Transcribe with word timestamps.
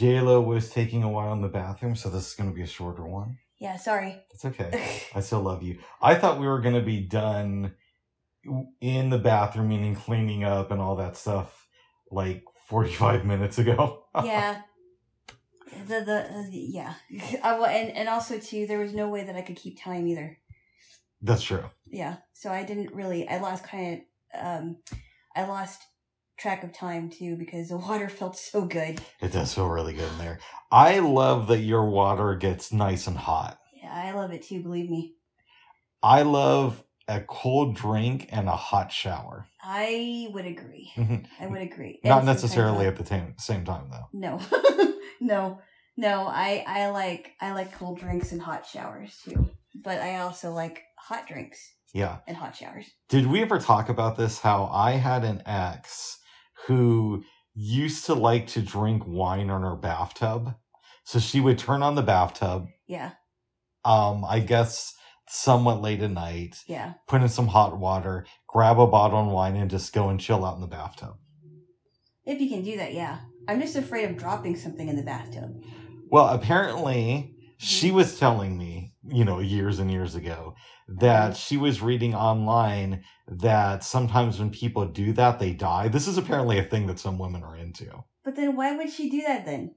JLo 0.00 0.42
was 0.42 0.70
taking 0.70 1.02
a 1.02 1.10
while 1.10 1.34
in 1.34 1.42
the 1.42 1.48
bathroom, 1.48 1.94
so 1.94 2.08
this 2.08 2.28
is 2.28 2.34
going 2.34 2.48
to 2.48 2.56
be 2.56 2.62
a 2.62 2.66
shorter 2.66 3.06
one. 3.06 3.36
Yeah, 3.58 3.76
sorry. 3.76 4.16
It's 4.32 4.46
okay. 4.46 5.02
I 5.14 5.20
still 5.20 5.42
love 5.42 5.62
you. 5.62 5.78
I 6.00 6.14
thought 6.14 6.40
we 6.40 6.46
were 6.46 6.62
going 6.62 6.74
to 6.74 6.80
be 6.80 7.00
done 7.00 7.74
in 8.80 9.10
the 9.10 9.18
bathroom, 9.18 9.68
meaning 9.68 9.94
cleaning 9.94 10.42
up 10.42 10.70
and 10.70 10.80
all 10.80 10.96
that 10.96 11.18
stuff, 11.18 11.68
like 12.10 12.44
45 12.68 13.26
minutes 13.26 13.58
ago. 13.58 14.04
yeah. 14.24 14.62
The 15.86 16.00
the, 16.00 16.24
uh, 16.24 16.50
the 16.50 16.56
yeah. 16.56 16.94
I, 17.44 17.54
and 17.72 17.90
and 17.94 18.08
also 18.08 18.38
too, 18.38 18.66
there 18.66 18.78
was 18.78 18.94
no 18.94 19.10
way 19.10 19.22
that 19.24 19.36
I 19.36 19.42
could 19.42 19.56
keep 19.56 19.78
time 19.78 20.08
either. 20.08 20.38
That's 21.20 21.42
true. 21.42 21.64
Yeah. 21.86 22.16
So 22.32 22.50
I 22.50 22.64
didn't 22.64 22.94
really. 22.94 23.28
I 23.28 23.38
lost 23.38 23.64
kind 23.64 24.02
of. 24.34 24.62
Um, 24.62 24.76
I 25.36 25.44
lost 25.44 25.82
track 26.40 26.64
of 26.64 26.72
time 26.72 27.10
too 27.10 27.36
because 27.36 27.68
the 27.68 27.76
water 27.88 28.08
felt 28.08 28.36
so 28.36 28.64
good. 28.64 29.00
It 29.20 29.32
does 29.32 29.54
feel 29.54 29.68
really 29.68 29.92
good 29.92 30.10
in 30.10 30.18
there. 30.18 30.40
I 30.72 30.98
love 31.00 31.46
that 31.48 31.58
your 31.60 31.84
water 31.88 32.34
gets 32.34 32.72
nice 32.72 33.06
and 33.06 33.16
hot. 33.18 33.58
Yeah, 33.82 33.92
I 33.92 34.12
love 34.12 34.32
it 34.32 34.42
too. 34.42 34.62
Believe 34.62 34.88
me. 34.90 35.14
I 36.02 36.22
love 36.22 36.82
a 37.08 37.20
cold 37.20 37.74
drink 37.76 38.28
and 38.30 38.48
a 38.48 38.56
hot 38.56 38.92
shower. 38.92 39.46
I 39.62 40.28
would 40.32 40.46
agree. 40.46 40.92
I 41.40 41.46
would 41.46 41.60
agree. 41.60 42.00
Not 42.04 42.24
necessarily 42.24 42.86
at 42.86 42.96
the 42.96 43.04
same, 43.04 43.34
same 43.36 43.64
time, 43.64 43.90
though. 43.90 44.06
No, 44.12 44.40
no, 45.20 45.60
no. 45.96 46.26
I 46.26 46.64
I 46.66 46.88
like 46.90 47.32
I 47.40 47.52
like 47.52 47.72
cold 47.76 47.98
drinks 47.98 48.32
and 48.32 48.40
hot 48.40 48.64
showers 48.66 49.18
too. 49.24 49.50
But 49.74 50.00
I 50.00 50.20
also 50.20 50.52
like 50.52 50.82
hot 50.96 51.26
drinks 51.26 51.58
Yeah. 51.92 52.18
and 52.26 52.36
hot 52.36 52.56
showers. 52.56 52.86
Did 53.08 53.26
we 53.26 53.42
ever 53.42 53.58
talk 53.58 53.88
about 53.88 54.16
this? 54.16 54.38
How 54.38 54.70
I 54.72 54.92
had 54.92 55.24
an 55.24 55.42
ex 55.46 56.16
who 56.66 57.24
used 57.54 58.06
to 58.06 58.14
like 58.14 58.46
to 58.48 58.62
drink 58.62 59.02
wine 59.06 59.50
on 59.50 59.62
her 59.62 59.76
bathtub. 59.76 60.54
So 61.04 61.18
she 61.18 61.40
would 61.40 61.58
turn 61.58 61.82
on 61.82 61.94
the 61.94 62.02
bathtub, 62.02 62.68
Yeah, 62.86 63.12
um, 63.84 64.24
I 64.24 64.40
guess 64.40 64.94
somewhat 65.28 65.80
late 65.80 66.02
at 66.02 66.10
night, 66.10 66.56
yeah. 66.66 66.94
put 67.08 67.22
in 67.22 67.28
some 67.28 67.48
hot 67.48 67.78
water, 67.78 68.26
grab 68.48 68.78
a 68.78 68.86
bottle 68.86 69.20
of 69.20 69.32
wine, 69.32 69.56
and 69.56 69.70
just 69.70 69.92
go 69.92 70.08
and 70.08 70.20
chill 70.20 70.44
out 70.44 70.56
in 70.56 70.60
the 70.60 70.66
bathtub. 70.66 71.16
If 72.26 72.40
you 72.40 72.48
can 72.48 72.62
do 72.62 72.76
that, 72.76 72.94
yeah. 72.94 73.20
I'm 73.48 73.60
just 73.60 73.76
afraid 73.76 74.08
of 74.10 74.16
dropping 74.16 74.56
something 74.56 74.88
in 74.88 74.96
the 74.96 75.02
bathtub. 75.02 75.62
Well, 76.10 76.28
apparently, 76.28 77.34
she 77.58 77.90
was 77.90 78.18
telling 78.18 78.58
me, 78.58 78.89
you 79.08 79.24
know, 79.24 79.38
years 79.38 79.78
and 79.78 79.90
years 79.90 80.14
ago, 80.14 80.54
that 80.88 81.36
she 81.36 81.56
was 81.56 81.80
reading 81.80 82.14
online 82.14 83.04
that 83.26 83.82
sometimes 83.82 84.38
when 84.38 84.50
people 84.50 84.86
do 84.86 85.12
that, 85.14 85.38
they 85.38 85.52
die. 85.52 85.88
This 85.88 86.06
is 86.06 86.18
apparently 86.18 86.58
a 86.58 86.64
thing 86.64 86.86
that 86.86 86.98
some 86.98 87.18
women 87.18 87.42
are 87.42 87.56
into. 87.56 88.04
But 88.24 88.36
then 88.36 88.56
why 88.56 88.76
would 88.76 88.90
she 88.90 89.08
do 89.08 89.22
that 89.22 89.46
then? 89.46 89.74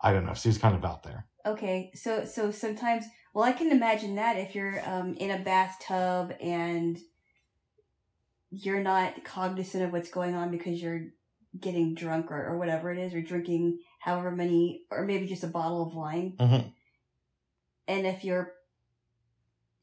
I 0.00 0.12
don't 0.12 0.24
know. 0.24 0.34
She's 0.34 0.58
kind 0.58 0.74
of 0.74 0.84
out 0.84 1.02
there. 1.02 1.26
Okay, 1.44 1.90
so 1.94 2.24
so 2.24 2.50
sometimes 2.50 3.04
well 3.34 3.44
I 3.44 3.52
can 3.52 3.70
imagine 3.70 4.14
that 4.16 4.36
if 4.36 4.54
you're 4.54 4.80
um 4.88 5.14
in 5.14 5.30
a 5.30 5.42
bathtub 5.42 6.34
and 6.40 6.98
you're 8.50 8.82
not 8.82 9.24
cognizant 9.24 9.84
of 9.84 9.92
what's 9.92 10.10
going 10.10 10.34
on 10.34 10.50
because 10.50 10.80
you're 10.80 11.08
getting 11.58 11.94
drunk 11.94 12.30
or, 12.30 12.46
or 12.46 12.58
whatever 12.58 12.90
it 12.90 12.98
is, 12.98 13.12
or 13.14 13.20
drinking 13.20 13.78
however 14.00 14.30
many 14.30 14.82
or 14.90 15.04
maybe 15.04 15.26
just 15.26 15.44
a 15.44 15.48
bottle 15.48 15.86
of 15.86 15.94
wine. 15.94 16.34
Mhm. 16.38 16.72
And 17.88 18.06
if 18.06 18.24
you're 18.24 18.52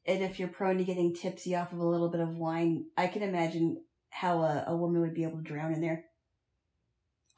and 0.06 0.22
if 0.22 0.38
you're 0.38 0.48
prone 0.48 0.78
to 0.78 0.84
getting 0.84 1.14
tipsy 1.14 1.54
off 1.54 1.72
of 1.72 1.78
a 1.78 1.86
little 1.86 2.10
bit 2.10 2.20
of 2.20 2.30
wine, 2.34 2.84
I 2.96 3.06
can 3.06 3.22
imagine 3.22 3.82
how 4.10 4.40
a, 4.42 4.64
a 4.68 4.76
woman 4.76 5.00
would 5.02 5.14
be 5.14 5.24
able 5.24 5.38
to 5.38 5.42
drown 5.42 5.72
in 5.72 5.80
there. 5.80 6.04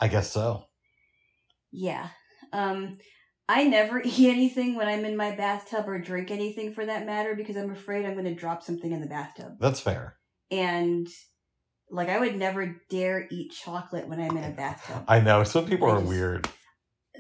I 0.01 0.09
guess 0.09 0.31
so. 0.31 0.67
Yeah. 1.71 2.09
Um 2.53 2.99
I 3.49 3.65
never 3.65 4.01
eat 4.05 4.31
anything 4.31 4.77
when 4.77 4.89
I'm 4.89 5.05
in 5.05 5.17
my 5.17 5.35
bathtub 5.35 5.89
or 5.89 5.99
drink 5.99 6.31
anything 6.31 6.73
for 6.73 6.87
that 6.87 7.07
matter 7.07 7.35
because 7.35 7.57
I'm 7.57 7.71
afraid 7.71 8.05
I'm 8.07 8.15
going 8.15 8.25
to 8.25 8.35
drop 8.35 8.63
something 8.63 8.93
in 8.93 9.01
the 9.01 9.07
bathtub. 9.09 9.55
That's 9.61 9.81
fair. 9.81 10.17
And 10.51 11.09
like 11.91 12.09
I 12.09 12.19
would 12.19 12.37
never 12.37 12.77
dare 12.89 13.27
eat 13.31 13.53
chocolate 13.53 14.09
when 14.09 14.21
I'm 14.21 14.37
in 14.37 14.45
a 14.45 14.55
bathtub. 14.55 15.05
I 15.09 15.21
know. 15.21 15.45
Some 15.45 15.67
people 15.67 15.89
I 15.89 15.93
are 15.93 15.99
just- 15.99 16.09
weird. 16.09 16.49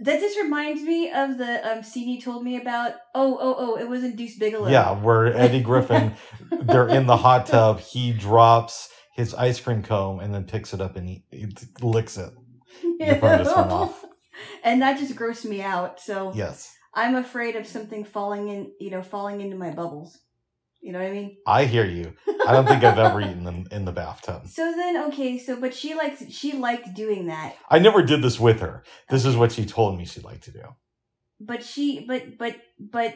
That 0.03 0.21
just 0.21 0.37
reminds 0.39 0.83
me 0.83 1.11
of 1.13 1.39
the 1.39 1.71
um 1.71 1.83
scene 1.83 2.09
you 2.09 2.21
told 2.21 2.45
me 2.45 2.57
about. 2.61 2.95
Oh, 3.15 3.39
oh, 3.41 3.55
oh, 3.59 3.77
it 3.77 3.89
was 3.89 4.03
in 4.03 4.17
Deuce 4.17 4.39
Bigalow. 4.39 4.69
Yeah, 4.71 5.01
where 5.01 5.27
Eddie 5.27 5.61
Griffin, 5.63 6.15
they're 6.51 6.89
in 6.89 7.07
the 7.07 7.17
hot 7.17 7.47
tub. 7.47 7.81
He 7.81 8.13
drops 8.13 8.89
his 9.15 9.35
ice 9.35 9.61
cream 9.61 9.83
cone 9.83 10.21
and 10.21 10.35
then 10.35 10.45
picks 10.45 10.73
it 10.75 10.81
up 10.81 10.97
and 10.97 11.09
he, 11.09 11.25
he 11.31 11.47
licks 11.83 12.17
it. 12.17 12.33
Your 12.83 13.17
phone 13.17 13.39
just 13.45 13.57
went 13.57 13.71
off. 13.71 14.05
And 14.65 14.81
that 14.83 14.99
just 14.99 15.15
grossed 15.15 15.45
me 15.45 15.63
out. 15.63 16.01
So 16.01 16.33
Yes. 16.35 16.75
I'm 16.95 17.15
afraid 17.15 17.57
of 17.57 17.67
something 17.67 18.05
falling 18.05 18.49
in, 18.49 18.73
you 18.81 18.91
know, 18.91 19.03
falling 19.03 19.41
into 19.41 19.57
my 19.57 19.71
bubbles. 19.71 20.19
You 20.83 20.93
know 20.93 20.99
what 20.99 21.09
I 21.09 21.13
mean? 21.13 21.37
I 21.47 21.65
hear 21.65 21.85
you. 21.87 22.15
I 22.47 22.53
don't 22.53 22.67
think 22.67 22.83
I've 22.83 22.99
ever 22.99 23.21
eaten 23.21 23.45
them 23.45 23.67
in 23.71 23.85
the 23.85 23.93
bathtub. 23.93 24.49
So 24.49 24.73
then, 24.73 24.97
okay, 25.09 25.39
so 25.39 25.61
but 25.61 25.73
she 25.75 25.95
likes 25.95 26.25
she 26.31 26.55
liked 26.55 26.93
doing 26.95 27.27
that, 27.27 27.55
I 27.71 27.79
never 27.79 28.03
did 28.03 28.21
this 28.21 28.41
with 28.41 28.61
her. 28.61 28.83
This 29.09 29.25
is 29.25 29.37
what 29.37 29.53
she 29.53 29.65
told 29.65 29.97
me 29.97 30.05
she'd 30.05 30.25
like 30.25 30.41
to 30.43 30.51
do. 30.53 30.65
but 31.41 31.63
she 31.63 32.05
but 32.07 32.37
but 32.37 32.57
but 32.79 33.15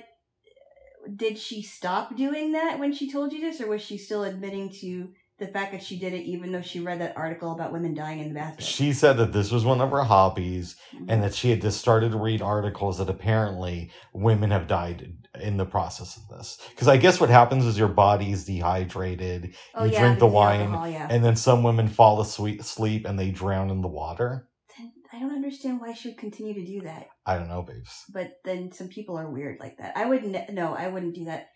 did 1.15 1.39
she 1.39 1.63
stop 1.63 2.17
doing 2.17 2.53
that 2.53 2.79
when 2.79 2.93
she 2.93 3.11
told 3.11 3.33
you 3.33 3.41
this, 3.41 3.61
or 3.61 3.67
was 3.69 3.83
she 3.83 3.99
still 3.99 4.23
admitting 4.25 4.71
to 4.81 5.09
the 5.39 5.47
fact 5.47 5.73
that 5.73 5.83
she 5.83 5.99
did 5.99 6.15
it 6.15 6.23
even 6.23 6.51
though 6.51 6.63
she 6.63 6.81
read 6.81 7.01
that 7.01 7.17
article 7.17 7.53
about 7.53 7.73
women 7.73 7.95
dying 7.95 8.21
in 8.21 8.29
the 8.29 8.35
bathtub? 8.35 8.63
She 8.63 8.93
said 8.93 9.19
that 9.19 9.33
this 9.33 9.51
was 9.51 9.65
one 9.65 9.81
of 9.81 9.91
her 9.91 10.05
hobbies 10.05 10.77
and 11.09 11.23
that 11.23 11.35
she 11.35 11.51
had 11.51 11.61
just 11.61 11.79
started 11.79 12.13
to 12.13 12.19
read 12.19 12.41
articles 12.41 12.99
that 12.99 13.11
apparently 13.11 13.91
women 14.13 14.51
have 14.51 14.67
died 14.67 15.13
in 15.41 15.57
the 15.59 15.67
process 15.67 16.17
of 16.17 16.29
this. 16.29 16.59
Because 16.71 16.89
I 16.89 16.97
guess 16.97 17.21
what 17.21 17.29
happens 17.29 17.67
is 17.67 17.79
your 17.79 17.89
body 17.89 18.33
is 18.33 18.47
dehydrated, 18.47 19.55
oh, 19.75 19.85
you 19.85 19.93
yeah, 19.93 20.01
drink 20.01 20.19
the 20.19 20.27
wine, 20.27 20.61
alcohol, 20.63 20.89
yeah. 20.89 21.09
and 21.11 21.25
then 21.25 21.37
some 21.37 21.63
women 21.63 21.89
fall 21.89 22.21
asleep, 22.21 22.63
sleep 22.63 23.07
and 23.07 23.19
they 23.19 23.31
drown 23.31 23.71
in 23.71 23.83
the 23.83 23.89
water. 23.89 24.49
Then 24.79 24.93
I 25.13 25.21
don't 25.21 25.35
understand 25.35 25.81
why 25.81 25.93
she 25.93 26.09
would 26.09 26.19
continue 26.19 26.55
to 26.55 26.65
do 26.65 26.81
that. 26.83 27.09
I 27.27 27.37
don't 27.37 27.49
know, 27.49 27.63
babes. 27.63 28.05
But 28.13 28.39
then 28.45 28.73
some 28.73 28.89
people 28.89 29.19
are 29.19 29.31
weird 29.31 29.61
like 29.61 29.79
that. 29.79 29.97
I 29.97 30.07
wouldn't. 30.07 30.53
No, 30.53 30.75
I 30.75 30.89
wouldn't 30.89 31.15
do 31.15 31.27
that. 31.27 31.49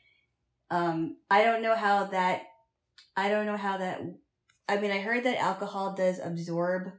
Um, 0.71 1.17
I 1.31 1.45
don't 1.45 1.63
know 1.63 1.75
how 1.75 2.05
that. 2.07 2.43
I 3.17 3.29
don't 3.29 3.47
know 3.47 3.57
how 3.57 3.79
that. 3.79 4.01
I 4.69 4.79
mean, 4.79 4.91
I 4.91 5.01
heard 5.01 5.25
that 5.25 5.39
alcohol 5.39 5.95
does 5.95 6.19
absorb 6.19 6.93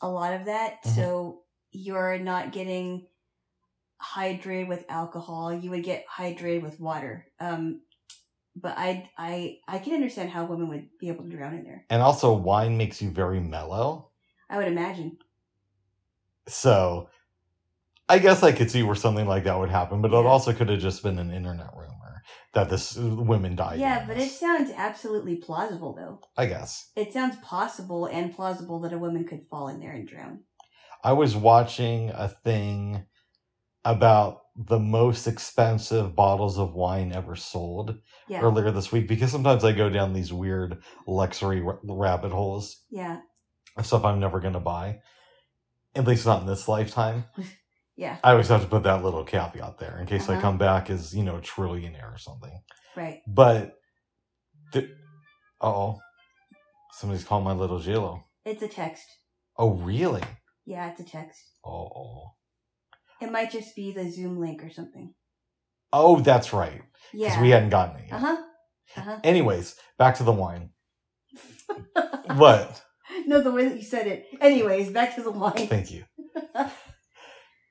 a 0.00 0.08
lot 0.08 0.32
of 0.34 0.46
that, 0.46 0.82
Mhm. 0.84 0.94
so 0.94 1.42
you're 1.70 2.18
not 2.18 2.52
getting 2.52 3.06
hydrated 4.02 4.68
with 4.68 4.84
alcohol. 4.88 5.52
You 5.52 5.70
would 5.70 5.84
get 5.84 6.04
hydrated 6.06 6.62
with 6.62 6.80
water. 6.80 7.26
Um, 7.40 7.82
but 8.56 8.74
I, 8.76 9.10
I, 9.18 9.58
I 9.66 9.78
can 9.78 9.94
understand 9.94 10.30
how 10.30 10.44
women 10.44 10.68
would 10.68 10.88
be 10.98 11.08
able 11.08 11.24
to 11.24 11.30
drown 11.30 11.54
in 11.54 11.64
there. 11.64 11.84
And 11.90 12.02
also, 12.02 12.32
wine 12.32 12.76
makes 12.76 13.02
you 13.02 13.10
very 13.10 13.40
mellow. 13.40 14.10
I 14.48 14.58
would 14.58 14.68
imagine. 14.68 15.18
So 16.46 17.08
I 18.08 18.18
guess 18.18 18.42
I 18.42 18.52
could 18.52 18.70
see 18.70 18.82
where 18.82 18.94
something 18.94 19.26
like 19.26 19.44
that 19.44 19.58
would 19.58 19.70
happen, 19.70 20.02
but 20.02 20.12
it 20.12 20.14
also 20.14 20.52
could 20.52 20.68
have 20.68 20.80
just 20.80 21.02
been 21.02 21.18
an 21.18 21.32
internet 21.32 21.70
rumor 21.74 21.93
that 22.52 22.68
this 22.70 22.96
women 22.96 23.56
died. 23.56 23.78
yeah, 23.80 24.04
but 24.06 24.16
it 24.16 24.30
sounds 24.30 24.70
absolutely 24.76 25.36
plausible, 25.36 25.94
though. 25.94 26.20
I 26.36 26.46
guess. 26.46 26.90
It 26.96 27.12
sounds 27.12 27.36
possible 27.42 28.06
and 28.06 28.34
plausible 28.34 28.80
that 28.80 28.92
a 28.92 28.98
woman 28.98 29.24
could 29.26 29.46
fall 29.50 29.68
in 29.68 29.80
there 29.80 29.92
and 29.92 30.06
drown. 30.06 30.40
I 31.02 31.12
was 31.12 31.36
watching 31.36 32.10
a 32.10 32.28
thing 32.28 33.04
about 33.84 34.40
the 34.56 34.78
most 34.78 35.26
expensive 35.26 36.14
bottles 36.14 36.58
of 36.58 36.74
wine 36.74 37.12
ever 37.12 37.34
sold 37.36 37.98
Yeah. 38.28 38.40
earlier 38.40 38.70
this 38.70 38.92
week 38.92 39.08
because 39.08 39.30
sometimes 39.32 39.64
I 39.64 39.72
go 39.72 39.90
down 39.90 40.12
these 40.12 40.32
weird 40.32 40.82
luxury 41.06 41.60
ra- 41.60 41.78
rabbit 41.82 42.30
holes 42.32 42.82
Yeah. 42.88 43.18
stuff 43.82 44.04
I'm 44.04 44.20
never 44.20 44.38
going 44.40 44.54
to 44.54 44.60
buy. 44.60 45.00
At 45.96 46.06
least 46.06 46.24
not 46.24 46.40
in 46.40 46.46
this 46.46 46.68
lifetime. 46.68 47.24
Yeah. 47.96 48.16
I 48.24 48.32
always 48.32 48.48
have 48.48 48.62
to 48.62 48.66
put 48.66 48.82
that 48.84 49.04
little 49.04 49.24
caveat 49.24 49.78
there 49.78 49.98
in 50.00 50.06
case 50.06 50.28
I 50.28 50.32
Uh-huh. 50.34 50.40
come 50.42 50.58
back 50.58 50.90
as, 50.90 51.14
you 51.14 51.22
know, 51.22 51.36
a 51.36 51.40
trillionaire 51.40 52.12
or 52.14 52.18
something. 52.18 52.60
Right. 52.96 53.20
But, 53.26 53.76
the, 54.72 54.90
oh, 55.60 56.00
somebody's 56.92 57.24
calling 57.24 57.44
my 57.44 57.52
little 57.52 57.78
Jilo. 57.78 58.24
It's 58.44 58.62
a 58.62 58.68
text. 58.68 59.06
Oh, 59.56 59.70
really? 59.70 60.22
Yeah, 60.66 60.90
it's 60.90 61.00
a 61.00 61.04
text. 61.04 61.40
Oh, 61.64 62.32
It 63.20 63.30
might 63.30 63.50
just 63.52 63.76
be 63.76 63.92
the 63.92 64.10
Zoom 64.10 64.38
link 64.40 64.62
or 64.64 64.70
something. 64.70 65.14
oh, 65.92 66.18
that's 66.20 66.52
right. 66.52 66.82
Yeah. 67.12 67.28
Because 67.28 67.42
we 67.42 67.50
hadn't 67.50 67.70
gotten 67.70 67.96
it 68.00 68.06
yet. 68.08 68.14
Uh 68.16 68.18
huh. 68.18 68.42
Uh 68.96 69.00
huh. 69.00 69.18
Anyways, 69.22 69.76
back 69.98 70.16
to 70.16 70.24
the 70.24 70.32
wine. 70.32 70.70
What? 72.36 72.82
no, 73.26 73.40
the 73.42 73.52
way 73.52 73.68
that 73.68 73.76
you 73.76 73.82
said 73.84 74.06
it. 74.08 74.26
Anyways, 74.40 74.90
back 74.90 75.14
to 75.14 75.22
the 75.22 75.30
wine. 75.30 75.68
Thank 75.68 75.90
you. 75.92 76.04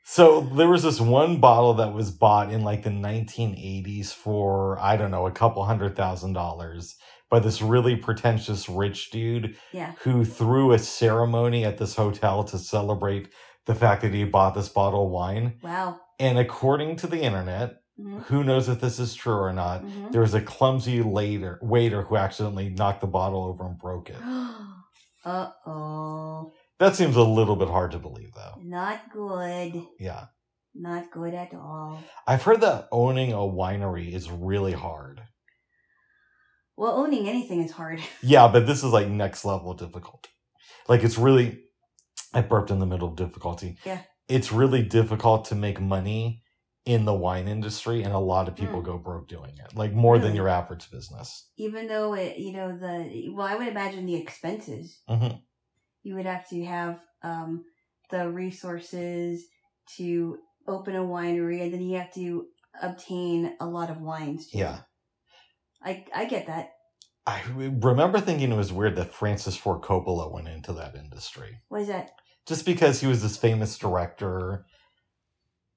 So 0.05 0.41
there 0.41 0.67
was 0.67 0.83
this 0.83 0.99
one 0.99 1.39
bottle 1.39 1.73
that 1.75 1.93
was 1.93 2.11
bought 2.11 2.51
in 2.51 2.63
like 2.63 2.83
the 2.83 2.89
1980s 2.89 4.11
for 4.13 4.77
I 4.79 4.97
don't 4.97 5.11
know 5.11 5.27
a 5.27 5.31
couple 5.31 5.63
hundred 5.65 5.95
thousand 5.95 6.33
dollars 6.33 6.95
by 7.29 7.39
this 7.39 7.61
really 7.61 7.95
pretentious 7.95 8.67
rich 8.69 9.11
dude 9.11 9.55
Yeah. 9.71 9.93
who 10.01 10.25
threw 10.25 10.73
a 10.73 10.79
ceremony 10.79 11.65
at 11.65 11.77
this 11.77 11.95
hotel 11.95 12.43
to 12.45 12.57
celebrate 12.59 13.29
the 13.65 13.73
fact 13.75 14.01
that 14.01 14.13
he 14.13 14.25
bought 14.25 14.55
this 14.55 14.69
bottle 14.69 15.05
of 15.05 15.11
wine. 15.11 15.53
Wow. 15.63 15.99
And 16.19 16.37
according 16.37 16.97
to 16.97 17.07
the 17.07 17.21
internet, 17.21 17.77
hmm 17.97 18.17
who 18.27 18.43
knows 18.43 18.69
if 18.69 18.79
this 18.79 18.99
is 18.99 19.15
true 19.15 19.35
or 19.35 19.53
not, 19.53 19.81
hmm 19.81 20.11
there 20.11 20.21
was 20.21 20.33
a 20.33 20.41
clumsy 20.41 21.01
later, 21.01 21.59
waiter 21.61 22.01
who 22.03 22.17
accidentally 22.17 22.69
knocked 22.69 23.01
the 23.01 23.07
bottle 23.07 23.43
over 23.45 23.65
and 23.65 23.77
broke 23.77 24.09
it. 24.09 24.17
uh 25.25 25.49
oh. 25.65 26.51
That 26.79 26.95
seems 26.95 27.15
a 27.15 27.23
little 27.23 27.55
bit 27.55 27.69
hard 27.69 27.91
to 27.91 27.99
believe, 27.99 28.31
though. 28.35 28.55
Not 28.61 29.11
good. 29.11 29.83
Yeah. 29.99 30.25
Not 30.75 31.11
good 31.11 31.33
at 31.33 31.53
all. 31.53 31.99
I've 32.25 32.43
heard 32.43 32.61
that 32.61 32.87
owning 32.91 33.31
a 33.31 33.37
winery 33.37 34.11
is 34.13 34.29
really 34.31 34.73
hard. 34.73 35.21
Well, 36.75 36.93
owning 36.93 37.29
anything 37.29 37.61
is 37.63 37.71
hard. 37.71 38.01
Yeah, 38.23 38.47
but 38.47 38.65
this 38.65 38.83
is 38.83 38.91
like 38.91 39.07
next 39.07 39.45
level 39.45 39.73
difficult. 39.73 40.27
Like 40.87 41.03
it's 41.03 41.17
really, 41.17 41.59
I 42.33 42.41
burped 42.41 42.71
in 42.71 42.79
the 42.79 42.85
middle 42.87 43.07
of 43.09 43.15
difficulty. 43.15 43.77
Yeah. 43.85 44.01
It's 44.27 44.51
really 44.51 44.81
difficult 44.81 45.45
to 45.45 45.55
make 45.55 45.79
money 45.79 46.41
in 46.85 47.05
the 47.05 47.13
wine 47.13 47.47
industry, 47.47 48.03
and 48.03 48.13
a 48.13 48.19
lot 48.19 48.47
of 48.49 48.55
people 48.55 48.81
Mm. 48.81 48.85
go 48.85 48.97
broke 48.97 49.29
doing 49.29 49.53
it, 49.57 49.73
like 49.75 49.93
more 49.93 50.19
than 50.19 50.35
your 50.35 50.49
average 50.49 50.89
business. 50.91 51.47
Even 51.55 51.87
though 51.87 52.13
it, 52.13 52.37
you 52.39 52.51
know, 52.51 52.77
the 52.77 53.29
well, 53.29 53.47
I 53.47 53.55
would 53.55 53.67
imagine 53.69 54.05
the 54.05 54.15
expenses. 54.15 54.99
hmm 55.07 55.27
You 56.03 56.15
would 56.15 56.25
have 56.25 56.47
to 56.49 56.63
have 56.65 56.99
um, 57.23 57.65
the 58.09 58.29
resources 58.29 59.45
to 59.97 60.37
open 60.67 60.95
a 60.95 61.01
winery, 61.01 61.61
and 61.61 61.73
then 61.73 61.81
you 61.81 61.97
have 61.97 62.13
to 62.13 62.45
obtain 62.81 63.55
a 63.59 63.65
lot 63.65 63.89
of 63.89 64.01
wines. 64.01 64.49
Too. 64.49 64.59
Yeah. 64.59 64.79
I 65.81 66.05
I 66.15 66.25
get 66.25 66.47
that. 66.47 66.71
I 67.25 67.41
remember 67.55 68.19
thinking 68.19 68.51
it 68.51 68.57
was 68.57 68.73
weird 68.73 68.97
that 68.97 69.13
Francis 69.13 69.55
Ford 69.55 69.81
Coppola 69.81 70.29
went 70.31 70.49
into 70.49 70.73
that 70.73 70.95
industry. 70.95 71.61
What 71.69 71.81
is 71.81 71.87
that? 71.87 72.11
just 72.45 72.65
because 72.65 72.99
he 72.99 73.07
was 73.07 73.21
this 73.21 73.37
famous 73.37 73.77
director. 73.77 74.65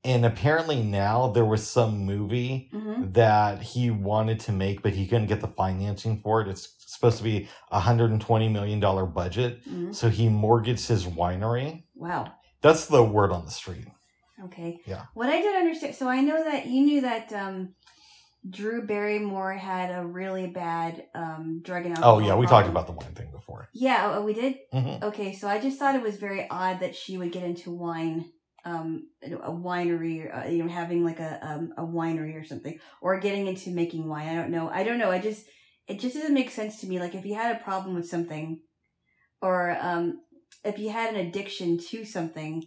And 0.07 0.25
apparently 0.25 0.83
now 0.83 1.29
there 1.29 1.45
was 1.45 1.67
some 1.67 2.05
movie 2.07 2.71
hmm 2.73 2.83
that 3.13 3.63
he 3.63 3.91
wanted 3.91 4.41
to 4.41 4.53
make, 4.53 4.83
but 4.83 4.95
he 4.95 5.07
couldn't 5.07 5.27
get 5.27 5.41
the 5.43 5.49
financing 5.49 6.21
for 6.23 6.41
it. 6.41 6.49
It's 6.49 6.75
supposed 6.87 7.19
to 7.19 7.25
be 7.25 7.49
a 7.71 7.81
$120 7.81 8.51
million 8.51 8.81
budget. 9.13 9.61
hmm 9.65 9.93
So 9.93 10.09
he 10.09 10.29
mortgaged 10.29 10.89
his 10.89 11.05
winery. 11.05 11.85
Wow. 11.95 12.33
That's 12.63 12.87
the 12.87 13.03
word 13.03 13.33
on 13.33 13.45
the 13.45 13.51
street. 13.51 13.87
Okay. 14.45 14.81
Yeah. 14.87 15.05
What 15.15 15.29
I 15.29 15.41
did 15.43 15.57
understand, 15.57 15.95
so 15.95 16.09
I 16.09 16.21
know 16.21 16.43
that 16.43 16.67
you 16.67 16.81
knew 16.83 17.01
that 17.03 17.33
um, 17.33 17.75
Drew 18.49 18.87
Barrymore 18.87 19.55
had 19.55 19.91
a 19.91 20.05
really 20.07 20.47
bad 20.47 21.05
um, 21.15 21.61
drug 21.63 21.85
and 21.87 21.95
alcohol 21.97 22.17
Oh, 22.17 22.27
yeah, 22.27 22.35
we 22.37 22.47
talked 22.47 22.69
about 22.69 22.87
the 22.87 22.93
wine 22.93 23.15
thing 23.15 23.31
before. 23.31 23.69
Yeah, 23.75 24.15
oh, 24.17 24.23
we 24.23 24.33
did. 24.35 24.57
hmm 24.73 24.97
Okay, 25.03 25.35
so 25.35 25.49
I 25.49 25.59
just 25.61 25.79
thought 25.79 25.95
it 25.97 26.03
was 26.03 26.17
very 26.17 26.49
odd 26.49 26.81
that 26.81 26.95
she 26.95 27.19
would 27.19 27.33
get 27.33 27.43
into 27.45 27.71
wine, 27.71 28.25
um, 28.67 29.07
a 29.23 29.51
winery, 29.51 30.29
uh, 30.37 30.49
you 30.49 30.63
know, 30.63 30.69
having 30.69 31.05
like 31.05 31.21
a 31.21 31.39
um, 31.41 31.73
a 31.79 31.83
winery 31.83 32.35
or 32.35 32.45
something, 32.45 32.79
or 33.01 33.19
getting 33.21 33.47
into 33.47 33.71
making 33.71 34.09
wine. 34.09 34.29
I 34.29 34.35
don't 34.35 34.51
know. 34.51 34.69
I 34.69 34.83
don't 34.83 34.99
know. 34.99 35.11
I 35.11 35.21
just 35.21 35.47
it 35.87 36.01
just 36.01 36.17
doesn't 36.17 36.35
make 36.35 36.51
sense 36.51 36.81
to 36.81 36.87
me. 36.89 36.99
Like 36.99 37.15
if 37.15 37.25
you 37.25 37.37
had 37.37 37.55
a 37.55 37.61
problem 37.61 37.95
with 37.95 38.09
something, 38.09 38.61
or 39.41 39.79
um, 39.81 40.21
if 40.65 40.81
you 40.81 40.91
had 40.91 41.15
an 41.15 41.27
addiction 41.29 41.79
to 41.91 42.05
something, 42.05 42.65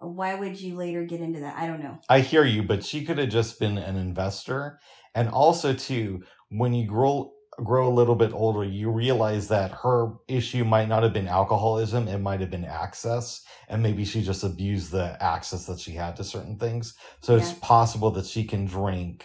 why 0.00 0.36
would 0.36 0.60
you 0.60 0.76
later 0.76 1.04
get 1.04 1.20
into 1.20 1.40
that? 1.40 1.56
I 1.58 1.66
don't 1.66 1.82
know. 1.82 1.98
I 2.08 2.20
hear 2.20 2.44
you, 2.44 2.62
but 2.62 2.84
she 2.84 3.04
could 3.04 3.18
have 3.18 3.28
just 3.28 3.58
been 3.58 3.78
an 3.78 3.96
investor. 3.96 4.78
And 5.12 5.28
also, 5.28 5.74
too, 5.74 6.22
when 6.50 6.72
you 6.72 6.86
grow 6.86 7.32
grow 7.58 7.88
a 7.88 7.92
little 7.92 8.14
bit 8.14 8.32
older, 8.32 8.64
you 8.64 8.90
realize 8.90 9.48
that 9.48 9.72
her 9.82 10.12
issue 10.28 10.64
might 10.64 10.88
not 10.88 11.02
have 11.02 11.12
been 11.12 11.28
alcoholism; 11.28 12.08
it 12.08 12.18
might 12.18 12.40
have 12.40 12.50
been 12.50 12.64
access, 12.64 13.42
and 13.68 13.82
maybe 13.82 14.04
she 14.04 14.22
just 14.22 14.44
abused 14.44 14.90
the 14.92 15.16
access 15.22 15.66
that 15.66 15.80
she 15.80 15.92
had 15.92 16.16
to 16.16 16.24
certain 16.24 16.58
things. 16.58 16.94
So 17.20 17.36
it's 17.36 17.52
possible 17.54 18.10
that 18.12 18.26
she 18.26 18.44
can 18.44 18.66
drink 18.66 19.24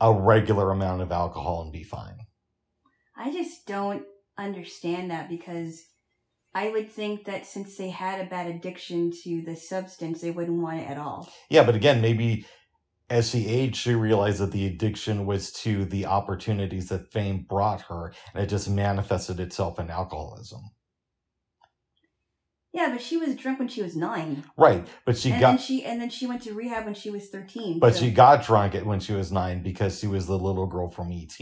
a 0.00 0.12
regular 0.12 0.70
amount 0.70 1.02
of 1.02 1.12
alcohol 1.12 1.62
and 1.62 1.72
be 1.72 1.84
fine. 1.84 2.18
I 3.16 3.32
just 3.32 3.66
don't 3.66 4.04
understand 4.36 5.10
that 5.10 5.28
because 5.28 5.82
I 6.54 6.68
would 6.70 6.90
think 6.90 7.24
that 7.24 7.46
since 7.46 7.76
they 7.76 7.90
had 7.90 8.20
a 8.20 8.28
bad 8.28 8.46
addiction 8.48 9.12
to 9.22 9.42
the 9.42 9.56
substance, 9.56 10.20
they 10.20 10.30
wouldn't 10.30 10.60
want 10.60 10.80
it 10.80 10.88
at 10.88 10.98
all. 10.98 11.30
Yeah, 11.48 11.64
but 11.64 11.74
again, 11.74 12.00
maybe 12.00 12.44
as 13.12 13.28
she 13.30 13.46
aged, 13.46 13.76
she 13.76 13.94
realized 13.94 14.38
that 14.40 14.52
the 14.52 14.66
addiction 14.66 15.26
was 15.26 15.52
to 15.52 15.84
the 15.84 16.06
opportunities 16.06 16.88
that 16.88 17.12
fame 17.12 17.44
brought 17.48 17.82
her, 17.82 18.12
and 18.34 18.42
it 18.42 18.46
just 18.48 18.70
manifested 18.70 19.38
itself 19.38 19.78
in 19.78 19.90
alcoholism. 19.90 20.60
Yeah, 22.72 22.88
but 22.90 23.02
she 23.02 23.18
was 23.18 23.36
drunk 23.36 23.58
when 23.58 23.68
she 23.68 23.82
was 23.82 23.94
nine, 23.94 24.44
Right, 24.56 24.88
but 25.04 25.18
she 25.18 25.30
and 25.30 25.40
got 25.40 25.48
then 25.50 25.58
she 25.58 25.84
and 25.84 26.00
then 26.00 26.08
she 26.08 26.26
went 26.26 26.42
to 26.44 26.54
rehab 26.54 26.86
when 26.86 26.94
she 26.94 27.10
was 27.10 27.28
thirteen. 27.28 27.78
but 27.78 27.94
so- 27.94 28.00
she 28.00 28.10
got 28.10 28.44
drunk 28.46 28.74
at 28.74 28.86
when 28.86 28.98
she 28.98 29.12
was 29.12 29.30
nine 29.30 29.62
because 29.62 29.98
she 30.00 30.06
was 30.06 30.26
the 30.26 30.38
little 30.38 30.66
girl 30.66 30.88
from 30.88 31.12
ET 31.12 31.36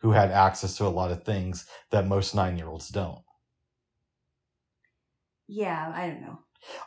who 0.00 0.10
had 0.10 0.32
access 0.32 0.76
to 0.78 0.84
a 0.86 0.88
lot 0.88 1.12
of 1.12 1.22
things 1.22 1.66
that 1.92 2.08
most 2.08 2.34
nine 2.34 2.56
year 2.58 2.66
olds 2.68 2.88
don't. 2.88 3.22
yeah, 5.46 5.92
I 5.94 6.08
don't 6.08 6.20
know. 6.22 6.38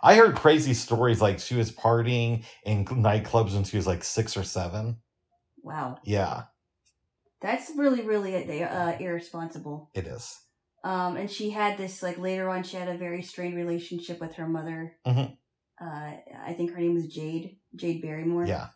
I 0.02 0.16
heard 0.16 0.36
crazy 0.36 0.74
stories 0.74 1.22
like 1.22 1.40
she 1.40 1.56
was 1.56 1.72
partying 1.72 2.44
in 2.64 2.86
nightclubs 2.86 3.54
when 3.54 3.64
she 3.64 3.78
was 3.78 3.88
like 3.88 4.04
six 4.04 4.36
or 4.38 4.44
seven. 4.44 4.98
Wow, 5.62 5.98
Yeah, 6.04 6.44
that's 7.42 7.72
really 7.76 8.02
really 8.02 8.64
uh, 8.64 8.98
irresponsible. 9.00 9.90
it 9.94 10.08
is. 10.08 10.38
Um, 10.84 11.18
and 11.18 11.30
she 11.30 11.50
had 11.50 11.78
this 11.78 12.02
like 12.02 12.18
later 12.18 12.50
on, 12.50 12.64
she 12.64 12.78
had 12.78 12.88
a 12.88 12.98
very 12.98 13.22
strained 13.22 13.56
relationship 13.56 14.20
with 14.22 14.36
her 14.36 14.48
mother. 14.48 14.96
Mhm. 15.06 15.38
Uh, 15.82 16.12
I 16.46 16.54
think 16.56 16.72
her 16.72 16.80
name 16.80 16.96
was 16.96 17.08
Jaid 17.14 17.58
Jaid 17.76 18.02
Barrymore. 18.02 18.46
Yeah. 18.46 18.70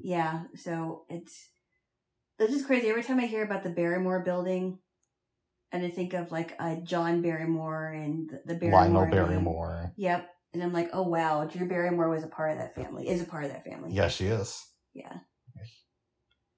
Yeah, 0.00 0.44
so 0.56 1.04
it's 1.08 1.48
it's 2.38 2.52
just 2.52 2.66
crazy. 2.66 2.88
Every 2.88 3.02
time 3.02 3.20
I 3.20 3.26
hear 3.26 3.44
about 3.44 3.62
the 3.62 3.70
Barrymore 3.70 4.22
building, 4.24 4.78
and 5.74 5.84
I 5.84 5.90
think 5.90 6.14
of 6.14 6.30
like 6.32 6.54
uh, 6.60 6.76
John 6.84 7.20
Barrymore 7.20 7.88
and 7.88 8.30
the, 8.46 8.54
Barrymore. 8.54 9.02
Lionel. 9.02 9.10
Barrymore. 9.10 9.92
Yep, 9.96 10.30
and 10.54 10.62
I'm 10.62 10.72
like, 10.72 10.90
oh 10.92 11.02
wow, 11.02 11.44
Drew 11.44 11.68
Barrymore 11.68 12.08
was 12.08 12.22
a 12.22 12.28
part 12.28 12.52
of 12.52 12.58
that 12.58 12.74
family. 12.76 13.08
Is 13.08 13.20
a 13.20 13.26
part 13.26 13.44
of 13.44 13.50
that 13.50 13.64
family. 13.64 13.92
Yeah, 13.92 14.08
she 14.08 14.26
is. 14.26 14.64
Yeah. 14.94 15.18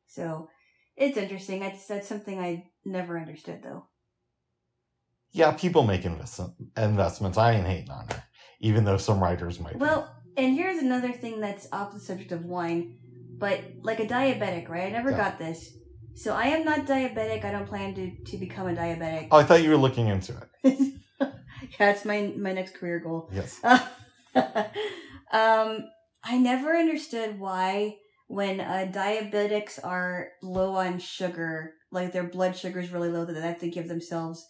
So 0.06 0.48
it's 0.96 1.16
interesting. 1.16 1.60
That's 1.60 1.86
that's 1.86 2.08
something 2.08 2.38
I 2.38 2.64
never 2.84 3.18
understood 3.18 3.62
though. 3.62 3.86
Yeah, 5.32 5.52
people 5.52 5.82
make 5.82 6.04
invest- 6.04 6.40
investments. 6.76 7.36
I 7.36 7.52
ain't 7.52 7.66
hating 7.66 7.90
on 7.90 8.06
her, 8.08 8.22
even 8.60 8.84
though 8.84 8.96
some 8.96 9.22
writers 9.22 9.60
might. 9.60 9.74
be. 9.74 9.78
Well, 9.78 10.14
and 10.36 10.54
here's 10.54 10.78
another 10.82 11.12
thing 11.12 11.40
that's 11.40 11.68
off 11.72 11.92
the 11.92 12.00
subject 12.00 12.32
of 12.32 12.44
wine, 12.44 12.98
but 13.38 13.60
like 13.82 14.00
a 14.00 14.06
diabetic, 14.06 14.68
right? 14.68 14.86
I 14.86 14.90
never 14.90 15.10
Yeah. 15.10 15.16
got 15.18 15.38
this. 15.38 15.72
So 16.16 16.34
I 16.34 16.46
am 16.46 16.64
not 16.64 16.86
diabetic. 16.86 17.44
I 17.44 17.52
don't 17.52 17.66
plan 17.66 17.94
to, 17.94 18.10
to 18.10 18.38
become 18.38 18.68
a 18.68 18.72
diabetic. 18.72 19.28
Oh, 19.30 19.36
I 19.36 19.44
thought 19.44 19.62
you 19.62 19.68
were 19.68 19.76
looking 19.76 20.08
into 20.08 20.34
it. 20.64 20.94
yeah, 21.78 21.90
it's 21.90 22.06
my 22.06 22.32
my 22.38 22.52
next 22.52 22.74
career 22.74 23.00
goal. 23.00 23.28
Yes. 23.30 23.60
um, 23.64 25.84
I 26.24 26.38
never 26.38 26.74
understood 26.74 27.38
why 27.38 27.96
when 28.28 28.60
uh, 28.60 28.90
diabetics 28.90 29.78
are 29.84 30.30
low 30.42 30.76
on 30.76 30.98
sugar, 30.98 31.74
like 31.92 32.12
their 32.12 32.24
blood 32.24 32.56
sugar 32.56 32.80
is 32.80 32.90
really 32.90 33.10
low, 33.10 33.26
that 33.26 33.34
they 33.34 33.42
have 33.42 33.60
to 33.60 33.70
give 33.70 33.86
themselves 33.86 34.44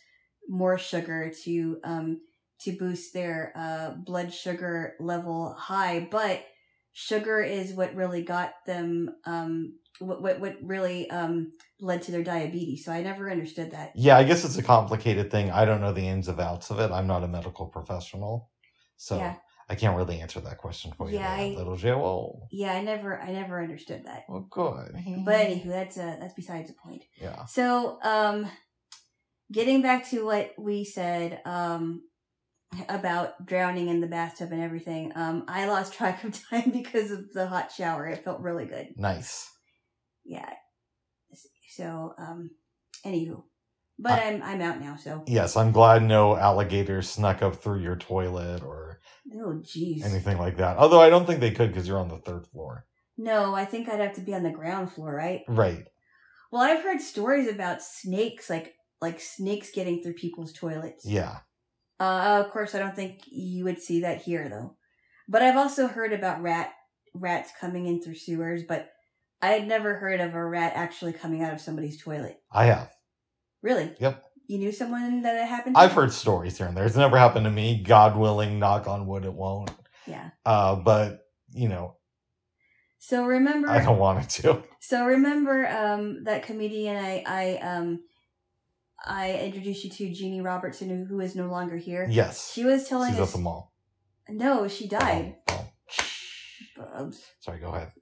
more 0.48 0.78
sugar 0.78 1.32
to 1.42 1.80
um 1.82 2.20
to 2.60 2.78
boost 2.78 3.12
their 3.12 3.52
uh 3.56 3.90
blood 3.90 4.32
sugar 4.32 4.94
level 5.00 5.52
high. 5.58 6.06
But 6.08 6.44
sugar 6.92 7.42
is 7.42 7.74
what 7.74 7.96
really 7.96 8.22
got 8.22 8.52
them 8.66 9.16
um 9.26 9.80
what 9.98 10.22
what, 10.22 10.40
what 10.40 10.56
really 10.62 11.08
um 11.10 11.52
led 11.80 12.02
to 12.02 12.12
their 12.12 12.22
diabetes. 12.24 12.84
So 12.84 12.92
I 12.92 13.02
never 13.02 13.30
understood 13.30 13.70
that. 13.72 13.92
Yeah, 13.94 14.16
I 14.18 14.24
guess 14.24 14.44
it's 14.44 14.58
a 14.58 14.62
complicated 14.62 15.30
thing. 15.30 15.50
I 15.50 15.64
don't 15.64 15.80
know 15.80 15.92
the 15.92 16.06
ins 16.06 16.28
and 16.28 16.40
outs 16.40 16.70
of 16.70 16.80
it. 16.80 16.90
I'm 16.90 17.06
not 17.06 17.24
a 17.24 17.28
medical 17.28 17.66
professional, 17.66 18.50
so 18.96 19.16
Yeah. 19.16 19.36
I 19.68 19.74
can't 19.74 19.96
really 19.96 20.20
answer 20.20 20.40
that 20.40 20.58
question 20.58 20.92
for 20.96 21.10
you, 21.10 21.16
Yeah, 21.18 21.32
I- 21.32 21.54
little 21.56 21.76
Joe. 21.76 22.46
Yeah, 22.50 22.72
I 22.72 22.82
never 22.82 23.20
I 23.20 23.32
never 23.32 23.60
understood 23.62 24.04
that. 24.06 24.24
Well, 24.28 24.46
good. 24.50 24.92
But 25.24 25.46
anywho, 25.46 25.66
that's 25.68 25.98
uh 25.98 26.16
that's 26.20 26.34
besides 26.34 26.68
the 26.68 26.74
point. 26.74 27.02
yeah, 27.20 27.44
So, 27.46 27.98
um, 28.02 28.48
getting 29.50 29.82
back 29.82 30.08
to 30.10 30.24
what 30.24 30.52
we 30.58 30.84
said, 30.84 31.40
um, 31.44 32.02
about 32.88 33.46
drowning 33.46 33.88
in 33.88 34.00
the 34.00 34.06
bathtub 34.06 34.50
and 34.52 34.60
everything, 34.60 35.12
um, 35.14 35.44
I 35.48 35.66
lost 35.66 35.94
track 35.94 36.24
of 36.24 36.38
time 36.50 36.70
because 36.70 37.10
of 37.10 37.32
the 37.32 37.46
hot 37.46 37.72
shower. 37.72 38.06
It 38.06 38.24
felt 38.24 38.40
really 38.40 38.66
good. 38.66 38.88
nice. 38.96 39.50
Yeah. 40.26 40.50
So, 41.76 42.14
um, 42.18 42.50
anywho, 43.04 43.44
but 43.98 44.22
I'm, 44.22 44.42
I'm 44.42 44.60
out 44.60 44.80
now. 44.80 44.96
So, 44.96 45.24
Yes, 45.26 45.56
I'm 45.56 45.72
glad 45.72 46.02
no 46.02 46.36
alligators 46.36 47.08
snuck 47.08 47.42
up 47.42 47.56
through 47.56 47.80
your 47.80 47.96
toilet 47.96 48.62
or 48.62 49.00
oh, 49.34 49.60
jeez. 49.62 50.04
anything 50.04 50.38
like 50.38 50.56
that. 50.56 50.78
Although 50.78 51.00
I 51.00 51.10
don't 51.10 51.26
think 51.26 51.40
they 51.40 51.50
could 51.50 51.68
because 51.68 51.86
you're 51.86 51.98
on 51.98 52.08
the 52.08 52.18
third 52.18 52.46
floor. 52.46 52.86
No, 53.18 53.54
I 53.54 53.64
think 53.64 53.88
I'd 53.88 54.00
have 54.00 54.14
to 54.14 54.20
be 54.20 54.34
on 54.34 54.42
the 54.42 54.50
ground 54.50 54.92
floor, 54.92 55.14
right? 55.14 55.42
Right. 55.48 55.86
Well, 56.50 56.62
I've 56.62 56.82
heard 56.82 57.00
stories 57.00 57.48
about 57.48 57.82
snakes, 57.82 58.48
like, 58.50 58.74
like 59.00 59.20
snakes 59.20 59.70
getting 59.70 60.02
through 60.02 60.14
people's 60.14 60.52
toilets. 60.52 61.04
Yeah. 61.06 61.38
Uh, 61.98 62.42
of 62.44 62.52
course, 62.52 62.74
I 62.74 62.78
don't 62.78 62.94
think 62.94 63.22
you 63.26 63.64
would 63.64 63.80
see 63.80 64.00
that 64.02 64.22
here, 64.22 64.48
though. 64.48 64.76
But 65.28 65.42
I've 65.42 65.56
also 65.56 65.88
heard 65.88 66.12
about 66.12 66.42
rat 66.42 66.72
rats 67.14 67.50
coming 67.58 67.86
in 67.86 68.02
through 68.02 68.14
sewers, 68.14 68.62
but 68.68 68.90
I 69.42 69.48
had 69.48 69.68
never 69.68 69.96
heard 69.96 70.20
of 70.20 70.34
a 70.34 70.44
rat 70.44 70.72
actually 70.74 71.12
coming 71.12 71.42
out 71.42 71.52
of 71.52 71.60
somebody's 71.60 72.00
toilet. 72.02 72.40
I 72.50 72.66
have. 72.66 72.90
Really? 73.62 73.94
Yep. 74.00 74.22
You 74.48 74.58
knew 74.58 74.72
someone 74.72 75.22
that 75.22 75.36
it 75.36 75.46
happened 75.46 75.74
to? 75.74 75.80
I've 75.80 75.92
heard 75.92 76.12
stories 76.12 76.56
here 76.56 76.66
and 76.66 76.76
there. 76.76 76.84
It's 76.84 76.96
never 76.96 77.18
happened 77.18 77.44
to 77.46 77.50
me. 77.50 77.82
God 77.82 78.16
willing, 78.16 78.58
knock 78.58 78.86
on 78.86 79.06
wood, 79.06 79.24
it 79.24 79.34
won't. 79.34 79.70
Yeah. 80.06 80.30
Uh, 80.44 80.76
but 80.76 81.26
you 81.52 81.68
know, 81.68 81.96
So 82.98 83.24
remember 83.26 83.68
I 83.68 83.82
don't 83.84 83.98
want 83.98 84.24
it 84.24 84.28
to. 84.42 84.62
So 84.80 85.04
remember 85.06 85.66
um, 85.66 86.24
that 86.24 86.44
comedian 86.44 86.96
I 86.96 87.24
I 87.26 87.56
um 87.58 88.00
I 89.04 89.34
introduced 89.34 89.84
you 89.84 89.90
to 89.90 90.12
Jeannie 90.12 90.40
Robertson 90.40 91.06
who, 91.06 91.20
is 91.20 91.34
no 91.34 91.48
longer 91.48 91.76
here. 91.76 92.06
Yes. 92.08 92.52
She 92.52 92.64
was 92.64 92.88
telling 92.88 93.10
She's 93.10 93.18
at 93.18 93.24
us 93.24 93.32
the 93.32 93.38
mall. 93.38 93.72
no, 94.28 94.68
she 94.68 94.86
died. 94.88 95.36
Oh, 95.48 95.68
oh. 96.78 97.12
Sorry, 97.40 97.58
go 97.58 97.68
ahead. 97.68 97.92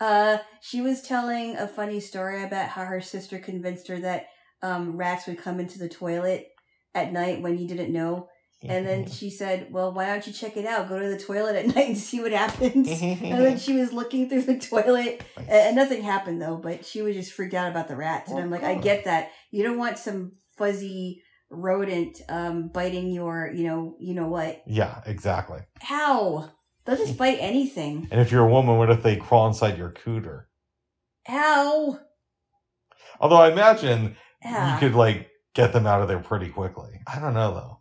Uh, 0.00 0.38
she 0.60 0.80
was 0.80 1.02
telling 1.02 1.56
a 1.56 1.66
funny 1.66 2.00
story 2.00 2.42
about 2.44 2.68
how 2.70 2.84
her 2.84 3.00
sister 3.00 3.38
convinced 3.38 3.88
her 3.88 3.98
that 4.00 4.26
um, 4.62 4.96
rats 4.96 5.26
would 5.26 5.38
come 5.38 5.58
into 5.60 5.78
the 5.78 5.88
toilet 5.88 6.48
at 6.94 7.12
night 7.12 7.42
when 7.42 7.58
you 7.58 7.66
didn't 7.66 7.92
know. 7.92 8.28
And 8.62 8.86
then 8.86 9.06
she 9.10 9.30
said, 9.30 9.68
"Well, 9.72 9.92
why 9.92 10.06
don't 10.06 10.26
you 10.26 10.32
check 10.32 10.56
it 10.56 10.66
out? 10.66 10.88
Go 10.88 10.98
to 10.98 11.08
the 11.08 11.18
toilet 11.18 11.54
at 11.56 11.66
night 11.76 11.88
and 11.88 11.98
see 11.98 12.20
what 12.20 12.32
happens." 12.32 12.88
and 13.02 13.40
then 13.40 13.58
she 13.58 13.74
was 13.74 13.92
looking 13.92 14.28
through 14.28 14.42
the 14.42 14.58
toilet, 14.58 15.22
Nice. 15.36 15.46
and 15.48 15.76
nothing 15.76 16.02
happened 16.02 16.42
though. 16.42 16.56
But 16.56 16.84
she 16.84 17.02
was 17.02 17.14
just 17.14 17.32
freaked 17.32 17.54
out 17.54 17.70
about 17.70 17.86
the 17.88 17.96
rats, 17.96 18.30
and 18.30 18.38
Oh, 18.40 18.42
I'm 18.42 18.50
like, 18.50 18.64
I 18.64 18.74
get 18.74 19.04
that. 19.04 19.30
You 19.52 19.62
don't 19.62 19.78
want 19.78 19.96
some 19.98 20.32
fuzzy 20.56 21.22
rodent 21.50 22.20
um, 22.28 22.68
biting 22.68 23.10
your, 23.10 23.50
you 23.54 23.64
know, 23.64 23.96
you 24.00 24.12
know 24.14 24.28
what? 24.28 24.62
yeah, 24.66 25.00
exactly. 25.06 25.60
How? 25.80 26.50
They'll 26.88 26.96
just 26.96 27.18
bite 27.18 27.36
anything. 27.38 28.08
And 28.10 28.18
if 28.18 28.32
you're 28.32 28.46
a 28.46 28.50
woman, 28.50 28.78
what 28.78 28.88
if 28.90 29.02
they 29.02 29.16
crawl 29.16 29.46
inside 29.46 29.76
your 29.76 29.90
cooter? 29.90 30.44
Ow. 31.28 32.00
Although 33.20 33.36
I 33.36 33.50
imagine 33.52 34.16
Yeah. 34.42 34.72
you 34.74 34.80
could 34.80 34.94
like 34.94 35.28
get 35.54 35.74
them 35.74 35.86
out 35.86 36.00
of 36.00 36.08
there 36.08 36.18
pretty 36.20 36.48
quickly. 36.48 37.00
I 37.06 37.18
don't 37.20 37.34
know 37.34 37.52
though. 37.54 37.74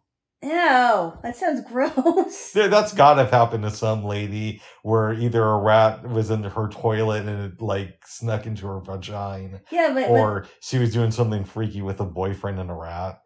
Ew, 0.43 1.17
that 1.23 1.35
sounds 1.37 1.61
gross. 1.61 2.51
There- 2.53 2.67
That's 2.67 2.93
gotta 2.93 3.23
have 3.23 3.31
happened 3.31 3.63
to 3.63 3.71
some 3.71 4.03
lady 4.03 4.61
where 4.83 5.13
either 5.13 5.41
a 5.43 5.57
rat 5.57 6.07
was 6.07 6.29
in 6.29 6.43
her 6.43 6.67
toilet 6.67 7.25
and 7.25 7.53
it 7.53 7.61
like 7.61 8.01
snuck 8.05 8.45
into 8.45 8.67
her 8.67 8.79
vagina, 8.81 9.61
yeah, 9.71 9.87
but, 9.93 10.01
but 10.07 10.09
or 10.11 10.47
she 10.59 10.77
was 10.79 10.91
doing 10.93 11.11
something 11.11 11.45
freaky 11.45 11.81
with 11.81 12.01
a 12.01 12.05
boyfriend 12.05 12.59
and 12.59 12.69
a 12.69 12.73
rat, 12.73 13.19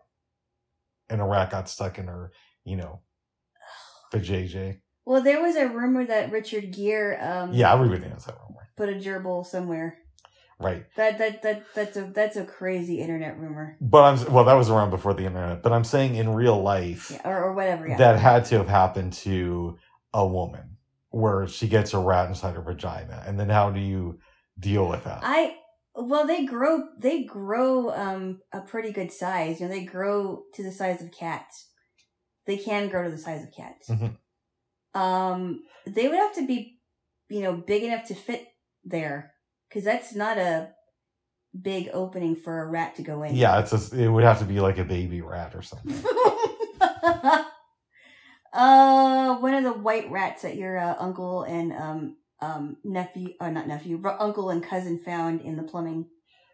and 1.10 1.20
a 1.22 1.26
rat 1.26 1.50
got 1.50 1.68
stuck 1.68 1.98
in 1.98 2.06
her, 2.08 2.32
you 2.64 2.78
know, 2.78 3.02
vajayjay. 4.14 4.80
Well, 5.06 5.22
there 5.22 5.42
was 5.42 5.56
a 5.56 5.68
rumor 5.68 6.06
that 6.06 6.32
Richard 6.32 6.72
Gere 6.74 7.18
um 7.20 7.54
Yeah, 7.54 7.74
everybody 7.74 8.08
knows 8.10 8.26
that 8.26 8.38
rumor, 8.48 8.70
put 8.76 8.90
a 8.90 8.94
gerbil 8.94 9.46
somewhere. 9.46 9.98
right? 10.60 10.86
That 10.96 11.18
that 11.18 11.42
that 11.42 11.64
that's 11.76 11.98
a 11.98 12.04
that's 12.14 12.38
a 12.38 12.46
crazy 12.46 13.00
internet 13.02 13.38
rumor. 13.40 13.78
But 13.82 14.04
I'm 14.04 14.34
well, 14.34 14.46
that 14.46 14.54
was 14.54 14.70
around 14.70 14.90
before 14.92 15.14
the 15.14 15.26
internet. 15.26 15.64
But 15.64 15.74
I'm 15.74 15.84
saying 15.84 16.16
in 16.16 16.30
real 16.34 16.62
life, 16.62 17.12
Yeah, 17.12 17.28
or, 17.30 17.44
or 17.46 17.54
whatever. 17.54 17.88
Yeah. 17.88 17.98
that 17.98 18.20
had 18.20 18.46
to 18.46 18.58
have 18.60 18.70
happened 18.70 19.14
to 19.14 19.78
a 20.14 20.26
woman 20.26 20.78
where 21.10 21.48
she 21.48 21.68
gets 21.68 21.94
a 21.94 22.00
rat 22.00 22.30
inside 22.30 22.56
her 22.56 22.62
vagina, 22.62 23.24
and 23.28 23.40
then 23.40 23.50
how 23.50 23.70
do 23.72 23.80
you 23.80 24.20
deal 24.60 24.88
with 24.88 25.04
that? 25.04 25.20
I 25.24 25.56
well, 25.96 26.26
they 26.26 26.46
grow 26.46 26.88
they 27.00 27.24
grow 27.24 27.90
um 27.92 28.40
a 28.54 28.62
pretty 28.62 28.92
good 28.92 29.12
size. 29.12 29.60
You 29.60 29.68
know, 29.68 29.74
they 29.74 29.84
grow 29.84 30.44
to 30.54 30.64
the 30.64 30.72
size 30.72 31.02
of 31.02 31.12
cats. 31.12 31.70
They 32.46 32.58
can 32.58 32.88
grow 32.90 33.04
to 33.04 33.12
the 33.12 33.18
size 33.18 33.44
of 33.44 33.52
cats. 33.52 33.90
Mhm. 33.90 34.16
Um, 34.94 35.64
they 35.86 36.08
would 36.08 36.18
have 36.18 36.36
to 36.36 36.46
be, 36.46 36.80
you 37.30 37.42
know, 37.42 37.54
big 37.54 37.84
enough 37.84 38.08
to 38.08 38.16
fit 38.16 38.48
there, 38.84 39.34
because 39.70 39.84
that's 39.84 40.14
not 40.16 40.38
a 40.38 40.70
big 41.60 41.90
opening 41.94 42.36
for 42.36 42.62
a 42.62 42.68
rat 42.68 42.96
to 42.96 43.02
go 43.02 43.24
in. 43.24 43.36
yeah, 43.36 43.60
it's 43.60 43.74
a, 43.74 44.02
it 44.02 44.08
would 44.08 44.24
have 44.24 44.40
to 44.40 44.46
be 44.46 44.60
like 44.60 44.78
a 44.78 44.84
baby 44.84 45.22
rat 45.22 45.54
or 45.56 45.62
something. 45.62 46.04
uh, 48.54 49.36
one 49.38 49.54
of 49.54 49.64
the 49.64 49.74
white 49.74 50.10
rats 50.12 50.44
that 50.44 50.56
your 50.56 50.78
uh, 50.78 50.96
uncle 51.00 51.44
and 51.44 51.74
um 51.74 52.18
um 52.40 52.78
nephew, 52.84 53.34
or 53.40 53.52
not 53.52 53.68
nephew, 53.68 53.98
but 53.98 54.18
uncle 54.20 54.50
and 54.50 54.64
cousin 54.64 55.00
found 55.00 55.42
in 55.42 55.56
the 55.56 55.64
plumbing. 55.64 56.08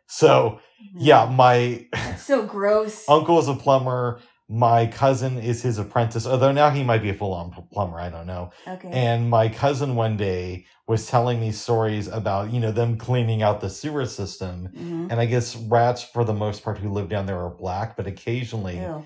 So 0.08 0.60
yeah, 0.96 1.26
my 1.26 1.88
That's 1.92 2.24
so 2.24 2.46
gross. 2.46 3.06
uncle 3.10 3.40
is 3.40 3.48
a 3.48 3.56
plumber. 3.56 4.20
My 4.50 4.88
cousin 4.88 5.38
is 5.38 5.62
his 5.62 5.78
apprentice, 5.78 6.26
although 6.26 6.54
now 6.54 6.70
he 6.70 6.82
might 6.84 7.02
be 7.02 7.10
a 7.10 7.14
full 7.14 7.34
on 7.34 7.52
plumber. 7.74 8.00
I 8.00 8.10
don't 8.10 8.28
know. 8.28 8.52
okay. 8.66 8.90
And 8.90 9.30
my 9.30 9.50
cousin 9.50 9.96
one 9.96 10.16
day 10.16 10.66
was 10.88 11.06
telling 11.06 11.42
me 11.42 11.52
stories 11.52 12.08
about, 12.08 12.52
you 12.54 12.62
know, 12.62 12.72
them 12.72 12.98
cleaning 12.98 13.42
out 13.44 13.60
the 13.60 13.70
sewer 13.70 14.06
system. 14.06 14.70
Mhm. 14.74 15.12
And 15.12 15.20
I 15.20 15.26
guess 15.26 15.56
rats, 15.58 16.02
for 16.02 16.24
the 16.24 16.34
most 16.34 16.64
part, 16.64 16.78
who 16.78 16.90
live 16.90 17.10
down 17.10 17.26
there 17.26 17.40
are 17.40 17.50
black, 17.50 17.98
but 17.98 18.08
occasionally 18.08 18.78
Ew. 18.80 19.06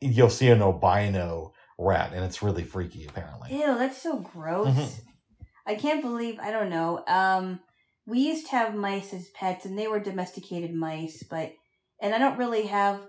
you'll 0.00 0.30
see 0.30 0.48
an 0.50 0.62
albino 0.62 1.52
rat, 1.78 2.12
and 2.14 2.24
it's 2.24 2.40
really 2.40 2.62
freaky, 2.62 3.06
apparently. 3.06 3.58
Ew, 3.58 3.76
that's 3.76 4.00
so 4.00 4.18
gross. 4.20 4.68
Mhm. 4.68 5.00
I 5.66 5.74
can't 5.74 6.00
believe 6.00 6.38
I 6.38 6.52
don't 6.52 6.70
know. 6.70 7.02
Um 7.08 7.58
we 8.06 8.20
used 8.20 8.46
to 8.46 8.52
have 8.52 8.72
mice 8.76 9.12
as 9.12 9.30
pets 9.30 9.64
and 9.64 9.76
they 9.76 9.88
were 9.88 9.98
domesticated 9.98 10.72
mice, 10.72 11.24
but 11.28 11.54
and 12.00 12.14
I 12.14 12.18
don't 12.18 12.38
really 12.38 12.66
have 12.68 13.00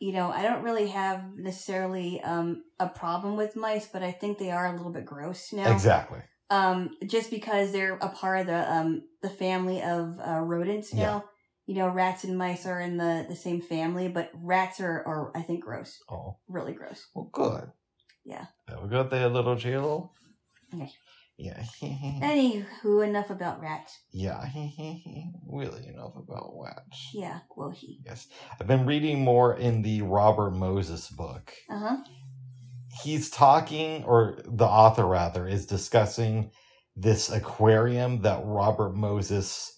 you 0.00 0.12
know, 0.12 0.30
I 0.30 0.42
don't 0.42 0.62
really 0.62 0.88
have 0.88 1.22
necessarily 1.36 2.20
um 2.22 2.64
a 2.78 2.88
problem 2.88 3.36
with 3.36 3.56
mice, 3.56 3.88
but 3.92 4.02
I 4.02 4.12
think 4.12 4.38
they 4.38 4.50
are 4.50 4.66
a 4.66 4.76
little 4.76 4.92
bit 4.92 5.04
gross 5.06 5.52
now. 5.52 5.70
Exactly. 5.70 6.20
Um 6.50 6.90
just 7.06 7.30
because 7.30 7.72
they're 7.72 7.96
a 7.96 8.08
part 8.08 8.40
of 8.40 8.46
the 8.46 8.72
um 8.72 9.02
the 9.22 9.30
family 9.30 9.82
of 9.82 10.18
uh, 10.20 10.40
rodents 10.40 10.92
now. 10.92 11.00
Yeah. 11.00 11.20
You 11.66 11.74
know, 11.76 11.88
rats 11.88 12.24
and 12.24 12.36
mice 12.36 12.66
are 12.66 12.80
in 12.80 12.98
the 12.98 13.24
the 13.28 13.36
same 13.36 13.60
family, 13.62 14.08
but 14.08 14.30
rats 14.34 14.80
are 14.80 15.02
are 15.06 15.32
I 15.34 15.42
think 15.42 15.64
gross. 15.64 15.98
Oh, 16.10 16.36
Really 16.48 16.72
gross. 16.74 17.06
well, 17.14 17.30
good. 17.32 17.70
Yeah. 18.24 18.46
Have 18.68 18.84
a 18.84 18.86
good 18.86 19.10
day, 19.10 19.24
little 19.26 19.56
Jill. 19.56 20.12
Okay. 20.74 20.92
Yeah. 21.36 21.62
Anywho, 21.82 23.04
enough 23.06 23.30
about 23.30 23.60
rats. 23.60 23.98
yeah. 24.12 24.46
really 25.50 25.86
enough 25.88 26.12
about 26.16 26.52
rats. 26.62 27.10
Yeah, 27.12 27.40
well 27.56 27.70
he. 27.70 28.00
Yes. 28.04 28.28
I've 28.60 28.66
been 28.68 28.86
reading 28.86 29.24
more 29.24 29.56
in 29.56 29.82
the 29.82 30.02
Robert 30.02 30.52
Moses 30.52 31.08
book. 31.08 31.52
Uh 31.68 31.78
huh. 31.78 31.96
he's 33.02 33.30
talking, 33.30 34.04
or 34.04 34.38
the 34.44 34.64
author 34.66 35.04
rather, 35.06 35.46
is 35.48 35.66
discussing 35.66 36.50
this 36.96 37.30
aquarium 37.30 38.22
that 38.22 38.40
Robert 38.44 38.94
Moses 38.94 39.76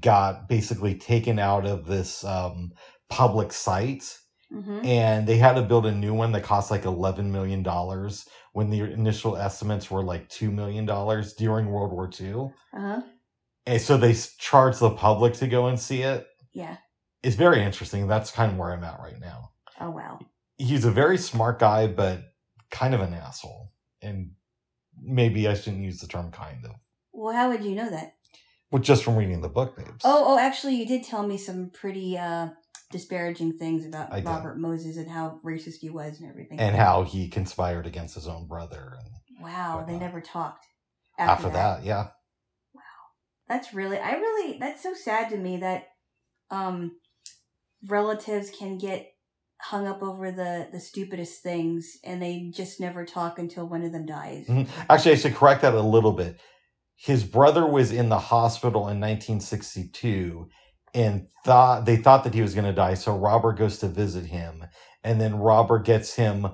got 0.00 0.48
basically 0.48 0.94
taken 0.94 1.38
out 1.38 1.64
of 1.64 1.86
this 1.86 2.22
um, 2.24 2.72
public 3.08 3.52
site. 3.52 4.04
Mm-hmm. 4.52 4.84
And 4.84 5.26
they 5.26 5.36
had 5.36 5.54
to 5.54 5.62
build 5.62 5.84
a 5.86 5.92
new 5.92 6.14
one 6.14 6.32
that 6.32 6.42
cost 6.42 6.70
like 6.70 6.84
$11 6.84 7.26
million 7.26 7.62
when 8.52 8.70
the 8.70 8.80
initial 8.80 9.36
estimates 9.36 9.90
were 9.90 10.02
like 10.02 10.28
$2 10.30 10.50
million 10.52 10.86
during 11.36 11.70
World 11.70 11.92
War 11.92 12.10
II. 12.18 12.50
Uh 12.72 12.80
huh. 12.80 13.00
And 13.66 13.80
so 13.80 13.98
they 13.98 14.14
charged 14.38 14.80
the 14.80 14.90
public 14.90 15.34
to 15.34 15.46
go 15.46 15.66
and 15.66 15.78
see 15.78 16.00
it. 16.02 16.26
Yeah. 16.54 16.78
It's 17.22 17.36
very 17.36 17.62
interesting. 17.62 18.06
That's 18.08 18.30
kind 18.30 18.52
of 18.52 18.58
where 18.58 18.72
I'm 18.72 18.84
at 18.84 19.00
right 19.00 19.20
now. 19.20 19.50
Oh 19.80 19.90
wow. 19.90 20.18
he's 20.56 20.84
a 20.84 20.90
very 20.90 21.18
smart 21.18 21.58
guy, 21.58 21.86
but 21.86 22.22
kind 22.70 22.94
of 22.94 23.00
an 23.00 23.14
asshole. 23.14 23.70
And 24.00 24.30
maybe 25.00 25.46
I 25.46 25.54
shouldn't 25.54 25.82
use 25.82 26.00
the 26.00 26.06
term 26.06 26.30
kind 26.30 26.64
of. 26.64 26.72
Well, 27.12 27.34
how 27.34 27.50
would 27.50 27.64
you 27.64 27.74
know 27.74 27.90
that? 27.90 28.14
Well, 28.70 28.82
just 28.82 29.04
from 29.04 29.16
reading 29.16 29.40
the 29.40 29.48
book, 29.48 29.76
babes. 29.76 30.02
Oh, 30.04 30.24
oh, 30.28 30.38
actually, 30.38 30.76
you 30.76 30.86
did 30.86 31.02
tell 31.04 31.26
me 31.26 31.36
some 31.38 31.70
pretty 31.70 32.16
uh 32.18 32.48
disparaging 32.90 33.58
things 33.58 33.84
about 33.84 34.12
I 34.12 34.20
did. 34.20 34.26
Robert 34.26 34.58
Moses 34.58 34.96
and 34.96 35.10
how 35.10 35.40
racist 35.44 35.76
he 35.80 35.90
was 35.90 36.20
and 36.20 36.28
everything. 36.30 36.58
And 36.58 36.74
how 36.76 37.04
he 37.04 37.28
conspired 37.28 37.86
against 37.86 38.14
his 38.14 38.26
own 38.26 38.46
brother. 38.46 38.96
And 38.98 39.42
Wow, 39.42 39.84
they 39.86 39.96
never 39.96 40.20
talked. 40.20 40.64
after, 41.18 41.50
that. 41.50 41.84
yeah. 41.84 42.08
Wow, 42.74 42.82
that's 43.48 43.74
really, 43.74 43.98
I 43.98 44.12
really, 44.12 44.58
that's 44.58 44.82
so 44.82 44.94
sad 44.94 45.30
to 45.30 45.36
me 45.36 45.58
that 45.58 45.88
um 46.50 46.92
relatives 47.86 48.50
can 48.50 48.78
get 48.78 49.06
hung 49.60 49.86
up 49.86 50.02
over 50.02 50.30
the 50.30 50.68
the 50.72 50.80
stupidest 50.80 51.42
things 51.42 51.98
and 52.04 52.22
they 52.22 52.50
just 52.54 52.80
never 52.80 53.04
talk 53.04 53.38
until 53.38 53.68
one 53.68 53.82
of 53.82 53.92
them 53.92 54.06
dies. 54.06 54.46
Mhm. 54.46 54.68
Actually, 54.88 55.12
I 55.12 55.16
should 55.16 55.34
correct 55.34 55.62
that 55.62 55.74
a 55.74 55.80
little 55.80 56.12
bit. 56.12 56.40
His 56.96 57.24
brother 57.24 57.66
was 57.66 57.92
in 57.92 58.08
the 58.08 58.18
hospital 58.18 58.88
in 58.88 58.98
1962 59.00 60.48
and 60.98 61.28
thought 61.44 61.86
they 61.86 61.96
thought 61.96 62.24
that 62.24 62.34
he 62.34 62.42
was 62.42 62.54
going 62.54 62.66
to 62.66 62.72
die. 62.72 62.94
So 62.94 63.16
Robert 63.16 63.54
goes 63.58 63.78
to 63.78 63.88
visit 63.88 64.26
him, 64.26 64.66
and 65.04 65.20
then 65.20 65.38
Robert 65.38 65.84
gets 65.86 66.14
him, 66.14 66.48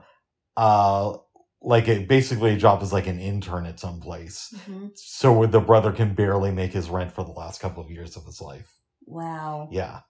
uh, 0.57 1.17
like 1.63 1.89
a, 1.89 2.05
basically 2.05 2.53
a 2.55 2.57
job 2.59 2.83
as 2.83 2.93
like 2.93 3.07
an 3.09 3.19
intern 3.19 3.67
at 3.67 3.81
some 3.81 4.01
place. 4.01 4.55
hmm 4.67 4.89
So 4.95 5.47
the 5.47 5.61
brother 5.61 5.93
can 5.93 6.15
barely 6.15 6.53
make 6.53 6.73
his 6.73 6.91
rent 6.91 7.13
for 7.13 7.25
the 7.25 7.33
last 7.33 7.61
couple 7.61 7.83
of 7.83 7.91
years 7.91 8.17
of 8.17 8.27
his 8.27 8.41
life. 8.41 8.71
Wow. 9.07 9.69
Yeah, 9.73 10.01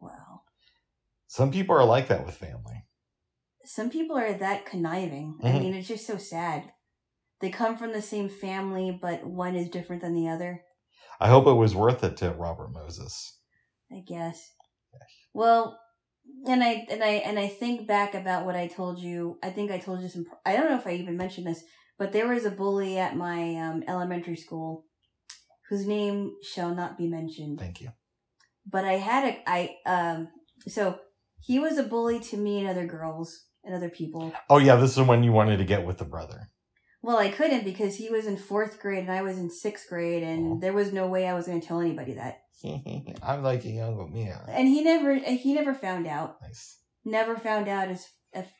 Wow. 0.00 0.42
some 1.28 1.50
people 1.52 1.76
are 1.76 1.84
like 1.84 2.08
that 2.08 2.24
with 2.26 2.36
family. 2.36 2.86
some 3.64 3.90
people 3.90 4.16
are 4.18 4.32
that 4.34 4.66
conniving. 4.66 5.38
I 5.42 5.50
Mhm. 5.50 5.60
mean, 5.60 5.74
it's 5.74 5.88
just 5.88 6.06
so 6.06 6.16
sad. 6.18 6.72
They 7.40 7.50
come 7.50 7.76
from 7.76 7.92
the 7.92 8.02
same 8.02 8.28
family, 8.28 8.90
but 8.90 9.24
one 9.26 9.56
is 9.56 9.70
different 9.70 10.02
than 10.02 10.14
the 10.14 10.28
other. 10.28 10.64
I 11.22 11.28
hope 11.28 11.46
it 11.46 11.52
was 11.52 11.76
worth 11.76 12.02
it 12.02 12.16
to 12.16 12.30
Robert 12.32 12.72
Moses. 12.72 13.38
I 13.92 14.00
guess. 14.00 14.50
Well, 15.32 15.78
and 16.48 16.64
I 16.64 16.84
and 16.90 17.02
I 17.02 17.22
and 17.28 17.38
I 17.38 17.46
think 17.46 17.86
back 17.86 18.14
about 18.14 18.44
what 18.44 18.56
I 18.56 18.66
told 18.66 18.98
you. 18.98 19.38
I 19.40 19.50
think 19.50 19.70
I 19.70 19.78
told 19.78 20.02
you 20.02 20.08
some. 20.08 20.26
I 20.44 20.56
don't 20.56 20.68
know 20.68 20.78
if 20.78 20.86
I 20.86 20.94
even 20.94 21.16
mentioned 21.16 21.46
this, 21.46 21.62
but 21.96 22.10
there 22.10 22.26
was 22.26 22.44
a 22.44 22.50
bully 22.50 22.98
at 22.98 23.16
my 23.16 23.54
um, 23.54 23.84
elementary 23.86 24.34
school, 24.34 24.86
whose 25.68 25.86
name 25.86 26.32
shall 26.42 26.74
not 26.74 26.98
be 26.98 27.06
mentioned. 27.06 27.60
Thank 27.60 27.80
you. 27.80 27.90
But 28.68 28.84
I 28.84 28.94
had 28.94 29.24
a 29.24 29.42
I 29.48 29.76
um 29.86 30.28
so 30.66 30.98
he 31.40 31.60
was 31.60 31.78
a 31.78 31.84
bully 31.84 32.18
to 32.18 32.36
me 32.36 32.58
and 32.58 32.68
other 32.68 32.86
girls 32.86 33.44
and 33.62 33.76
other 33.76 33.90
people. 33.90 34.32
Oh 34.50 34.58
yeah, 34.58 34.74
this 34.74 34.98
is 34.98 35.06
when 35.06 35.22
you 35.22 35.30
wanted 35.30 35.58
to 35.58 35.64
get 35.64 35.86
with 35.86 35.98
the 35.98 36.04
brother. 36.04 36.50
Well, 37.02 37.18
I 37.18 37.30
couldn't 37.30 37.64
because 37.64 37.96
he 37.96 38.08
was 38.10 38.26
in 38.26 38.36
fourth 38.36 38.80
grade 38.80 39.00
and 39.00 39.10
I 39.10 39.22
was 39.22 39.36
in 39.36 39.50
sixth 39.50 39.88
grade, 39.88 40.22
and 40.22 40.52
Oh. 40.52 40.58
there 40.60 40.72
was 40.72 40.92
no 40.92 41.08
way 41.08 41.26
I 41.28 41.34
was 41.34 41.46
going 41.46 41.60
to 41.60 41.66
tell 41.66 41.80
anybody 41.80 42.14
that. 42.14 42.42
I'm 43.22 43.42
like 43.42 43.64
a 43.64 43.70
younger 43.70 44.06
man. 44.06 44.38
And 44.48 44.68
he 44.68 44.82
never 44.84 45.10
eh, 45.12 45.34
he 45.36 45.52
never 45.54 45.74
found 45.74 46.06
out. 46.06 46.36
Nice. 46.42 46.78
Never 47.04 47.36
found 47.36 47.66
out 47.68 47.88
as 47.88 48.06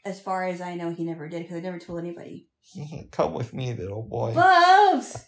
as, 0.04 0.20
far 0.20 0.44
as 0.46 0.60
I 0.60 0.74
know. 0.74 0.92
He 0.92 1.04
never 1.04 1.28
did 1.28 1.42
because 1.42 1.56
I 1.56 1.60
never 1.60 1.78
told 1.78 2.00
anybody. 2.00 2.48
Come 3.12 3.32
with 3.34 3.54
me, 3.54 3.72
little 3.74 4.02
boy. 4.02 4.34
Bubs, 4.34 5.24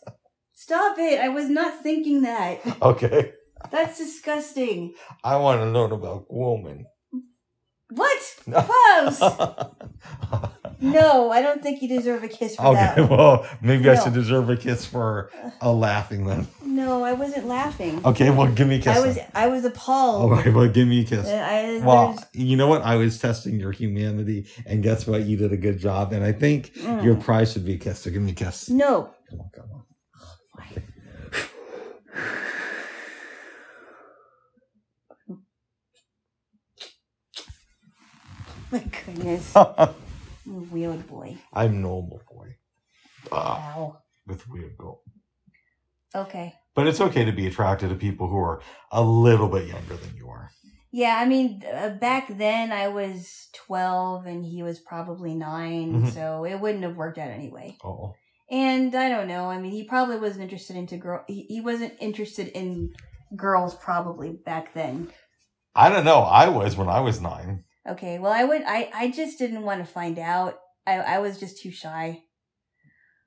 stop 0.53 0.99
it! 0.99 1.21
I 1.21 1.29
was 1.29 1.49
not 1.49 1.83
thinking 1.83 2.23
that. 2.23 2.61
Okay. 2.83 3.33
That's 3.71 3.97
disgusting. 3.97 4.95
I 5.23 5.37
want 5.37 5.61
to 5.61 5.67
learn 5.71 5.93
about 5.93 6.27
woman. 6.29 6.85
What, 7.91 8.21
Bubs? 8.47 9.21
No, 10.85 11.31
I 11.31 11.41
don't 11.41 11.63
think 11.63 11.81
you 11.83 11.89
deserve 11.89 12.23
a 12.25 12.29
kiss 12.29 12.57
for 12.57 12.67
okay, 12.69 12.93
that. 12.97 13.11
well, 13.11 13.47
maybe 13.63 13.89
I 13.89 14.03
should 14.03 14.13
deserve 14.13 14.51
a 14.51 14.57
kiss 14.57 14.85
for 14.85 15.31
a 15.61 15.73
laughing 15.73 16.27
then. 16.27 16.47
No, 16.63 17.05
I 17.05 17.13
wasn't 17.13 17.47
laughing. 17.47 18.05
Okay, 18.05 18.31
well, 18.31 18.49
give 18.53 18.69
me 18.69 18.77
a 18.77 18.79
kiss. 18.81 18.97
I 18.97 19.01
was 19.07 19.15
then. 19.17 19.27
I 19.35 19.47
was 19.49 19.65
All 19.65 19.71
appalled. 19.71 20.31
right, 20.33 20.53
well, 20.53 20.69
give 20.69 20.87
me 20.87 21.01
a 21.01 21.05
kiss. 21.05 21.27
I, 21.27 21.81
Well, 21.83 22.19
you 22.33 22.57
know 22.57 22.67
what? 22.67 22.83
I 22.83 22.97
was 22.97 23.19
testing 23.19 23.59
your 23.59 23.73
humanity, 23.73 24.47
and 24.67 24.83
guess 24.83 25.07
what? 25.07 25.23
You 25.23 25.37
did 25.39 25.53
a 25.53 25.57
good 25.57 25.79
job, 25.79 26.13
and 26.13 26.23
I 26.25 26.33
think 26.33 26.73
Mm. 26.75 27.05
your 27.05 27.15
prize 27.17 27.53
should 27.53 27.65
be 27.65 27.75
a 27.75 27.79
kiss. 27.79 28.01
So 28.01 28.11
give 28.11 28.21
me 28.23 28.33
a 28.33 28.35
kiss. 28.35 28.69
no. 28.69 29.11
Come 29.31 29.41
on, 29.41 29.51
come 29.55 29.65
on. 29.73 29.83
My 38.71 38.83
goodness. 39.07 39.55
Weird 40.47 41.07
boy. 41.07 41.39
I'm 41.53 41.81
normal 41.83 42.21
boy. 42.31 42.57
Ah, 43.33 43.75
Wow. 43.77 43.99
with 44.27 44.49
weird 44.49 44.77
girl. 44.77 45.01
Okay. 46.15 46.55
But 46.75 46.87
it's 46.87 47.01
okay 47.01 47.25
to 47.25 47.33
be 47.33 47.47
attracted 47.47 47.89
to 47.91 47.95
people 47.95 48.29
who 48.29 48.37
are 48.39 48.61
a 48.91 49.03
little 49.03 49.49
bit 49.49 49.69
younger 49.69 49.97
than 49.97 50.17
you 50.17 50.29
are. 50.29 50.51
Yeah, 50.93 51.17
I 51.19 51.25
mean, 51.25 51.63
uh, 51.73 51.91
back 51.91 52.37
then 52.37 52.71
I 52.71 52.89
was 52.89 53.49
12 53.55 54.27
and 54.27 54.45
he 54.45 54.63
was 54.63 54.79
probably 54.79 55.35
9, 55.35 56.05
Mhm. 56.05 56.13
so 56.13 56.45
it 56.45 56.61
wouldn't 56.61 56.85
have 56.85 56.97
worked 56.97 57.19
out 57.19 57.31
anyway. 57.31 57.77
Oh, 57.83 58.15
And 58.51 58.95
I 58.95 59.09
don't 59.09 59.27
know. 59.27 59.47
I 59.51 59.59
mean, 59.59 59.73
he 59.73 59.85
probably 59.85 60.19
wasn't 60.19 60.43
interested 60.43 60.77
into 60.77 60.97
girl. 60.99 61.25
He, 61.27 61.47
he 61.49 61.61
wasn't 61.61 61.95
interested 61.99 62.49
in 62.49 62.93
girls 63.35 63.75
probably 63.75 64.33
back 64.45 64.75
then. 64.75 65.11
I 65.75 65.89
don't 65.89 66.05
know. 66.05 66.21
I 66.21 66.49
was 66.49 66.77
when 66.77 66.89
I 66.89 67.01
was 67.01 67.21
nine. 67.21 67.65
Okay, 67.89 68.19
well, 68.19 68.33
I 68.33 68.45
would. 68.45 68.63
I 68.67 68.91
I 68.95 69.11
just 69.11 69.39
didn't 69.39 69.63
want 69.63 69.81
to 69.85 69.93
find 69.93 70.19
out. 70.19 70.59
I 70.87 70.95
I 70.99 71.19
was 71.19 71.39
just 71.39 71.61
too 71.61 71.71
shy. 71.71 72.23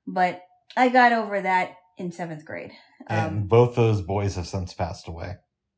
But 0.07 0.41
I 0.75 0.89
got 0.89 1.11
over 1.13 1.41
that 1.41 1.73
in 1.97 2.11
seventh 2.11 2.45
grade. 2.45 2.71
And 3.07 3.27
Um, 3.43 3.47
both 3.47 3.75
those 3.75 4.01
boys 4.01 4.35
have 4.35 4.47
since 4.47 4.73
passed 4.73 5.07
away. 5.07 5.35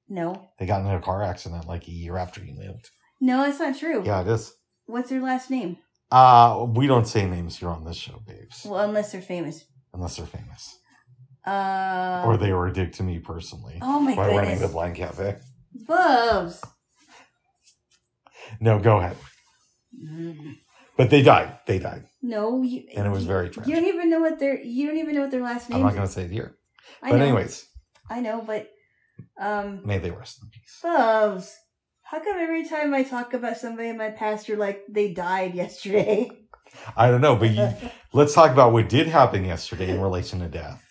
no, 0.07 0.49
They 0.59 0.65
got 0.65 0.81
in 0.81 0.87
a 0.87 0.99
car 1.01 1.23
accident 1.23 1.67
like 1.67 1.87
a 1.87 1.91
year 1.91 2.17
after 2.17 2.43
you 2.43 2.53
moved. 2.53 2.89
no, 3.21 3.43
that's 3.43 3.59
not 3.59 3.77
true. 3.77 4.03
Yeah, 4.05 4.21
it 4.21 4.27
is. 4.27 4.53
What's 4.85 5.09
their 5.09 5.21
last 5.21 5.49
name? 5.49 5.77
Uh, 6.11 6.65
we 6.75 6.87
don't 6.87 7.05
say 7.07 7.27
names 7.27 7.57
here 7.57 7.69
on 7.69 7.83
this 7.85 7.95
show, 7.97 8.19
babes, 8.25 8.65
Well, 8.65 8.79
unless 8.89 9.11
they're 9.11 9.21
famous. 9.21 9.65
unless 9.93 10.17
they're 10.17 10.25
famous. 10.25 10.75
Uh, 11.45 12.23
or 12.25 12.37
they 12.37 12.51
were 12.51 12.67
a 12.67 12.73
dick 12.73 12.93
to 12.93 13.03
me 13.03 13.19
personally 13.19 13.77
Oh 13.81 13.99
my 13.99 14.15
god. 14.15 14.27
by 14.27 14.35
running 14.35 14.59
the 14.59 14.67
Blind 14.67 14.95
Cafe. 14.95 15.37
Bubs. 15.87 16.61
No, 18.59 18.79
go 18.79 18.97
ahead. 18.97 19.17
Mm. 19.95 20.57
But 20.97 21.09
they 21.09 21.21
died. 21.21 21.59
They 21.65 21.79
died. 21.79 22.03
No, 22.21 22.61
you. 22.61 22.83
And 22.95 23.07
it 23.07 23.09
was 23.09 23.25
very 23.25 23.49
tragic. 23.49 23.69
You 23.69 23.75
don't 23.79 23.87
even 23.87 24.09
know 24.09 24.19
what 24.19 24.39
their. 24.39 24.59
You 24.61 24.87
don't 24.87 24.97
even 24.97 25.15
know 25.15 25.21
what 25.21 25.31
their 25.31 25.41
last 25.41 25.69
name. 25.69 25.77
I'm 25.79 25.85
not 25.85 25.95
going 25.95 26.07
to 26.07 26.11
say 26.13 26.23
it 26.25 26.31
here. 26.31 26.55
I 27.01 27.11
But 27.11 27.17
know. 27.17 27.25
anyways, 27.25 27.65
I 28.09 28.19
know, 28.19 28.41
but 28.45 28.69
um, 29.39 29.81
may 29.85 29.97
they 29.99 30.11
rest 30.11 30.39
in 30.43 30.49
peace. 30.49 30.79
Bubs. 30.83 31.55
How 32.03 32.19
come 32.19 32.37
every 32.39 32.65
time 32.67 32.93
I 32.93 33.03
talk 33.03 33.33
about 33.33 33.57
somebody 33.57 33.89
in 33.89 33.97
my 33.97 34.09
past, 34.09 34.47
you're 34.47 34.57
like 34.57 34.81
they 34.89 35.13
died 35.13 35.55
yesterday? 35.55 36.29
I 36.97 37.09
don't 37.09 37.21
know, 37.21 37.35
but 37.35 37.49
you, 37.51 37.69
let's 38.13 38.33
talk 38.33 38.51
about 38.51 38.73
what 38.73 38.89
did 38.89 39.07
happen 39.07 39.43
yesterday 39.45 39.89
in 39.89 40.01
relation 40.01 40.39
to 40.39 40.47
death. 40.47 40.83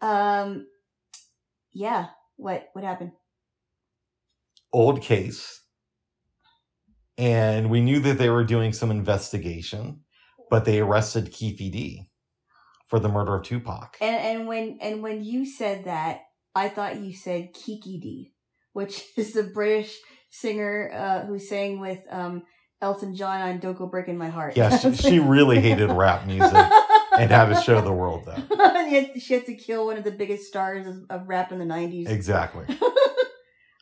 um, 0.00 0.66
yeah. 1.72 2.08
What 2.36 2.68
what 2.74 2.84
happened? 2.84 3.12
Old 4.72 5.00
case. 5.02 5.60
And 7.16 7.70
we 7.70 7.80
knew 7.80 8.00
that 8.00 8.18
they 8.18 8.28
were 8.28 8.44
doing 8.44 8.72
some 8.72 8.90
investigation, 8.90 10.00
but 10.50 10.64
they 10.64 10.80
arrested 10.80 11.32
Keefe 11.32 11.58
D 11.58 12.10
for 12.88 12.98
the 12.98 13.08
murder 13.08 13.36
of 13.36 13.44
Tupac. 13.44 13.96
And 14.00 14.16
and 14.16 14.48
when 14.48 14.78
and 14.80 15.02
when 15.02 15.24
you 15.24 15.46
said 15.46 15.84
that, 15.84 16.22
I 16.54 16.68
thought 16.68 17.00
you 17.00 17.12
said 17.14 17.52
Kiki 17.52 17.98
Dee, 17.98 18.32
which 18.72 19.04
is 19.16 19.32
the 19.32 19.44
British 19.44 19.96
singer 20.30 20.90
uh, 20.92 21.26
who 21.26 21.38
sang 21.38 21.80
with 21.80 22.00
um, 22.10 22.42
Elton 22.80 23.14
John 23.14 23.40
on 23.40 23.58
"Don't 23.58 23.78
Go 23.78 23.86
Breaking 23.86 24.18
My 24.18 24.28
Heart." 24.28 24.56
Yeah, 24.56 24.76
she, 24.76 24.94
she 24.94 25.18
really 25.18 25.60
hated 25.60 25.90
rap 25.90 26.26
music 26.26 26.52
and 27.18 27.30
had 27.30 27.46
to 27.46 27.60
show 27.60 27.80
the 27.80 27.92
world 27.92 28.26
that. 28.26 28.38
and 28.76 28.92
yet 28.92 29.20
she 29.20 29.34
had 29.34 29.46
to 29.46 29.54
kill 29.54 29.86
one 29.86 29.96
of 29.96 30.04
the 30.04 30.12
biggest 30.12 30.44
stars 30.44 30.86
of, 30.86 30.96
of 31.10 31.28
rap 31.28 31.52
in 31.52 31.58
the 31.58 31.64
nineties. 31.64 32.08
Exactly. 32.08 32.66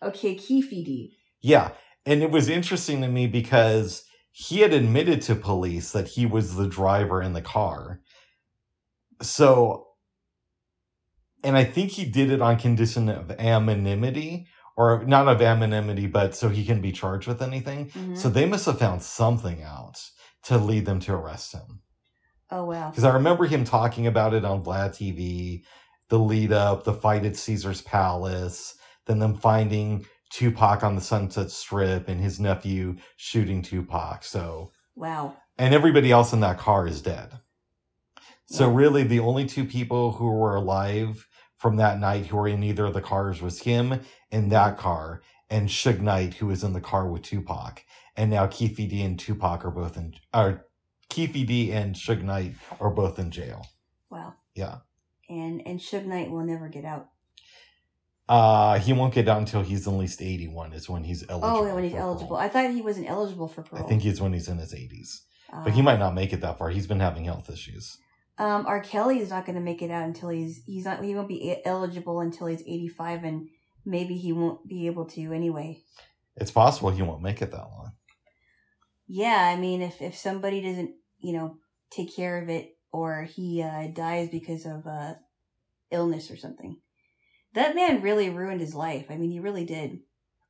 okay, 0.02 0.36
Keefy 0.36 0.84
D. 0.84 1.16
Yeah. 1.40 1.72
And 2.04 2.22
it 2.22 2.30
was 2.30 2.48
interesting 2.48 3.00
to 3.02 3.08
me 3.08 3.26
because 3.26 4.04
he 4.32 4.60
had 4.60 4.72
admitted 4.72 5.22
to 5.22 5.34
police 5.34 5.92
that 5.92 6.08
he 6.08 6.26
was 6.26 6.56
the 6.56 6.66
driver 6.66 7.22
in 7.22 7.32
the 7.32 7.42
car. 7.42 8.00
So, 9.20 9.86
and 11.44 11.56
I 11.56 11.64
think 11.64 11.90
he 11.92 12.04
did 12.04 12.30
it 12.30 12.40
on 12.40 12.58
condition 12.58 13.08
of 13.08 13.30
anonymity, 13.32 14.46
or 14.76 15.04
not 15.04 15.28
of 15.28 15.42
anonymity, 15.42 16.06
but 16.06 16.34
so 16.34 16.48
he 16.48 16.64
can 16.64 16.80
be 16.80 16.92
charged 16.92 17.28
with 17.28 17.42
anything. 17.42 17.90
Mhm. 17.90 18.16
So 18.16 18.28
they 18.28 18.46
must 18.46 18.66
have 18.66 18.78
found 18.78 19.02
something 19.02 19.62
out 19.62 20.00
to 20.44 20.58
lead 20.58 20.86
them 20.86 20.98
to 21.00 21.14
arrest 21.14 21.52
him. 21.52 21.80
oh 22.50 22.66
wow. 22.66 22.90
Because 22.90 23.04
I 23.04 23.14
remember 23.14 23.46
him 23.46 23.64
talking 23.64 24.06
about 24.06 24.34
it 24.34 24.44
on 24.44 24.62
Vlad 24.62 24.90
TV, 24.90 25.62
the 26.10 26.18
lead 26.18 26.52
up, 26.52 26.84
the 26.84 26.92
fight 26.92 27.24
at 27.24 27.36
Caesar's 27.36 27.80
Palace, 27.80 28.74
then 29.06 29.20
them 29.20 29.34
finding 29.34 30.04
Tupac 30.32 30.82
on 30.82 30.94
the 30.94 31.00
Sunset 31.00 31.50
Strip 31.50 32.08
and 32.08 32.20
his 32.20 32.40
nephew 32.40 32.96
shooting 33.16 33.62
Tupac. 33.62 34.24
So, 34.24 34.72
Wow. 34.96 35.36
and 35.58 35.74
everybody 35.74 36.10
else 36.10 36.32
in 36.32 36.40
that 36.40 36.58
car 36.58 36.86
is 36.86 37.02
dead. 37.02 37.40
So, 38.46 38.68
Yeah. 38.68 38.76
really, 38.76 39.02
the 39.04 39.20
only 39.20 39.46
two 39.46 39.64
people 39.64 40.12
who 40.12 40.26
were 40.30 40.56
alive 40.56 41.28
from 41.56 41.76
that 41.76 41.98
night 41.98 42.26
who 42.26 42.36
were 42.36 42.48
in 42.48 42.62
either 42.62 42.86
of 42.86 42.94
the 42.94 43.00
cars 43.02 43.40
was 43.40 43.62
him 43.62 44.00
in 44.30 44.48
that 44.48 44.76
car 44.78 45.22
and 45.48 45.68
Suge 45.68 46.00
Knight, 46.00 46.34
who 46.34 46.46
was 46.46 46.64
in 46.64 46.72
the 46.72 46.80
car 46.80 47.06
with 47.08 47.22
Tupac. 47.22 47.84
And 48.16 48.30
now 48.30 48.46
Keefe 48.46 48.76
D 48.88 49.02
and 49.02 49.18
Tupac 49.18 49.64
are 49.64 49.70
both 49.70 49.96
in, 49.96 50.14
or 50.34 50.66
Keefe 51.08 51.46
D 51.46 51.72
and 51.72 51.94
Suge 51.94 52.22
Knight 52.22 52.54
are 52.80 52.90
both 52.90 53.18
in 53.18 53.30
jail. 53.30 53.66
Wow. 54.10 54.34
Yeah. 54.54 54.78
And 55.28 55.66
and 55.66 55.78
Suge 55.78 56.06
Knight 56.06 56.30
will 56.30 56.44
never 56.44 56.68
get 56.68 56.84
out. 56.84 57.08
Uh, 58.28 58.78
he 58.78 58.92
won't 58.92 59.12
get 59.12 59.28
out 59.28 59.38
until 59.38 59.62
he's 59.62 59.86
at 59.86 59.92
least 59.94 60.22
81 60.22 60.72
is 60.72 60.88
when 60.88 61.04
he's 61.04 61.24
eligible. 61.28 61.56
Oh, 61.68 61.74
when 61.74 61.84
he's 61.84 61.94
eligible. 61.94 62.28
parole. 62.28 62.40
I 62.42 62.48
thought 62.48 62.70
he 62.70 62.80
wasn't 62.80 63.10
eligible 63.10 63.48
for 63.48 63.62
parole. 63.62 63.84
I 63.84 63.88
think 63.88 64.04
it's 64.04 64.20
when 64.20 64.32
he's 64.32 64.48
in 64.48 64.58
his 64.58 64.72
80s. 64.72 65.08
But 65.64 65.72
he 65.72 65.80
Uh, 65.80 65.84
might 65.84 65.98
not 65.98 66.14
make 66.14 66.32
it 66.32 66.40
that 66.40 66.56
far. 66.56 66.70
He's 66.70 66.86
been 66.86 67.00
having 67.00 67.24
health 67.24 67.50
issues. 67.50 67.98
Um, 68.38 68.64
R. 68.66 68.80
Kelly 68.80 69.18
is 69.18 69.28
not 69.30 69.44
going 69.44 69.56
to 69.56 69.60
make 69.62 69.82
it 69.82 69.90
out 69.90 70.04
until 70.04 70.30
he's 70.30 70.62
he's 70.64 70.86
not 70.86 71.04
he 71.04 71.14
won't 71.14 71.28
be 71.28 71.60
eligible 71.66 72.20
until 72.20 72.46
he's 72.46 72.62
eighty 72.62 72.88
five, 72.88 73.22
and 73.24 73.48
maybe 73.84 74.16
he 74.16 74.32
won't 74.32 74.66
be 74.66 74.86
able 74.86 75.04
to 75.10 75.32
anyway. 75.34 75.82
It's 76.36 76.50
possible 76.50 76.90
he 76.90 77.02
won't 77.02 77.20
make 77.20 77.42
it 77.42 77.50
that 77.50 77.58
long. 77.58 77.92
Yeah, 79.06 79.52
I 79.54 79.56
mean, 79.60 79.82
if 79.82 80.00
if 80.00 80.16
somebody 80.16 80.62
doesn't 80.62 80.92
you 81.18 81.34
know 81.34 81.56
take 81.90 82.16
care 82.16 82.42
of 82.42 82.48
it, 82.48 82.70
or 82.90 83.24
he 83.24 83.62
uh, 83.62 83.88
dies 83.88 84.30
because 84.30 84.64
of 84.64 84.86
uh, 84.86 85.14
illness 85.90 86.30
or 86.30 86.38
something, 86.38 86.78
that 87.54 87.74
man 87.74 88.02
really 88.02 88.30
ruined 88.30 88.60
his 88.60 88.74
life. 88.74 89.06
I 89.10 89.16
mean, 89.16 89.30
he 89.30 89.40
really 89.40 89.64
did. 89.64 89.98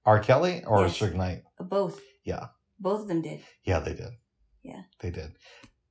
R. 0.05 0.19
Kelly 0.21 0.63
or 0.67 0.83
Yes. 0.83 0.99
Suge 0.99 1.15
Knight? 1.15 1.43
Both. 1.61 2.01
Yeah. 2.25 2.47
Both 2.79 3.03
of 3.03 3.09
them 3.09 3.23
did. 3.23 3.41
Yeah, 3.65 3.79
they 3.79 3.95
did. 3.95 4.11
Yeah. 4.63 4.83
They 5.01 5.11
did. 5.11 5.33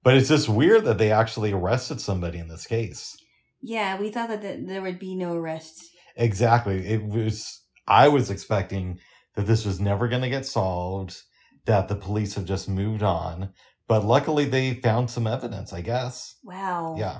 But 0.03 0.17
it's 0.17 0.29
just 0.29 0.49
weird 0.49 0.85
that 0.85 0.97
they 0.97 1.11
actually 1.11 1.51
arrested 1.53 2.01
somebody 2.01 2.39
in 2.39 2.47
this 2.47 2.65
case. 2.65 3.15
Yeah, 3.61 3.99
we 3.99 4.09
thought 4.09 4.29
that 4.29 4.41
th- 4.41 4.65
there 4.67 4.81
would 4.81 4.99
be 4.99 5.15
no 5.15 5.33
arrests. 5.35 5.87
Exactly. 6.15 6.85
It 6.87 7.03
was 7.05 7.61
I 7.87 8.07
was 8.07 8.29
expecting 8.29 8.99
that 9.35 9.45
this 9.47 9.65
was 9.65 9.79
never 9.79 10.07
going 10.07 10.21
to 10.23 10.29
get 10.29 10.45
solved, 10.45 11.17
that 11.65 11.87
the 11.87 11.95
police 11.95 12.35
have 12.35 12.45
just 12.45 12.67
moved 12.67 13.03
on, 13.03 13.53
but 13.87 14.03
luckily 14.03 14.45
they 14.45 14.73
found 14.73 15.09
some 15.09 15.27
evidence, 15.27 15.71
I 15.71 15.81
guess. 15.81 16.35
Wow. 16.43 16.95
Yeah. 16.97 17.19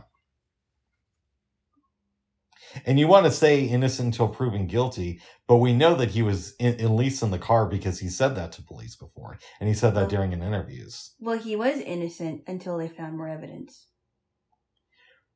And 2.86 3.00
you 3.00 3.08
want 3.08 3.26
to 3.26 3.32
say 3.32 3.64
innocent 3.64 4.08
until 4.08 4.28
proven 4.28 4.68
guilty, 4.68 5.22
but 5.48 5.58
we 5.58 5.74
know 5.74 5.96
that 5.96 6.12
he 6.12 6.22
was 6.22 6.56
in, 6.60 6.80
at 6.80 6.92
least 6.92 7.22
in 7.24 7.32
the 7.32 7.40
car 7.40 7.66
because 7.66 8.00
he 8.00 8.10
said 8.10 8.36
that 8.36 8.52
to 8.54 8.64
police 8.64 8.96
before, 8.96 9.38
and 9.60 9.68
he 9.68 9.76
said 9.76 9.94
that 9.96 10.10
during 10.10 10.34
an 10.34 10.42
interviews. 10.42 11.14
Well, 11.20 11.38
he 11.38 11.56
was 11.56 11.80
innocent 11.80 12.44
until 12.48 12.78
they 12.78 12.88
found 12.88 13.18
more 13.18 13.28
evidence. 13.28 13.88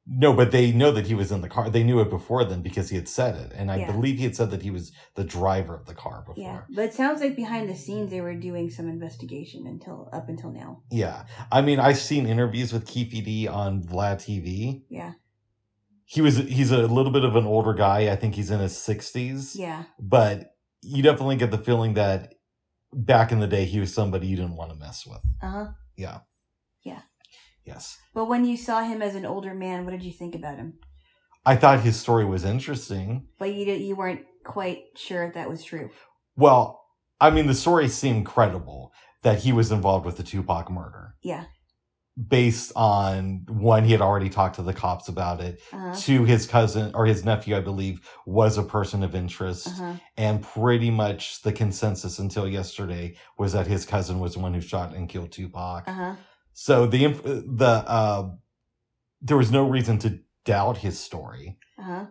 No, 0.08 0.34
but 0.34 0.52
they 0.52 0.72
know 0.72 0.92
that 0.92 1.08
he 1.08 1.16
was 1.16 1.32
in 1.32 1.42
the 1.42 1.50
car. 1.50 1.68
They 1.68 1.84
knew 1.84 2.00
it 2.00 2.12
before 2.12 2.46
then 2.46 2.62
because 2.62 2.90
he 2.92 2.96
had 2.96 3.08
said 3.08 3.36
it, 3.36 3.52
and 3.56 3.72
I 3.72 3.78
Yeah. 3.78 3.92
believe 3.92 4.20
he 4.20 4.24
had 4.26 4.36
said 4.36 4.52
that 4.52 4.62
he 4.62 4.70
was 4.70 4.92
the 5.16 5.24
driver 5.24 5.76
of 5.76 5.88
the 5.88 5.96
car 5.96 6.22
before. 6.24 6.36
Yeah, 6.44 6.62
but 6.70 6.86
it 6.86 6.94
sounds 6.94 7.22
like 7.22 7.36
behind 7.36 7.68
the 7.70 7.76
scenes 7.76 8.12
they 8.12 8.22
were 8.22 8.36
doing 8.36 8.70
some 8.70 8.88
investigation 8.88 9.66
until 9.66 10.08
up 10.14 10.30
until 10.30 10.52
now. 10.52 10.84
Yeah. 10.92 11.26
I 11.52 11.64
mean, 11.64 11.80
I've 11.80 11.98
seen 11.98 12.28
interviews 12.28 12.72
with 12.72 12.86
Keefe 12.86 13.24
D 13.26 13.48
on 13.48 13.82
Vlad 13.82 14.18
TV. 14.18 14.84
Yeah, 14.90 15.14
He 16.06 16.22
was 16.22 16.38
he's 16.38 16.72
a 16.72 16.86
little 16.88 17.12
bit 17.12 17.24
of 17.24 17.36
an 17.36 17.46
older 17.46 17.74
guy. 17.74 18.12
I 18.12 18.16
think 18.16 18.36
he's 18.36 18.52
in 18.52 18.60
his 18.60 18.78
sixties. 18.78 19.56
yeah, 19.56 19.84
But 20.00 20.52
you 20.82 21.02
definitely 21.02 21.36
get 21.38 21.52
the 21.52 21.58
feeling 21.58 21.96
that 21.96 22.34
back 22.94 23.32
in 23.32 23.40
the 23.40 23.48
day 23.48 23.66
he 23.66 23.80
was 23.80 23.94
somebody 23.94 24.28
you 24.28 24.36
didn't 24.36 24.56
want 24.56 24.70
to 24.72 24.78
mess 24.78 25.06
with. 25.06 25.20
uh 25.42 25.50
huh. 25.50 25.66
Yeah. 25.98 26.20
Yeah. 26.84 27.02
Yes. 27.66 27.98
But 28.14 28.26
when 28.26 28.46
you 28.46 28.56
saw 28.58 28.84
him 28.84 29.02
as 29.02 29.16
an 29.16 29.26
older 29.26 29.54
man, 29.56 29.84
what 29.86 29.92
did 29.92 30.04
you 30.04 30.12
think 30.12 30.36
about 30.36 30.58
him? 30.58 30.74
I 31.46 31.56
thought 31.56 31.80
his 31.82 31.96
story 32.00 32.26
was 32.26 32.46
interesting. 32.46 33.28
But 33.40 33.54
you 33.56 33.66
did, 33.66 33.82
you 33.82 33.96
weren't 33.96 34.22
quite 34.44 34.84
sure 34.96 35.24
if 35.24 35.34
that 35.34 35.50
was 35.50 35.64
true. 35.64 35.90
Well, 36.36 36.82
I 37.20 37.30
mean 37.32 37.48
the 37.48 37.54
story 37.56 37.88
seemed 37.88 38.26
credible 38.28 38.92
that 39.24 39.40
he 39.40 39.52
was 39.52 39.72
involved 39.72 40.06
with 40.06 40.18
the 40.18 40.24
Tupac 40.24 40.70
murder. 40.70 41.16
Yeah. 41.24 41.46
Based 42.30 42.72
on 42.78 43.46
one, 43.50 43.84
he 43.84 43.92
had 43.92 44.00
already 44.00 44.30
talked 44.30 44.56
to 44.56 44.62
the 44.62 44.74
cops 44.74 45.10
about 45.10 45.42
it. 45.42 45.62
Uh 45.74 45.78
huh. 45.90 45.96
to 45.96 46.24
his 46.24 46.48
cousin 46.48 46.92
or 46.96 47.06
his 47.06 47.26
nephew, 47.26 47.58
I 47.58 47.60
believe, 47.60 48.10
was 48.26 48.58
a 48.58 48.64
person 48.64 49.04
of 49.04 49.14
interest. 49.14 49.68
Uh 49.68 49.72
huh. 49.72 49.94
And 50.16 50.42
pretty 50.42 50.92
much 50.92 51.42
the 51.42 51.52
consensus 51.52 52.18
until 52.18 52.48
yesterday 52.48 53.18
was 53.38 53.52
that 53.52 53.68
his 53.68 53.86
cousin 53.86 54.20
was 54.22 54.36
the 54.36 54.40
one 54.40 54.54
who 54.54 54.62
shot 54.62 54.96
and 54.96 55.10
killed 55.10 55.34
Tupac. 55.34 55.88
Uh 55.88 55.94
huh. 55.94 56.16
So 56.54 56.88
the 56.88 57.08
the 57.08 57.84
uh, 57.86 58.30
there 59.22 59.36
was 59.38 59.52
no 59.52 59.68
reason 59.68 59.98
to 60.00 60.20
doubt 60.46 60.78
his 60.78 60.98
story. 60.98 61.58
Uh 61.78 61.84
huh. 61.84 62.06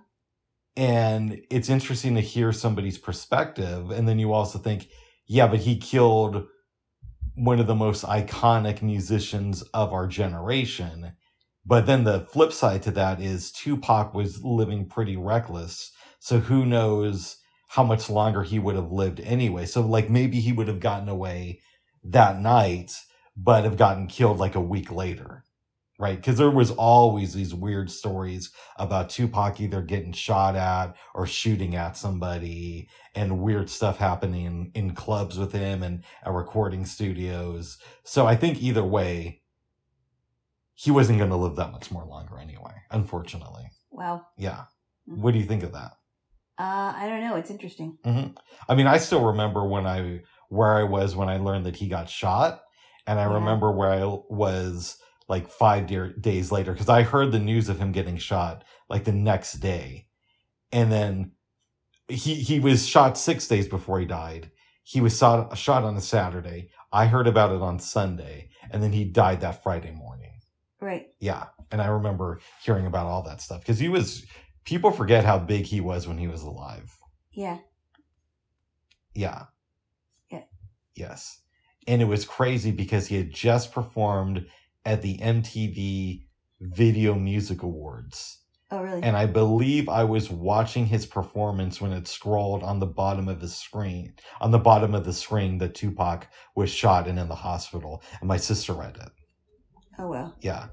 And 0.77 1.41
it's 1.51 1.71
interesting 1.71 2.15
to 2.17 2.21
hear 2.21 2.53
somebody's 2.53 2.99
perspective. 2.99 3.91
And 3.91 4.07
then 4.09 4.19
you 4.19 4.33
also 4.33 4.59
think, 4.59 4.89
yeah, 5.27 5.47
but 5.47 5.61
he 5.61 5.79
killed 5.79 6.47
one 7.35 7.61
of 7.61 7.67
the 7.67 7.75
most 7.75 8.05
iconic 8.05 8.83
musicians 8.83 9.63
of 9.75 9.93
our 9.93 10.07
generation. 10.07 11.13
But 11.67 11.87
then 11.87 12.05
the 12.05 12.21
flip 12.21 12.53
side 12.53 12.83
to 12.83 12.91
that 12.93 13.21
is 13.21 13.51
Tupac 13.51 14.15
was 14.15 14.45
living 14.45 14.89
pretty 14.89 15.17
reckless. 15.17 15.93
So 16.19 16.41
who 16.41 16.65
knows 16.65 17.39
how 17.69 17.83
much 17.83 18.09
longer 18.09 18.43
he 18.43 18.59
would 18.59 18.77
have 18.77 18.93
lived 18.93 19.21
anyway. 19.21 19.67
So 19.67 19.81
like 19.81 20.11
maybe 20.11 20.41
he 20.41 20.53
would 20.53 20.69
have 20.69 20.81
gotten 20.81 21.09
away 21.09 21.61
that 22.05 22.39
night, 22.41 22.95
but 23.37 23.65
have 23.65 23.77
gotten 23.77 24.07
killed 24.07 24.39
like 24.39 24.55
a 24.55 24.61
week 24.61 24.93
later. 24.93 25.44
Right? 25.97 26.17
Because 26.17 26.39
there 26.39 26.51
was 26.51 26.73
always 26.73 27.35
these 27.35 27.55
weird 27.55 27.89
stories 27.89 28.51
about 28.77 29.11
Tupac 29.11 29.61
either 29.61 29.81
getting 29.81 30.13
shot 30.13 30.57
at 30.57 30.97
or 31.15 31.25
shooting 31.25 31.77
at 31.77 31.97
somebody 31.97 32.89
and 33.15 33.39
weird 33.41 33.71
stuff 33.71 33.99
happening 33.99 34.73
in 34.75 34.95
clubs 34.95 35.39
with 35.39 35.53
him 35.53 35.85
and 35.85 36.03
at 36.27 36.33
recording 36.33 36.85
studios. 36.85 37.79
So 38.03 38.27
I 38.27 38.35
think 38.35 38.61
either 38.61 38.83
way, 38.83 39.43
he 40.75 40.91
wasn't 40.91 41.19
going 41.19 41.31
to 41.31 41.37
live 41.37 41.55
that 41.57 41.71
much 41.71 41.93
more 41.93 42.05
longer 42.05 42.39
anyway, 42.39 42.75
unfortunately. 42.91 43.71
Wow. 43.93 44.27
Yeah. 44.37 44.65
What 45.07 45.33
do 45.33 45.39
you 45.39 45.45
think 45.45 45.63
of 45.63 45.73
that? 45.73 45.93
Uh, 46.59 46.93
I 46.97 47.07
don't 47.09 47.21
know. 47.21 47.37
It's 47.37 47.51
interesting. 47.51 47.99
I 48.69 48.75
mean, 48.75 48.89
I 48.89 48.99
still 48.99 49.25
remember 49.25 49.65
when 49.65 49.87
I, 49.87 50.23
where 50.49 50.75
I 50.75 50.83
was 50.83 51.15
when 51.15 51.29
I 51.29 51.37
learned 51.37 51.67
that 51.67 51.77
he 51.77 51.87
got 51.87 52.11
shot. 52.11 52.63
And 53.07 53.21
I 53.21 53.25
Yeah. 53.25 53.35
remember 53.35 53.71
where 53.71 53.91
I 53.91 54.05
was 54.05 54.97
like 55.29 55.49
five 55.49 55.87
de- 55.87 56.13
days 56.13 56.53
later 56.53 56.73
because 56.73 56.89
I 56.89 57.03
heard 57.03 57.33
the 57.33 57.39
news 57.39 57.69
of 57.69 57.79
him 57.79 57.93
getting 57.93 58.19
shot 58.19 58.65
like 58.89 59.05
the 59.05 59.13
next 59.13 59.55
day. 59.55 60.07
And 60.71 60.93
then 60.93 61.33
he, 62.09 62.35
he 62.35 62.61
was 62.61 62.87
shot 62.87 63.17
six 63.17 63.47
days 63.47 63.69
before 63.69 64.01
he 64.01 64.07
died. 64.07 64.51
He 64.83 65.01
was 65.01 65.17
shot, 65.17 65.57
shot 65.57 65.85
on 65.85 65.97
a 65.97 66.01
Saturday. 66.01 66.71
I 66.93 67.07
heard 67.07 67.27
about 67.27 67.53
it 67.53 67.63
on 67.63 67.79
Sunday 67.79 68.51
and 68.71 68.83
then 68.83 68.93
he 68.93 69.05
died 69.05 69.41
that 69.41 69.63
Friday 69.63 69.93
morning. 69.93 70.41
Right. 70.81 71.07
Yeah. 71.19 71.47
And 71.71 71.81
I 71.81 71.87
remember 71.87 72.41
hearing 72.63 72.87
about 72.87 73.07
all 73.07 73.23
that 73.23 73.41
stuff 73.41 73.61
because 73.61 73.79
he 73.79 73.89
was, 73.89 74.27
people 74.65 74.91
forget 74.91 75.25
how 75.25 75.39
big 75.39 75.65
he 75.65 75.81
was 75.81 76.07
when 76.07 76.19
he 76.19 76.29
was 76.29 76.43
alive. 76.43 76.93
Yeah. 77.33 77.59
Yeah. 79.15 79.45
Yeah. 80.31 80.43
Yes. 80.95 81.41
And 81.87 82.03
it 82.03 82.07
was 82.07 82.25
crazy 82.25 82.71
because 82.71 83.07
he 83.07 83.17
had 83.17 83.33
just 83.33 83.73
performed 83.73 84.47
at 84.85 85.03
the 85.03 85.19
MTV 85.19 86.27
Video 86.61 87.15
Music 87.15 87.63
Awards. 87.63 88.41
Oh, 88.71 88.83
really? 88.83 89.03
And 89.03 89.17
I 89.17 89.27
believe 89.27 89.89
I 89.89 90.05
was 90.05 90.31
watching 90.31 90.87
his 90.87 91.07
performance 91.07 91.81
when 91.81 91.93
it 91.93 92.09
scrolled 92.09 92.63
on 92.63 92.81
the 92.81 92.87
bottom 92.87 93.29
of 93.29 93.41
the 93.41 93.49
screen, 93.49 94.15
on 94.41 94.51
the 94.51 94.59
bottom 94.59 94.95
of 94.95 95.05
the 95.05 95.13
screen 95.13 95.59
that 95.59 95.75
Tupac 95.75 96.29
was 96.57 96.71
shot 96.71 97.07
and 97.07 97.19
in 97.19 97.29
the 97.29 97.35
hospital. 97.37 98.03
And 98.21 98.29
my 98.29 98.37
sister 98.37 98.73
read 98.73 98.97
it. 98.97 99.11
oh, 99.99 100.09
well. 100.09 100.35
Yeah. 100.41 100.69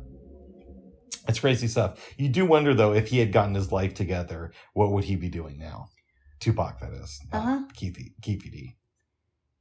It's 1.27 1.39
crazy 1.39 1.67
stuff. 1.67 2.13
You 2.17 2.29
do 2.29 2.45
wonder 2.45 2.73
though, 2.73 2.93
if 2.93 3.09
he 3.09 3.19
had 3.19 3.31
gotten 3.31 3.53
his 3.53 3.71
life 3.71 3.93
together, 3.93 4.51
what 4.73 4.91
would 4.91 5.03
he 5.03 5.15
be 5.15 5.29
doing 5.29 5.59
now? 5.59 5.89
Tupac, 6.39 6.79
that 6.79 6.93
is. 6.93 7.19
not 7.31 7.39
Uh-huh. 7.39 7.59
Keith, 7.75 7.97
Keith 8.21 8.41
D. 8.41 8.77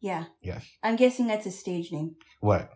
Yeah. 0.01 0.25
Yes. 0.41 0.67
I'm 0.83 0.97
guessing 0.97 1.27
that's 1.27 1.45
a 1.45 1.51
stage 1.51 1.93
name. 1.93 2.15
What? 2.41 2.71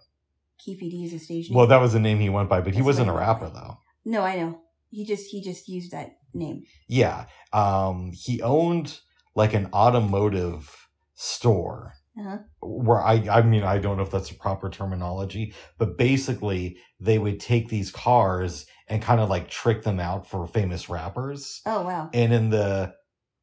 Keefe 0.59 0.81
D 0.81 1.05
is 1.05 1.13
a 1.15 1.19
stage 1.19 1.51
name. 1.51 1.57
Well, 1.59 1.67
that 1.67 1.81
was 1.81 1.93
the 1.93 2.01
name 2.01 2.21
he 2.21 2.29
went 2.29 2.49
by, 2.49 2.61
but 2.61 2.73
he 2.75 2.81
That's 2.81 2.87
wasn't 2.87 3.11
a 3.11 3.13
rapper 3.13 3.49
though. 3.51 3.79
no, 4.05 4.23
I 4.23 4.37
know. 4.37 4.61
He 4.91 5.05
just 5.05 5.27
he 5.31 5.43
just 5.43 5.69
used 5.69 5.91
that 5.93 6.19
name. 6.33 6.65
Yeah. 6.89 7.27
Um, 7.53 8.13
he 8.15 8.41
owned 8.43 9.01
like 9.35 9.55
an 9.55 9.69
automotive 9.73 10.89
store 11.15 11.95
Uh-huh. 12.19 12.39
where 12.61 13.01
I, 13.01 13.15
I 13.31 13.43
mean, 13.43 13.63
I 13.65 13.79
don't 13.79 13.97
know 13.97 14.03
if 14.05 14.11
that's 14.11 14.29
the 14.31 14.37
proper 14.37 14.71
terminology, 14.71 15.53
but 15.79 15.99
basically 15.99 16.77
they 17.01 17.19
would 17.19 17.41
take 17.41 17.69
these 17.69 17.91
cars 17.91 18.67
and 18.89 19.03
kind 19.03 19.21
of 19.21 19.29
like 19.29 19.49
trick 19.49 19.83
them 19.83 19.99
out 19.99 20.27
for 20.29 20.47
famous 20.47 20.89
rappers. 20.89 21.61
Oh, 21.67 21.83
wow. 21.83 22.11
And 22.13 22.33
in 22.33 22.51
the 22.51 22.95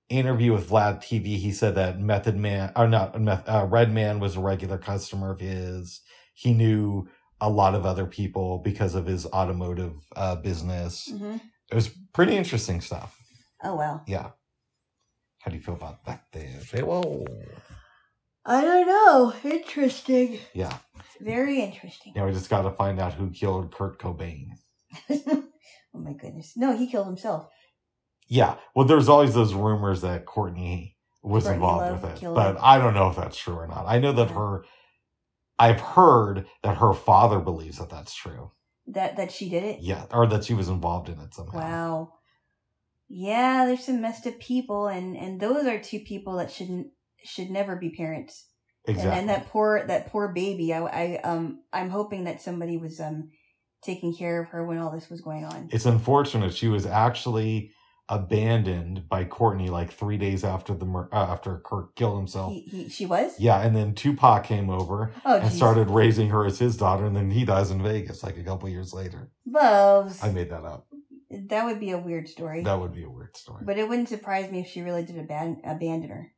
interview 0.10 0.54
with 0.54 0.70
Vlad 0.70 0.98
TV, 1.04 1.38
he 1.38 1.52
said 1.52 1.76
that 1.76 2.00
Method 2.00 2.38
Man, 2.38 2.72
or 2.76 2.88
not, 2.88 3.20
Meth- 3.20 3.48
uh, 3.50 3.66
Redman 3.70 4.20
was 4.20 4.36
a 4.38 4.40
regular 4.42 4.78
customer 4.78 5.32
of 5.32 5.40
his. 5.42 6.02
He 6.42 6.54
knew 6.56 7.08
a 7.40 7.48
lot 7.52 7.76
of 7.76 7.86
other 7.86 8.08
people 8.08 8.58
because 8.64 8.96
of 8.96 9.06
his 9.06 9.28
automotive 9.28 9.94
uh, 10.16 10.38
business. 10.38 11.08
hmm 11.08 11.36
It 11.72 11.76
was 11.76 11.90
pretty 12.14 12.36
interesting 12.36 12.82
stuff. 12.82 13.16
Oh, 13.64 13.76
wow. 13.76 14.02
Yeah. 14.08 14.32
How 15.42 15.52
do 15.52 15.56
you 15.58 15.62
feel 15.62 15.76
about 15.76 16.04
that 16.06 16.24
there? 16.34 16.60
Say, 16.62 16.82
whoa. 16.82 17.26
I 18.44 18.62
don't 18.62 18.88
know. 18.88 19.34
Interesting. 19.44 20.40
Yeah. 20.54 20.78
Very 21.20 21.62
interesting. 21.62 22.14
Now 22.16 22.26
we 22.26 22.32
just 22.32 22.50
got 22.50 22.64
to 22.64 22.72
find 22.72 23.00
out 23.00 23.14
who 23.14 23.30
killed 23.30 23.72
Kurt 23.72 24.00
Cobain. 24.00 24.48
oh, 25.12 25.44
my 25.94 26.14
goodness. 26.14 26.54
No, 26.56 26.76
he 26.76 26.88
killed 26.88 27.06
himself. 27.06 27.50
Yeah. 28.28 28.56
Well, 28.76 28.88
there's 28.88 29.10
always 29.10 29.36
those 29.36 29.54
rumors 29.54 30.02
that 30.02 30.26
Courtney 30.26 30.98
was 31.22 31.44
Courtney 31.44 31.56
involved 31.58 31.92
Love 31.92 32.02
with 32.02 32.24
it, 32.24 32.34
but 32.34 32.56
him. 32.56 32.62
I 32.64 32.80
don't 32.80 32.96
know 32.96 33.10
if 33.12 33.16
that's 33.16 33.38
true 33.38 33.54
or 33.54 33.68
not. 33.68 33.86
I 33.88 34.00
know 34.00 34.12
that 34.14 34.30
Yeah. 34.30 34.36
her, 34.36 34.66
I've 35.62 35.80
heard 35.80 36.48
that 36.64 36.78
her 36.78 36.92
father 36.94 37.40
believes 37.40 37.78
that 37.78 37.92
that's 37.92 38.16
true. 38.16 38.52
That 38.88 39.16
that 39.18 39.32
she 39.32 39.48
did 39.48 39.64
it? 39.64 39.80
Yeah. 39.82 40.06
Or 40.12 40.26
that 40.26 40.44
she 40.44 40.56
was 40.56 40.70
involved 40.70 41.08
in 41.08 41.20
it 41.20 41.36
somehow. 41.36 41.58
Wow. 41.58 42.14
Yeah, 43.08 43.66
there's 43.66 43.86
some 43.86 44.02
messed 44.02 44.26
up 44.26 44.40
people, 44.40 44.88
and 44.88 45.16
and 45.16 45.40
those 45.40 45.68
are 45.68 45.80
two 45.80 46.00
people 46.00 46.38
that 46.38 46.52
shouldn't 46.52 46.88
should 47.24 47.52
never 47.52 47.76
be 47.76 47.92
parents. 47.92 48.48
Exactly. 48.86 49.12
And, 49.12 49.20
and 49.20 49.30
that 49.30 49.50
poor 49.50 49.86
that 49.86 50.08
poor 50.08 50.30
baby. 50.30 50.74
I, 50.74 50.80
I 50.80 51.20
um 51.24 51.62
I'm 51.72 51.92
hoping 51.92 52.24
that 52.24 52.42
somebody 52.42 52.78
was 52.78 53.00
um 53.00 53.30
taking 53.84 54.16
care 54.16 54.42
of 54.42 54.50
her 54.50 54.66
when 54.66 54.80
all 54.80 54.92
this 54.92 55.10
was 55.10 55.22
going 55.22 55.46
on. 55.46 55.70
it's 55.72 55.86
unfortunate. 55.86 56.56
She 56.56 56.70
was 56.70 56.88
actually 56.88 57.72
abandoned 58.12 59.08
by 59.10 59.24
Courtney 59.24 59.70
like 59.70 59.92
three 59.92 60.18
days 60.18 60.44
after 60.44 60.74
the 60.74 60.86
mur- 60.86 61.10
uh, 61.12 61.16
after 61.30 61.58
Kurt 61.66 61.96
killed 61.96 62.18
himself. 62.18 62.52
He, 62.54 62.62
he, 62.62 62.90
she 62.90 63.06
was. 63.06 63.40
yeah, 63.40 63.62
and 63.62 63.76
then 63.76 63.96
Tupac 63.96 64.44
came 64.44 64.70
over 64.70 65.12
Oh, 65.26 65.38
and 65.38 65.46
geez. 65.50 65.56
started 65.58 65.90
raising 65.90 66.30
her 66.30 66.46
as 66.46 66.60
his 66.60 66.78
daughter, 66.78 67.06
and 67.06 67.16
then 67.16 67.32
he 67.32 67.46
dies 67.46 67.72
in 67.72 67.82
Vegas 67.82 68.22
like 68.24 68.38
a 68.38 68.44
couple 68.44 68.70
years 68.70 68.94
later. 68.94 69.32
Loves. 69.46 70.24
I 70.24 70.30
made 70.32 70.50
that 70.52 70.64
up. 70.66 70.88
that 71.32 71.66
would 71.66 71.80
be 71.80 71.92
a 71.92 71.98
weird 71.98 72.28
story. 72.28 72.64
That 72.64 72.80
would 72.80 72.94
be 72.94 73.04
a 73.04 73.10
weird 73.10 73.36
story. 73.38 73.64
But 73.66 73.78
it 73.78 73.88
wouldn't 73.90 74.10
surprise 74.10 74.52
me 74.52 74.60
if 74.60 74.68
she 74.68 74.82
really 74.82 75.04
did 75.04 75.16
aban- 75.16 75.62
abandon 75.64 76.10
her. 76.10 76.32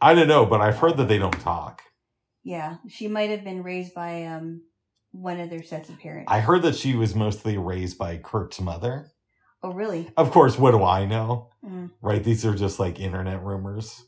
I 0.00 0.14
don't 0.14 0.28
know, 0.28 0.46
but 0.46 0.60
I've 0.62 0.78
heard 0.78 0.96
that 0.96 1.08
they 1.08 1.18
don't 1.18 1.38
talk. 1.40 1.82
Yeah, 2.42 2.76
she 2.88 3.06
might 3.06 3.28
have 3.30 3.44
been 3.44 3.62
raised 3.62 3.92
by 3.94 4.24
um 4.24 4.62
one 5.12 5.40
of 5.40 5.50
their 5.50 5.62
sets 5.62 5.88
of 5.90 5.98
parents. 5.98 6.30
I 6.32 6.40
heard 6.40 6.62
that 6.62 6.76
she 6.76 6.94
was 6.94 7.14
mostly 7.14 7.58
raised 7.58 7.98
by 7.98 8.16
Kurt's 8.16 8.60
mother. 8.60 9.10
Oh, 9.62 9.72
really? 9.72 10.10
Of 10.16 10.30
course, 10.30 10.58
what 10.58 10.72
do 10.72 10.82
I 10.84 11.06
know? 11.06 11.50
Mm. 11.64 11.90
Right? 12.02 12.22
These 12.22 12.44
are 12.46 12.54
just 12.54 12.78
like 12.78 13.00
internet 13.00 13.42
rumors. 13.42 14.02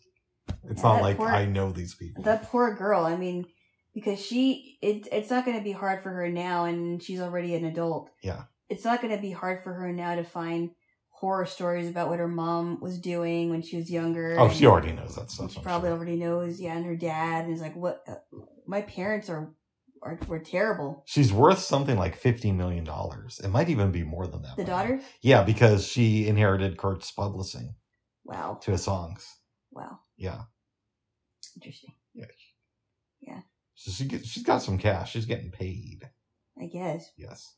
It's 0.68 0.82
Yeah, 0.82 0.88
not 0.92 1.02
like 1.02 1.16
poor- 1.18 1.28
I 1.28 1.44
know 1.46 1.70
these 1.70 1.94
people. 1.94 2.22
That 2.24 2.44
poor 2.44 2.74
girl. 2.74 3.04
I 3.04 3.16
mean, 3.16 3.46
because 3.94 4.18
she, 4.24 4.78
it, 4.82 5.06
it's 5.12 5.30
not 5.30 5.44
going 5.44 5.56
to 5.58 5.62
be 5.64 5.72
hard 5.72 6.02
for 6.02 6.10
her 6.10 6.28
now, 6.28 6.64
and 6.64 7.02
she's 7.02 7.20
already 7.20 7.54
an 7.54 7.64
adult. 7.64 8.10
Yeah. 8.22 8.44
It's 8.68 8.84
not 8.84 9.00
going 9.02 9.14
to 9.14 9.20
be 9.20 9.30
hard 9.32 9.62
for 9.62 9.72
her 9.74 9.92
now 9.92 10.14
to 10.14 10.24
find 10.24 10.70
horror 11.10 11.46
stories 11.46 11.88
about 11.88 12.08
what 12.08 12.18
her 12.18 12.26
mom 12.28 12.80
was 12.80 12.98
doing 12.98 13.50
when 13.50 13.62
she 13.62 13.76
was 13.76 13.90
younger. 13.90 14.36
oh, 14.40 14.48
she 14.48 14.66
already 14.66 14.92
knows 14.92 15.14
that 15.14 15.30
stuff. 15.30 15.52
She 15.52 15.58
I'm 15.58 15.62
probably 15.62 15.88
sure. 15.90 15.96
already 15.96 16.16
knows. 16.16 16.58
Yeah, 16.60 16.74
and 16.76 16.84
her 16.86 16.96
dad 16.96 17.48
is 17.48 17.60
like, 17.60 17.76
"What? 17.76 18.02
Uh, 18.08 18.14
my 18.66 18.80
parents 18.82 19.28
are, 19.28 19.52
are 20.02 20.18
were 20.26 20.38
terrible." 20.40 21.02
She's 21.06 21.32
worth 21.32 21.58
something 21.60 21.96
like 21.98 22.16
fifty 22.16 22.52
million 22.52 22.84
dollars. 22.84 23.40
It 23.42 23.48
might 23.48 23.68
even 23.68 23.90
be 23.92 24.02
more 24.04 24.26
than 24.26 24.42
that. 24.42 24.56
The 24.56 24.64
by 24.64 24.70
now. 24.70 24.76
daughter. 24.76 25.00
Yeah, 25.20 25.42
because 25.44 25.86
she 25.86 26.26
inherited 26.26 26.76
Kurt's 26.76 27.10
publishing 27.10 27.74
Wow. 28.24 28.58
to 28.62 28.72
his 28.72 28.82
songs. 28.84 29.26
Wow. 29.70 30.00
Yeah, 30.16 30.42
Interesting. 31.56 31.94
Yeah. 32.14 32.26
Yeah. 33.20 33.40
So 33.74 33.90
she 33.90 34.04
get, 34.04 34.24
she's 34.26 34.42
got 34.42 34.62
some 34.62 34.78
cash. 34.78 35.12
She's 35.12 35.26
getting 35.26 35.50
paid. 35.50 36.08
I 36.60 36.66
guess. 36.66 37.10
Yes, 37.16 37.54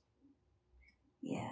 Yeah. 1.21 1.49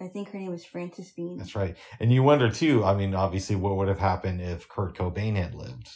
I 0.00 0.08
think 0.08 0.28
her 0.30 0.38
name 0.38 0.50
was 0.50 0.64
Frances 0.66 1.10
Bean. 1.12 1.38
that's 1.38 1.56
right. 1.56 1.74
And 1.98 2.12
you 2.12 2.22
wonder 2.22 2.50
too. 2.50 2.84
I 2.84 2.94
mean, 2.94 3.14
obviously, 3.14 3.56
what 3.56 3.76
would 3.76 3.88
have 3.88 3.98
happened 3.98 4.42
if 4.42 4.68
Kurt 4.68 4.94
Cobain 4.94 5.36
had 5.36 5.54
lived? 5.54 5.88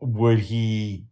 Would 0.00 0.40
he 0.40 1.06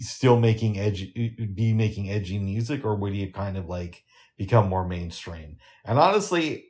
still 0.00 0.38
making 0.38 0.78
edgy, 0.78 1.36
uh, 1.38 1.42
uh, 1.42 1.46
be 1.54 1.72
making 1.72 2.10
edgy 2.10 2.38
music, 2.38 2.84
or 2.84 2.94
would 2.96 3.12
he 3.12 3.22
have 3.22 3.32
kind 3.32 3.56
of 3.56 3.66
like 3.66 4.04
become 4.36 4.68
more 4.68 4.86
mainstream? 4.86 5.58
And 5.84 5.98
honestly, 5.98 6.66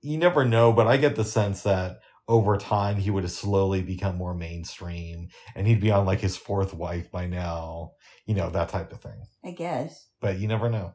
you 0.00 0.18
never 0.18 0.44
know. 0.44 0.72
But 0.72 0.86
I 0.86 0.96
get 0.96 1.16
the 1.16 1.24
sense 1.24 1.62
that 1.62 2.00
over 2.28 2.56
time 2.56 2.96
he 2.96 3.10
would 3.10 3.24
have 3.24 3.32
slowly 3.32 3.82
become 3.82 4.16
more 4.16 4.34
mainstream, 4.34 5.28
and 5.54 5.66
he'd 5.66 5.80
be 5.80 5.90
on 5.90 6.06
like 6.06 6.20
his 6.20 6.36
fourth 6.36 6.74
wife 6.74 7.10
by 7.10 7.26
now. 7.26 7.92
You 8.26 8.34
know 8.34 8.50
that 8.50 8.68
type 8.68 8.92
of 8.92 9.00
thing. 9.00 9.26
I 9.44 9.50
guess. 9.50 10.08
But 10.20 10.38
you 10.38 10.48
never 10.48 10.70
know. 10.70 10.94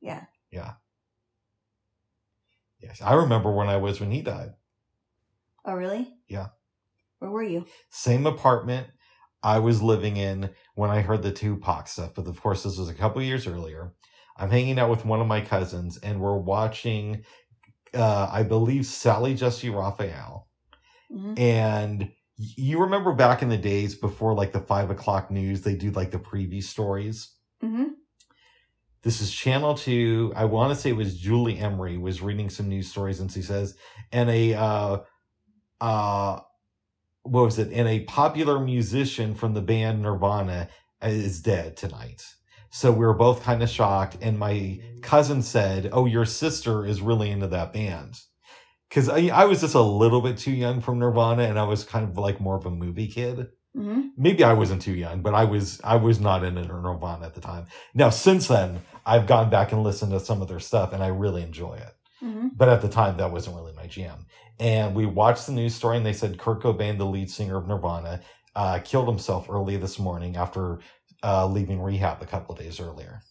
Yeah. 0.00 0.24
Yeah. 0.50 0.74
Yes, 2.80 3.00
I 3.00 3.14
remember 3.14 3.52
when 3.52 3.68
I 3.68 3.76
was 3.76 4.00
when 4.00 4.10
he 4.10 4.22
died. 4.22 4.54
Oh, 5.64 5.74
really? 5.74 6.12
Yeah. 6.28 6.48
Where 7.20 7.30
were 7.30 7.42
you? 7.44 7.66
Same 7.90 8.26
apartment 8.26 8.88
I 9.42 9.58
was 9.58 9.82
living 9.82 10.16
in 10.16 10.50
when 10.74 10.90
I 10.90 11.00
heard 11.02 11.22
the 11.22 11.32
Tupac 11.32 11.88
stuff, 11.88 12.14
but 12.14 12.26
of 12.26 12.40
course 12.40 12.62
this 12.62 12.78
was 12.78 12.88
a 12.88 12.94
couple 12.94 13.22
years 13.22 13.46
earlier. 13.46 13.94
I'm 14.36 14.50
hanging 14.50 14.78
out 14.78 14.90
with 14.90 15.04
one 15.04 15.20
of 15.20 15.26
my 15.26 15.40
cousins, 15.40 15.98
and 15.98 16.20
we're 16.20 16.36
watching, 16.36 17.24
uh, 17.94 18.28
I 18.32 18.42
believe, 18.42 18.86
Sally 18.86 19.34
Jessy 19.34 19.70
Raphael. 19.70 20.48
hmm 21.10 21.34
And 21.36 22.10
you 22.36 22.80
remember 22.80 23.12
back 23.12 23.42
in 23.42 23.48
the 23.50 23.58
days 23.58 23.94
before 23.94 24.34
like 24.34 24.52
the 24.52 24.60
five 24.60 24.90
o'clock 24.90 25.30
news, 25.30 25.62
they 25.62 25.74
do 25.74 25.90
like 25.90 26.10
the 26.10 26.18
preview 26.18 26.62
stories. 26.62 27.34
hmm 27.60 27.84
This 29.02 29.20
is 29.20 29.32
Channel 29.32 29.74
Two. 29.74 30.32
I 30.36 30.44
want 30.46 30.72
to 30.72 30.80
say 30.80 30.90
it 30.90 30.96
was 30.96 31.18
Julie 31.18 31.58
Emery 31.58 31.98
was 31.98 32.22
reading 32.22 32.48
some 32.50 32.68
news 32.68 32.90
stories, 32.90 33.20
and 33.20 33.30
she 33.30 33.42
says, 33.42 33.76
and 34.12 34.30
a 34.30 34.54
uh, 34.54 34.98
uh, 35.80 36.40
what 37.22 37.44
was 37.44 37.58
it? 37.58 37.72
And 37.72 37.88
a 37.88 38.00
popular 38.04 38.58
musician 38.58 39.34
from 39.34 39.54
the 39.54 39.62
band 39.62 40.02
Nirvana 40.02 40.68
is 41.02 41.40
dead 41.40 41.76
tonight. 41.76 42.22
So 42.70 42.90
we 42.90 43.04
were 43.04 43.14
both 43.14 43.42
kind 43.42 43.62
of 43.62 43.68
shocked, 43.68 44.16
and 44.22 44.38
my 44.38 44.80
cousin 45.02 45.42
said, 45.42 45.90
"Oh, 45.92 46.06
your 46.06 46.24
sister 46.24 46.86
is 46.86 47.02
really 47.02 47.30
into 47.30 47.46
that 47.48 47.72
band." 47.72 48.20
Because 48.88 49.08
I, 49.08 49.28
I 49.28 49.44
was 49.46 49.60
just 49.62 49.74
a 49.74 49.80
little 49.80 50.20
bit 50.20 50.36
too 50.38 50.52
young 50.52 50.80
from 50.80 50.98
Nirvana, 50.98 51.44
and 51.44 51.58
I 51.58 51.64
was 51.64 51.84
kind 51.84 52.08
of 52.08 52.18
like 52.18 52.40
more 52.40 52.56
of 52.56 52.66
a 52.66 52.70
movie 52.70 53.08
kid 53.08 53.48
hmm 53.74 54.00
maybe 54.16 54.44
I 54.44 54.52
wasn't 54.52 54.82
too 54.82 54.92
young, 54.94 55.22
but 55.22 55.34
I 55.34 55.44
was 55.44 55.80
I 55.82 55.96
was 55.96 56.20
not 56.20 56.44
into 56.44 56.62
Nirvana 56.62 57.26
at 57.26 57.34
the 57.34 57.40
time. 57.40 57.66
Now 57.94 58.10
since 58.10 58.48
then, 58.48 58.82
I've 59.06 59.26
gone 59.26 59.50
back 59.50 59.72
and 59.72 59.82
listened 59.82 60.12
to 60.12 60.20
some 60.20 60.42
of 60.42 60.48
their 60.48 60.60
stuff, 60.60 60.92
and 60.92 61.02
I 61.02 61.08
really 61.08 61.42
enjoy 61.42 61.74
it. 61.74 61.94
hmm 62.20 62.48
But 62.54 62.68
at 62.68 62.82
the 62.82 62.88
time, 62.88 63.16
that 63.16 63.32
wasn't 63.32 63.56
really 63.56 63.72
my 63.72 63.86
jam. 63.86 64.26
And 64.62 64.94
we 64.94 65.06
watched 65.06 65.46
the 65.46 65.52
news 65.52 65.74
story, 65.74 65.96
and 65.96 66.06
they 66.06 66.12
said 66.12 66.38
Kurt 66.38 66.62
Cobain, 66.62 66.96
the 66.96 67.04
lead 67.04 67.28
singer 67.28 67.56
of 67.56 67.66
Nirvana, 67.66 68.20
uh, 68.54 68.78
killed 68.84 69.08
himself 69.08 69.50
early 69.50 69.76
this 69.76 69.98
morning 69.98 70.36
after 70.36 70.78
uh, 71.24 71.48
leaving 71.48 71.82
rehab 71.82 72.22
a 72.22 72.26
couple 72.26 72.54
of 72.54 72.60
days 72.60 72.78
earlier. 72.78 73.22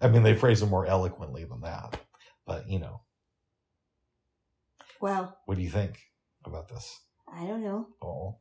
I 0.00 0.08
mean, 0.08 0.22
they 0.22 0.34
phrase 0.34 0.62
it 0.62 0.70
more 0.70 0.86
eloquently 0.86 1.44
than 1.44 1.60
that, 1.60 2.00
but 2.46 2.70
you 2.70 2.78
know, 2.78 3.02
Well, 4.98 5.36
what 5.44 5.56
do 5.58 5.62
you 5.62 5.68
think 5.68 5.98
about 6.46 6.68
this? 6.70 7.00
I 7.30 7.44
don't 7.44 7.62
know. 7.62 7.88
Oh, 8.02 8.38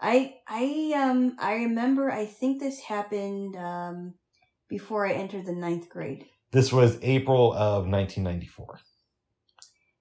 I 0.00 0.36
I 0.48 0.94
um 0.96 1.36
I 1.38 1.54
remember. 1.56 2.10
I 2.10 2.24
think 2.24 2.60
this 2.60 2.80
happened 2.80 3.56
um 3.56 4.14
before 4.70 5.06
I 5.06 5.12
entered 5.12 5.44
the 5.44 5.52
ninth 5.52 5.90
grade. 5.90 6.24
this 6.52 6.72
was 6.72 6.98
April 7.02 7.52
of 7.52 7.86
1994. 7.86 8.80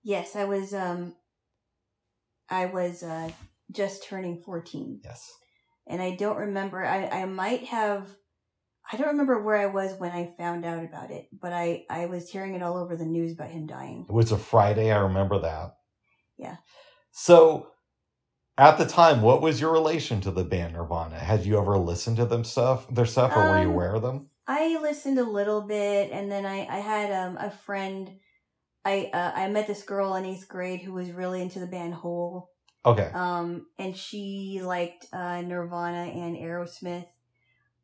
Yes, 0.01 0.35
I 0.37 0.45
was 0.45 0.73
um 0.73 1.13
I 2.49 2.65
was 2.67 3.03
uh 3.03 3.31
just 3.71 4.03
turning 4.03 4.41
fourteen. 4.41 5.01
Yes. 5.03 5.31
and 5.87 6.01
I 6.01 6.15
don't 6.15 6.37
remember. 6.37 6.85
I, 6.85 7.07
I 7.07 7.25
might 7.25 7.65
have. 7.65 8.07
I 8.91 8.97
don't 8.97 9.07
remember 9.07 9.41
where 9.41 9.57
I 9.57 9.65
was 9.65 9.93
when 9.99 10.11
I 10.11 10.31
found 10.37 10.63
out 10.63 10.83
about 10.83 11.09
it, 11.09 11.27
but 11.31 11.51
I, 11.51 11.85
I 11.89 12.05
was 12.05 12.29
hearing 12.29 12.53
it 12.53 12.61
all 12.61 12.77
over 12.77 12.95
the 12.95 13.05
news 13.05 13.31
about 13.33 13.49
him 13.49 13.65
dying. 13.65 14.05
It 14.07 14.13
was 14.13 14.31
a 14.31 14.37
Friday. 14.37 14.91
I 14.91 14.99
remember 14.99 15.39
that. 15.39 15.75
Yeah. 16.37 16.57
So, 17.11 17.69
at 18.59 18.77
the 18.77 18.85
time, 18.85 19.23
what 19.23 19.41
was 19.41 19.59
your 19.59 19.71
relation 19.71 20.21
to 20.21 20.29
the 20.31 20.43
band 20.43 20.73
Nirvana? 20.73 21.17
Had 21.17 21.45
you 21.47 21.57
ever 21.59 21.77
listened 21.79 22.17
to 22.17 22.25
them 22.25 22.43
stuff, 22.43 22.87
their 22.93 23.07
stuff, 23.07 23.35
or 23.35 23.39
were 23.49 23.57
you 23.61 23.69
Um, 23.69 23.73
aware 23.73 23.95
of 23.95 24.03
them? 24.03 24.29
I 24.47 24.77
listened 24.79 25.17
a 25.17 25.23
little 25.23 25.61
bit, 25.61 26.11
and 26.11 26.31
then 26.31 26.45
I, 26.45 26.67
I 26.67 26.77
had 26.77 27.11
um, 27.11 27.37
a 27.37 27.49
friend. 27.49 28.11
I 28.85 29.09
uh, 29.13 29.31
I 29.35 29.49
met 29.49 29.67
this 29.67 29.83
girl 29.83 30.15
in 30.15 30.25
eighth 30.25 30.47
grade 30.47 30.81
who 30.81 30.93
was 30.93 31.11
really 31.11 31.41
into 31.41 31.59
the 31.59 31.65
band 31.67 31.95
Hole, 31.95 32.51
Okay. 32.85 33.09
um, 33.13 33.65
and 33.79 33.97
she 33.97 34.61
liked 34.63 35.07
uh, 35.11 35.41
Nirvana 35.41 36.11
and 36.11 36.37
Aerosmith. 36.37 37.07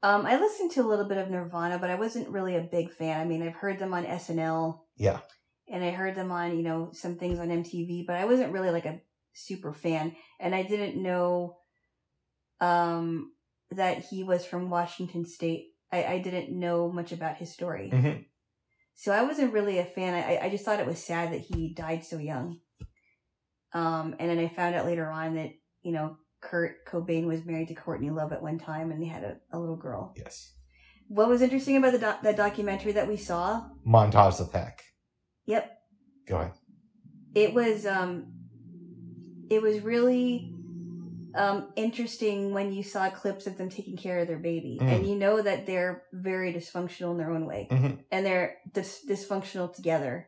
Um, 0.04 0.26
I 0.26 0.40
listened 0.40 0.72
to 0.72 0.82
a 0.82 0.88
little 0.88 1.06
bit 1.08 1.18
of 1.18 1.30
Nirvana, 1.30 1.78
but 1.80 1.90
I 1.90 1.96
wasn't 1.96 2.30
really 2.30 2.56
a 2.56 2.62
big 2.62 2.92
fan. 2.92 3.20
I 3.20 3.26
mean, 3.26 3.42
I've 3.44 3.56
heard 3.56 3.80
them 3.80 3.94
on 3.94 4.06
SNL. 4.06 4.80
Yeah. 4.98 5.20
and 5.68 5.84
I 5.84 5.92
heard 5.92 6.16
them 6.16 6.32
on, 6.32 6.56
you 6.58 6.64
know, 6.64 6.90
some 6.94 7.16
things 7.18 7.40
on 7.40 7.50
MTV, 7.50 8.06
but 8.06 8.16
I 8.16 8.26
wasn't 8.26 8.52
really 8.54 8.72
like 8.72 8.86
a 8.86 9.00
super 9.34 9.74
fan. 9.74 10.16
And 10.40 10.54
I 10.54 10.64
didn't 10.64 11.02
know 11.02 11.58
um, 12.60 13.32
that 13.72 14.00
he 14.06 14.24
was 14.24 14.46
from 14.46 14.70
Washington 14.70 15.26
State. 15.26 15.68
I, 15.92 16.04
I 16.06 16.20
didn't 16.20 16.52
know 16.58 16.92
much 16.92 17.12
about 17.12 17.38
his 17.38 17.52
story. 17.52 17.90
Mhm. 17.92 18.26
So 19.02 19.12
I 19.12 19.24
wasn't 19.24 19.52
really 19.52 19.80
a 19.80 19.84
fan. 19.84 20.14
I, 20.14 20.46
I 20.46 20.50
just 20.50 20.64
thought 20.64 20.80
it 20.80 20.86
was 20.86 21.04
sad 21.04 21.34
that 21.34 21.42
he 21.42 21.74
died 21.74 22.06
so 22.06 22.20
young. 22.20 22.60
Um, 23.74 24.16
and 24.20 24.30
then 24.30 24.38
I 24.38 24.48
found 24.48 24.76
out 24.76 24.86
later 24.86 25.10
on 25.10 25.34
that, 25.38 25.54
you 25.82 25.92
know, 25.92 26.18
Kurt 26.40 26.86
Cobain 26.86 27.26
was 27.26 27.44
married 27.44 27.70
to 27.70 27.74
Courtney 27.74 28.12
Love 28.12 28.32
at 28.32 28.44
one 28.44 28.60
time 28.60 28.92
and 28.92 29.02
they 29.02 29.08
had 29.08 29.24
a, 29.24 29.38
a 29.52 29.58
little 29.58 29.76
girl. 29.76 30.14
Yes. 30.16 30.54
What 31.08 31.30
was 31.30 31.42
interesting 31.42 31.78
about 31.78 31.94
the 31.94 31.98
doc- 31.98 32.22
that 32.22 32.38
documentary 32.38 32.92
that 32.92 33.08
we 33.08 33.18
saw? 33.18 33.64
Montage 33.88 34.40
of 34.40 34.52
Heck. 34.54 34.84
Yep, 35.48 35.72
Go 36.28 36.38
ahead. 36.38 36.52
it 37.34 37.56
was 37.56 37.88
um 37.88 38.28
it 39.50 39.64
was 39.64 39.80
really 39.80 40.51
um 41.36 41.72
interesting 41.76 42.54
when 42.54 42.72
you 42.74 42.84
saw 42.84 43.10
clips 43.10 43.48
of 43.48 43.58
them 43.58 43.70
taking 43.70 43.98
care 43.98 44.20
of 44.20 44.28
their 44.28 44.40
baby 44.40 44.78
Mm. 44.82 44.92
and 44.92 45.08
you 45.08 45.16
know 45.16 45.42
that 45.42 45.66
they're 45.66 46.04
very 46.14 46.54
dysfunctional 46.54 47.12
in 47.12 47.18
their 47.18 47.32
own 47.32 47.46
way 47.46 47.68
Mhm. 47.72 48.00
and 48.12 48.26
they're 48.26 48.58
dis- 48.74 49.06
dysfunctional 49.08 49.74
together 49.74 50.28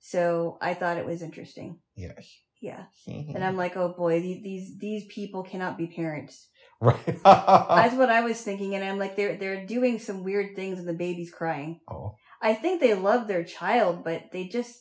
so 0.00 0.58
i 0.60 0.74
thought 0.74 0.96
it 0.98 1.06
was 1.06 1.22
interesting 1.22 1.78
Yes. 1.96 2.26
yeah 2.60 2.84
and 3.06 3.44
i'm 3.44 3.56
like 3.56 3.76
oh 3.76 3.94
boy 3.96 4.20
these 4.20 4.42
these, 4.42 4.78
these 4.78 5.04
people 5.06 5.42
cannot 5.42 5.76
be 5.78 5.86
parents 5.86 6.48
right. 6.80 7.04
that's 7.24 7.94
what 7.96 8.10
i 8.10 8.20
was 8.22 8.40
thinking 8.40 8.74
and 8.74 8.84
i'm 8.84 8.98
like 8.98 9.16
they're 9.16 9.36
they're 9.36 9.66
doing 9.66 9.98
some 9.98 10.24
weird 10.24 10.56
things 10.56 10.78
and 10.78 10.88
the 10.88 10.92
baby's 10.94 11.30
crying 11.30 11.80
oh. 11.90 12.14
i 12.42 12.54
think 12.54 12.80
they 12.80 12.94
love 12.94 13.26
their 13.26 13.44
child 13.44 14.02
but 14.04 14.24
they 14.32 14.44
just 14.46 14.74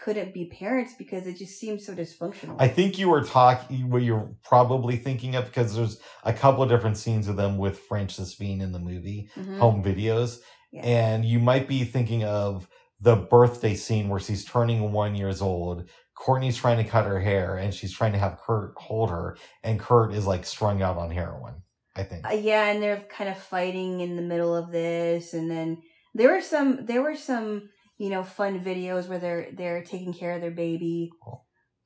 couldn't 0.00 0.32
be 0.32 0.46
parents 0.46 0.94
because 0.98 1.26
it 1.26 1.36
just 1.36 1.58
seems 1.58 1.84
so 1.86 1.94
dysfunctional. 1.94 2.56
I 2.58 2.68
think 2.68 2.98
you 2.98 3.08
were 3.08 3.22
talking 3.24 3.90
what 3.90 4.02
you're 4.02 4.30
probably 4.44 4.96
thinking 4.96 5.34
of 5.34 5.46
because 5.46 5.74
there's 5.74 6.00
a 6.24 6.32
couple 6.32 6.62
of 6.62 6.68
different 6.68 6.96
scenes 6.96 7.28
of 7.28 7.36
them 7.36 7.58
with 7.58 7.78
Frances 7.80 8.34
Bean 8.34 8.60
in 8.60 8.72
the 8.72 8.78
movie 8.78 9.28
Mhm. 9.36 9.58
home 9.58 9.82
videos, 9.82 10.40
Yeah. 10.72 10.82
and 10.82 11.24
you 11.24 11.38
might 11.38 11.66
be 11.68 11.84
thinking 11.84 12.24
of 12.24 12.68
the 13.00 13.16
birthday 13.16 13.74
scene 13.74 14.08
where 14.08 14.20
she's 14.20 14.44
turning 14.44 14.92
one 14.92 15.14
years 15.14 15.40
old. 15.42 15.88
Courtney's 16.14 16.56
trying 16.56 16.78
to 16.82 16.90
cut 16.90 17.06
her 17.06 17.20
hair, 17.20 17.56
and 17.56 17.72
she's 17.72 17.92
trying 17.92 18.12
to 18.12 18.18
have 18.18 18.38
Kurt 18.38 18.74
hold 18.76 19.10
her, 19.10 19.36
and 19.62 19.78
Kurt 19.78 20.12
is 20.12 20.26
like 20.26 20.44
strung 20.44 20.82
out 20.82 20.96
on 20.96 21.10
heroin. 21.10 21.62
I 21.96 22.04
think. 22.04 22.24
Uh, 22.24 22.34
yeah, 22.34 22.70
and 22.70 22.80
they're 22.82 23.04
kind 23.08 23.28
of 23.30 23.36
fighting 23.38 24.00
in 24.00 24.14
the 24.16 24.22
middle 24.22 24.54
of 24.54 24.70
this, 24.70 25.34
and 25.34 25.50
then 25.50 25.78
there 26.14 26.30
were 26.32 26.40
some 26.40 26.86
there 26.86 27.02
were 27.02 27.16
some 27.16 27.70
you 27.98 28.10
know 28.10 28.22
fun 28.22 28.60
videos 28.64 29.08
where 29.08 29.18
they're 29.18 29.48
they're 29.52 29.82
taking 29.84 30.14
care 30.14 30.32
of 30.32 30.40
their 30.40 30.50
baby, 30.50 31.10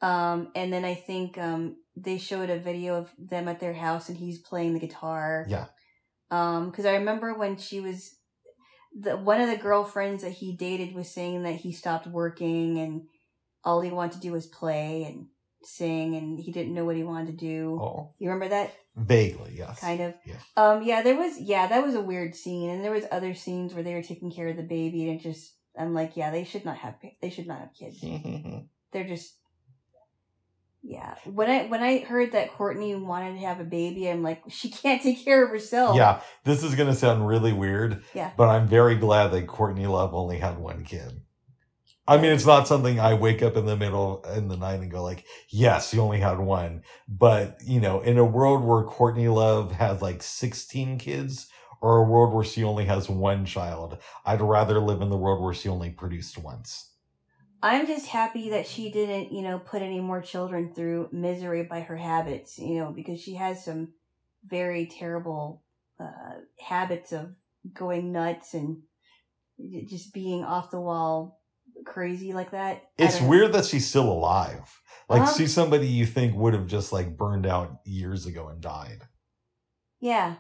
um, 0.01 0.49
and 0.55 0.73
then 0.73 0.85
I 0.85 0.95
think 0.95 1.39
um 1.39 1.77
they 1.97 2.19
showed 2.19 2.51
a 2.51 2.59
video 2.59 2.97
of 2.97 3.11
them 3.19 3.49
at 3.49 3.61
their 3.61 3.75
house 3.75 4.09
and 4.09 4.17
he's 4.19 4.39
playing 4.39 4.75
the 4.75 4.81
guitar. 4.81 5.47
Yeah. 5.49 5.67
Um, 6.31 6.71
because 6.71 6.87
I 6.87 6.95
remember 6.95 7.35
when 7.35 7.57
she 7.59 7.81
was 7.81 8.15
the 8.99 9.17
one 9.17 9.41
of 9.41 9.49
the 9.51 9.57
girlfriends 9.57 10.23
that 10.23 10.33
he 10.33 10.57
dated 10.57 10.95
was 10.95 11.11
saying 11.11 11.43
that 11.43 11.57
he 11.57 11.73
stopped 11.73 12.07
working 12.07 12.79
and 12.79 13.03
all 13.65 13.81
he 13.81 13.91
wanted 13.91 14.13
to 14.13 14.21
do 14.21 14.33
was 14.33 14.47
play 14.47 15.05
and 15.05 15.27
sing 15.65 16.15
and 16.17 16.41
he 16.41 16.51
didn't 16.51 16.75
know 16.75 16.85
what 16.85 16.97
he 16.97 17.05
wanted 17.05 17.27
to 17.39 17.47
do. 17.47 17.79
Oh, 17.81 18.15
You 18.19 18.31
remember 18.31 18.49
that? 18.49 18.75
vaguely, 18.97 19.55
yes. 19.57 19.81
kind 19.81 20.01
of. 20.01 20.15
Yeah. 20.27 20.37
Um. 20.57 20.83
Yeah. 20.83 21.03
There 21.03 21.17
was. 21.17 21.39
Yeah. 21.41 21.67
That 21.69 21.85
was 21.85 21.95
a 21.95 22.01
weird 22.01 22.35
scene, 22.35 22.71
and 22.71 22.85
there 22.85 22.91
was 22.93 23.05
other 23.11 23.35
scenes 23.35 23.73
where 23.73 23.83
they 23.83 23.95
were 23.95 24.03
taking 24.03 24.31
care 24.31 24.49
of 24.49 24.57
the 24.57 24.63
baby, 24.63 25.09
and 25.09 25.19
it 25.19 25.23
just. 25.23 25.55
I'm 25.79 25.95
like, 25.95 26.17
yeah, 26.17 26.31
they 26.31 26.45
should 26.45 26.65
not 26.65 26.77
have. 26.79 26.95
They 27.21 27.31
should 27.31 27.47
not 27.47 27.61
have 27.61 27.75
kids. 27.75 28.01
They're 28.93 29.07
just. 29.07 29.37
Yeah. 30.85 31.15
When 31.25 31.49
I 31.49 31.67
when 31.67 31.83
I 31.83 31.99
heard 32.01 32.33
that 32.33 32.53
Courtney 32.53 32.95
wanted 32.97 33.35
to 33.35 33.47
have 33.47 33.61
a 33.61 33.65
baby, 33.65 34.11
I'm 34.11 34.23
like, 34.23 34.43
she 34.49 34.69
can't 34.69 35.01
take 35.01 35.25
care 35.25 35.45
of 35.45 35.51
herself. 35.51 35.97
yeah, 35.97 36.21
this 36.45 36.65
is 36.65 36.75
gonna 36.75 36.95
sound 36.95 37.27
really 37.27 37.53
weird. 37.53 38.03
Yeah. 38.15 38.33
But 38.37 38.49
I'm 38.49 38.67
very 38.67 38.97
glad 38.97 39.29
that 39.29 39.47
Courtney 39.47 39.87
Love 39.87 40.13
only 40.13 40.39
had 40.39 40.59
one 40.59 40.85
kid. 40.85 41.23
I 42.07 42.17
mean, 42.17 42.33
it's 42.33 42.47
not 42.47 42.67
something 42.67 42.99
I 42.99 43.15
wake 43.15 43.43
up 43.43 43.57
in 43.57 43.65
the 43.65 43.77
middle 43.77 44.25
in 44.35 44.49
the 44.49 44.57
night 44.57 44.81
and 44.81 44.91
go 44.91 45.05
like, 45.05 45.25
yes, 45.49 45.95
you 45.95 46.01
only 46.01 46.19
had 46.19 46.41
one. 46.41 46.83
But, 47.09 47.59
you 47.65 47.81
know, 47.81 48.01
in 48.01 48.19
a 48.19 48.25
world 48.25 48.65
where 48.65 48.83
Courtney 48.83 49.29
Love 49.29 49.71
has 49.73 50.03
like 50.03 50.21
16 50.21 50.99
kids 50.99 51.49
or 51.83 51.99
a 51.99 52.05
world 52.05 52.33
where 52.33 52.45
she 52.45 52.63
only 52.65 52.87
has 52.87 53.11
one 53.11 53.45
child, 53.45 53.99
I'd 54.25 54.41
rather 54.41 54.79
live 54.79 55.03
in 55.03 55.11
the 55.11 55.17
world 55.17 55.43
where 55.43 55.53
she 55.53 55.69
only 55.69 55.91
produced 55.91 56.39
once. 56.39 56.93
I'm 57.63 57.87
just 57.87 58.07
happy 58.07 58.51
that 58.51 58.67
she 58.67 58.91
didn't, 58.91 59.33
you 59.33 59.43
know, 59.43 59.59
put 59.59 59.83
any 59.83 60.01
more 60.01 60.23
children 60.23 60.73
through 60.73 61.09
misery 61.13 61.65
by 61.65 61.81
her 61.81 61.97
habits, 61.97 62.59
you 62.59 62.77
know, 62.77 62.93
because 62.93 63.21
she 63.21 63.35
has 63.35 63.65
some 63.65 63.95
very 64.45 64.87
terrible 64.87 65.63
uh, 66.01 66.41
habits 66.59 67.13
of 67.13 67.37
going 67.73 68.13
nuts 68.13 68.55
and 68.55 68.83
just 69.89 70.13
being 70.15 70.45
off 70.45 70.71
the 70.71 70.81
wall 70.81 71.41
crazy 71.85 72.33
like 72.33 72.51
that. 72.53 72.83
It's 72.99 73.15
don't 73.15 73.25
know. 73.25 73.31
weird 73.31 73.53
that 73.53 73.65
she's 73.65 73.89
still 73.89 74.11
alive. 74.11 74.81
Like, 75.09 75.23
Uh-huh. 75.23 75.35
she's 75.37 75.53
somebody 75.53 75.87
you 75.89 76.07
think 76.07 76.35
would 76.37 76.55
have 76.55 76.67
just 76.67 76.93
like 76.93 77.17
burned 77.17 77.47
out 77.47 77.81
years 77.85 78.27
ago 78.27 78.49
and 78.49 78.61
died. 78.61 79.03
Yeah. 80.01 80.37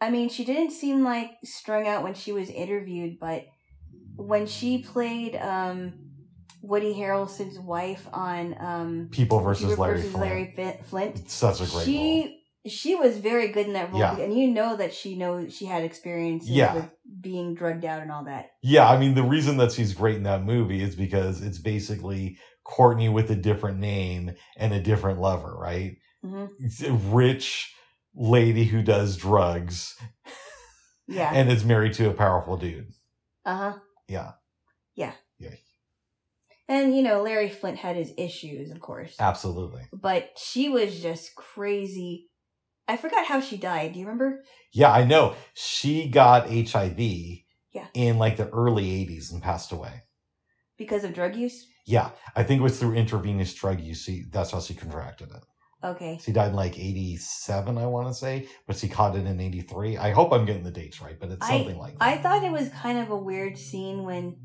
I 0.00 0.10
mean, 0.10 0.28
she 0.28 0.44
didn't 0.44 0.72
seem 0.72 1.02
like 1.04 1.30
strung 1.44 1.86
out 1.86 2.02
when 2.02 2.14
she 2.14 2.32
was 2.32 2.50
interviewed, 2.50 3.18
but 3.20 3.44
when 4.16 4.46
she 4.46 4.78
played 4.78 5.34
um, 5.36 5.94
Woody 6.62 6.94
Harrelson's 6.94 7.58
wife 7.58 8.06
on 8.12 8.56
um, 8.58 9.08
People 9.10 9.40
versus 9.40 9.70
People 9.70 9.84
Larry 9.84 9.96
versus 9.96 10.12
Flynt. 10.12 10.26
Larry 10.26 10.78
Flynt, 10.84 11.30
such 11.30 11.56
a 11.60 11.64
great 11.64 11.72
role. 11.72 11.82
she 11.84 12.40
she 12.66 12.94
was 12.94 13.18
very 13.18 13.48
good 13.48 13.66
in 13.66 13.74
that 13.74 13.90
role, 13.92 14.00
Yeah. 14.00 14.16
and 14.16 14.32
you 14.38 14.48
know 14.48 14.76
that 14.76 14.94
she 14.94 15.16
knows 15.16 15.54
she 15.54 15.66
had 15.66 15.84
experience 15.84 16.48
Yeah. 16.48 16.74
with 16.74 16.90
being 17.20 17.54
drugged 17.54 17.84
out 17.84 18.00
and 18.00 18.10
all 18.10 18.24
that. 18.24 18.52
Yeah, 18.62 18.88
I 18.88 18.98
mean 18.98 19.14
the 19.14 19.22
reason 19.22 19.58
that 19.58 19.72
she's 19.72 19.92
great 19.94 20.16
in 20.16 20.22
that 20.22 20.44
movie 20.44 20.82
is 20.82 20.96
because 20.96 21.42
it's 21.42 21.58
basically 21.58 22.38
Courtney 22.64 23.10
with 23.10 23.30
a 23.30 23.36
different 23.36 23.78
name 23.78 24.32
and 24.56 24.72
a 24.72 24.80
different 24.80 25.20
lover, 25.20 25.54
right? 25.56 25.96
hmm 26.22 26.46
rich 27.12 27.74
lady 28.14 28.64
who 28.64 28.82
does 28.82 29.16
drugs 29.16 29.96
Yeah. 31.06 31.30
and 31.34 31.50
is 31.50 31.64
married 31.64 31.94
to 31.94 32.08
a 32.10 32.14
powerful 32.14 32.56
dude. 32.56 32.92
Uh 33.44 33.56
huh. 33.56 33.78
Yeah, 34.08 34.32
Yeah. 34.94 35.12
Yeah. 35.38 35.50
And 36.68 36.96
you 36.96 37.02
know, 37.02 37.22
Larry 37.22 37.48
Flynt 37.50 37.78
had 37.78 37.96
his 37.96 38.12
issues, 38.16 38.70
of 38.70 38.80
course, 38.80 39.14
absolutely. 39.18 39.82
but 39.92 40.30
she 40.36 40.68
was 40.68 41.00
just 41.00 41.34
crazy. 41.34 42.30
I 42.88 42.96
forgot 42.96 43.26
how 43.26 43.40
she 43.40 43.56
died. 43.56 43.92
Do 43.94 43.98
you 44.00 44.06
remember? 44.06 44.44
Yeah, 44.72 44.90
I 44.92 45.04
know. 45.04 45.34
She 45.54 46.08
got 46.08 46.48
HIV 46.50 46.98
Yeah. 47.72 47.86
in 47.94 48.18
like 48.18 48.36
the 48.36 48.48
early 48.50 48.84
80s 49.06 49.32
and 49.32 49.42
passed 49.42 49.72
away. 49.72 50.02
Because 50.78 51.04
of 51.04 51.14
drug 51.14 51.34
use. 51.36 51.66
Yeah, 51.86 52.10
I 52.34 52.42
think 52.44 52.60
it 52.60 52.62
was 52.64 52.78
through 52.78 52.94
intravenous 52.94 53.52
drug 53.54 53.80
use. 53.80 54.02
She, 54.02 54.24
that's 54.30 54.50
how 54.50 54.60
she 54.60 54.74
contracted 54.74 55.28
it. 55.30 55.42
Okay. 55.84 56.18
She 56.24 56.32
died 56.32 56.50
in 56.50 56.56
like 56.56 56.78
87, 56.78 57.76
I 57.76 57.86
want 57.86 58.08
to 58.08 58.14
say, 58.14 58.48
but 58.66 58.76
she 58.76 58.88
caught 58.88 59.16
it 59.16 59.26
in 59.26 59.38
83. 59.38 59.98
I 59.98 60.12
hope 60.12 60.32
I'm 60.32 60.46
getting 60.46 60.64
the 60.64 60.70
dates 60.70 61.02
right, 61.02 61.18
but 61.20 61.30
it's 61.30 61.46
I- 61.46 61.58
something 61.58 61.78
like 61.78 61.98
that. 61.98 62.04
I 62.04 62.16
thought 62.18 62.42
it 62.42 62.52
was 62.52 62.70
kind 62.70 62.98
of 62.98 63.10
a 63.10 63.16
weird 63.16 63.58
scene 63.58 64.04
when 64.04 64.36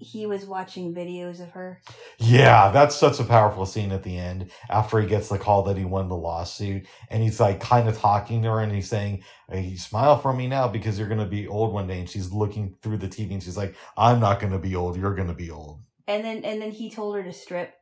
he 0.00 0.26
was 0.26 0.46
watching 0.46 0.94
videos 0.94 1.40
of 1.40 1.50
her. 1.50 1.80
Yeah, 2.18 2.70
that's 2.70 2.96
such 2.96 3.20
a 3.20 3.24
powerful 3.24 3.66
scene 3.66 3.92
at 3.92 4.02
the 4.02 4.16
end 4.16 4.50
after 4.70 4.98
he 5.00 5.06
gets 5.06 5.28
the 5.28 5.38
call 5.38 5.62
that 5.64 5.76
he 5.76 5.84
won 5.84 6.08
the 6.08 6.16
lawsuit 6.16 6.86
and 7.10 7.22
he's 7.22 7.38
like 7.38 7.60
kind 7.60 7.88
of 7.88 7.98
talking 7.98 8.42
to 8.42 8.50
her 8.50 8.60
and 8.60 8.72
he's 8.72 8.88
saying, 8.88 9.22
hey, 9.50 9.76
smile 9.76 10.18
for 10.18 10.32
me 10.32 10.46
now 10.46 10.68
because 10.68 10.98
you're 10.98 11.08
going 11.08 11.20
to 11.20 11.26
be 11.26 11.46
old 11.46 11.74
one 11.74 11.86
day. 11.86 12.00
And 12.00 12.08
she's 12.08 12.32
looking 12.32 12.76
through 12.82 12.98
the 12.98 13.08
TV 13.08 13.32
and 13.32 13.42
she's 13.42 13.58
like, 13.58 13.74
I'm 13.96 14.20
not 14.20 14.40
going 14.40 14.52
to 14.52 14.58
be 14.58 14.74
old. 14.74 14.96
You're 14.96 15.14
going 15.14 15.28
to 15.28 15.34
be 15.34 15.50
old. 15.50 15.82
And 16.06 16.24
then 16.24 16.44
and 16.44 16.60
then 16.60 16.72
he 16.72 16.90
told 16.90 17.14
her 17.16 17.22
to 17.22 17.32
strip. 17.32 17.74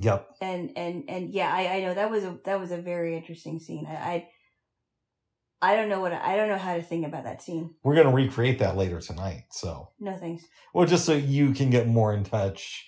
Yep. 0.00 0.28
And 0.40 0.72
and 0.76 1.04
and 1.08 1.30
yeah, 1.32 1.50
I 1.52 1.76
I 1.76 1.80
know 1.80 1.94
that 1.94 2.10
was 2.10 2.24
a 2.24 2.38
that 2.44 2.58
was 2.58 2.72
a 2.72 2.78
very 2.78 3.16
interesting 3.16 3.60
scene. 3.60 3.86
I 3.88 3.94
I, 5.62 5.72
I 5.72 5.76
don't 5.76 5.88
know 5.88 6.00
what 6.00 6.12
I 6.12 6.36
don't 6.36 6.48
know 6.48 6.58
how 6.58 6.74
to 6.74 6.82
think 6.82 7.06
about 7.06 7.24
that 7.24 7.42
scene. 7.42 7.74
We're 7.84 7.94
going 7.94 8.08
to 8.08 8.12
recreate 8.12 8.58
that 8.58 8.76
later 8.76 9.00
tonight. 9.00 9.44
So, 9.50 9.90
No 10.00 10.16
thanks. 10.16 10.44
well, 10.74 10.86
just 10.86 11.04
so 11.04 11.12
you 11.14 11.52
can 11.52 11.70
get 11.70 11.86
more 11.86 12.12
in 12.12 12.24
touch 12.24 12.84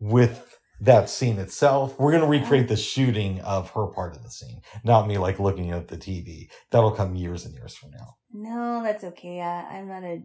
with 0.00 0.58
that 0.80 1.08
scene 1.08 1.38
itself, 1.38 1.98
we're 1.98 2.10
going 2.10 2.22
to 2.24 2.28
recreate 2.28 2.68
the 2.68 2.76
shooting 2.76 3.40
of 3.40 3.70
her 3.70 3.86
part 3.86 4.14
of 4.16 4.22
the 4.22 4.28
scene, 4.30 4.60
not 4.82 5.06
me 5.06 5.16
like 5.18 5.38
looking 5.38 5.70
at 5.70 5.88
the 5.88 5.96
TV. 5.96 6.48
That'll 6.72 6.90
come 6.90 7.14
years 7.14 7.46
and 7.46 7.54
years 7.54 7.74
from 7.76 7.92
now. 7.92 8.16
No, 8.32 8.82
that's 8.82 9.04
okay. 9.04 9.40
I, 9.40 9.78
I'm 9.78 9.88
not 9.88 10.02
a 10.02 10.22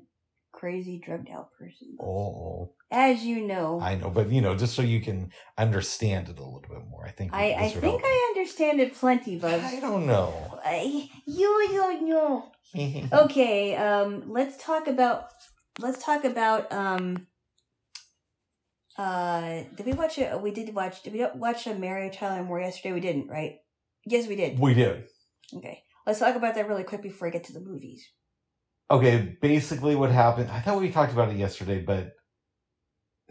crazy 0.51 1.01
drugged 1.03 1.29
out 1.29 1.51
person. 1.57 1.97
Oh. 1.99 2.73
As 2.91 3.23
you 3.23 3.45
know, 3.45 3.79
I 3.79 3.95
know, 3.95 4.09
but 4.09 4.31
you 4.31 4.41
know, 4.41 4.55
just 4.55 4.73
so 4.73 4.81
you 4.81 4.99
can 4.99 5.31
understand 5.57 6.27
it 6.27 6.39
a 6.39 6.43
little 6.43 6.62
bit 6.62 6.88
more. 6.89 7.05
I 7.05 7.12
think 7.12 7.33
I, 7.33 7.53
I 7.53 7.69
think. 7.69 8.01
I 8.03 8.33
understand 8.35 8.79
it 8.79 8.95
plenty, 8.95 9.38
but 9.38 9.59
I 9.59 9.79
don't 9.79 10.07
know. 10.07 10.59
I, 10.65 11.09
you 11.25 11.69
you 11.71 12.07
you. 12.07 12.43
Okay, 13.12 13.75
um, 13.75 14.31
let's 14.31 14.63
talk 14.63 14.88
about 14.88 15.29
let's 15.79 16.03
talk 16.03 16.23
about 16.23 16.71
um. 16.71 17.27
Uh, 18.97 19.63
did 19.75 19.85
we 19.85 19.93
watch 19.93 20.17
it? 20.17 20.41
We 20.41 20.51
did 20.51 20.73
watch. 20.73 21.03
Did 21.03 21.13
we 21.13 21.25
watch 21.35 21.67
a 21.67 21.75
Mary 21.75 22.09
Tyler 22.09 22.43
Moore 22.43 22.59
yesterday? 22.59 22.93
We 22.93 22.99
didn't, 22.99 23.27
right? 23.27 23.57
Yes, 24.05 24.27
we 24.27 24.35
did. 24.35 24.59
we 24.59 24.73
did. 24.73 25.05
Okay, 25.55 25.83
let's 26.07 26.19
talk 26.19 26.35
about 26.35 26.55
that 26.55 26.67
really 26.67 26.83
quick 26.83 27.03
before 27.03 27.27
I 27.27 27.31
get 27.31 27.43
to 27.45 27.53
the 27.53 27.62
movies. 27.62 28.03
Okay, 28.91 29.38
basically 29.41 29.95
what 29.95 30.12
happened. 30.12 30.49
I 30.49 30.60
thought 30.62 30.82
we 30.82 30.91
talked 30.91 31.13
about 31.13 31.30
it 31.30 31.38
yesterday, 31.38 31.80
but 31.80 32.13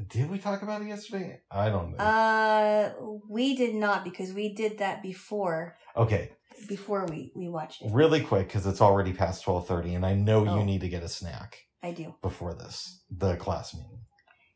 did 0.08 0.30
we 0.30 0.38
talk 0.38 0.62
about 0.62 0.82
it 0.82 0.86
yesterday? 0.88 1.40
I 1.50 1.68
don't 1.70 1.96
know. 1.96 2.04
Uh, 2.04 2.92
we 3.28 3.56
did 3.56 3.74
not 3.74 4.04
because 4.04 4.32
we 4.32 4.54
did 4.54 4.78
that 4.78 5.02
before 5.02 5.76
okay, 5.96 6.30
before 6.68 7.06
we 7.06 7.32
we 7.34 7.48
watched 7.48 7.82
it. 7.82 7.90
really 7.92 8.20
quick 8.20 8.46
because 8.46 8.66
it's 8.66 8.80
already 8.80 9.12
past 9.12 9.42
twelve 9.42 9.66
thirty, 9.66 9.94
and 9.94 10.06
I 10.06 10.14
know 10.14 10.46
Oh. 10.48 10.58
you 10.58 10.64
need 10.64 10.82
to 10.82 10.88
get 10.88 11.02
a 11.02 11.08
snack 11.08 11.58
I 11.82 11.90
do. 11.90 12.14
before 12.22 12.54
this 12.54 13.02
the 13.10 13.34
class 13.36 13.74
meeting. 13.74 14.02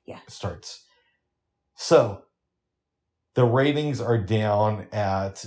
Yeah. 0.06 0.20
starts. 0.28 0.84
So 1.74 2.22
the 3.34 3.44
ratings 3.44 4.00
are 4.00 4.18
down 4.18 4.86
at 4.92 5.44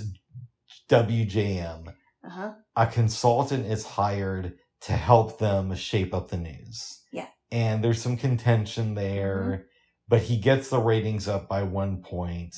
WJM. 0.90 1.94
Uh 2.24 2.28
huh. 2.28 2.52
a 2.74 2.86
consultant 2.86 3.66
is 3.66 3.86
hired 3.86 4.54
to 4.82 4.92
help 4.92 5.38
them 5.38 5.74
shape 5.74 6.12
up 6.14 6.28
the 6.28 6.36
news. 6.36 7.00
Yeah. 7.12 7.26
And 7.50 7.82
there's 7.82 8.02
some 8.02 8.16
contention 8.16 8.94
there, 8.94 9.36
Mm-hmm. 9.38 9.62
but 10.08 10.22
he 10.22 10.36
gets 10.36 10.68
the 10.70 10.78
ratings 10.78 11.26
up 11.28 11.48
by 11.48 11.62
one 11.62 12.02
point. 12.02 12.54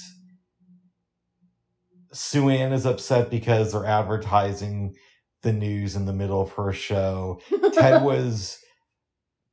Sue 2.13 2.49
Ann 2.49 2.73
is 2.73 2.87
upset 2.87 3.31
because 3.31 3.73
they're 3.73 3.85
advertising 3.87 4.95
the 5.43 5.53
news 5.53 5.95
in 5.95 6.07
the 6.07 6.13
middle 6.13 6.41
of 6.43 6.53
her 6.53 6.73
show. 6.73 7.41
Ted 7.75 8.03
was 8.03 8.59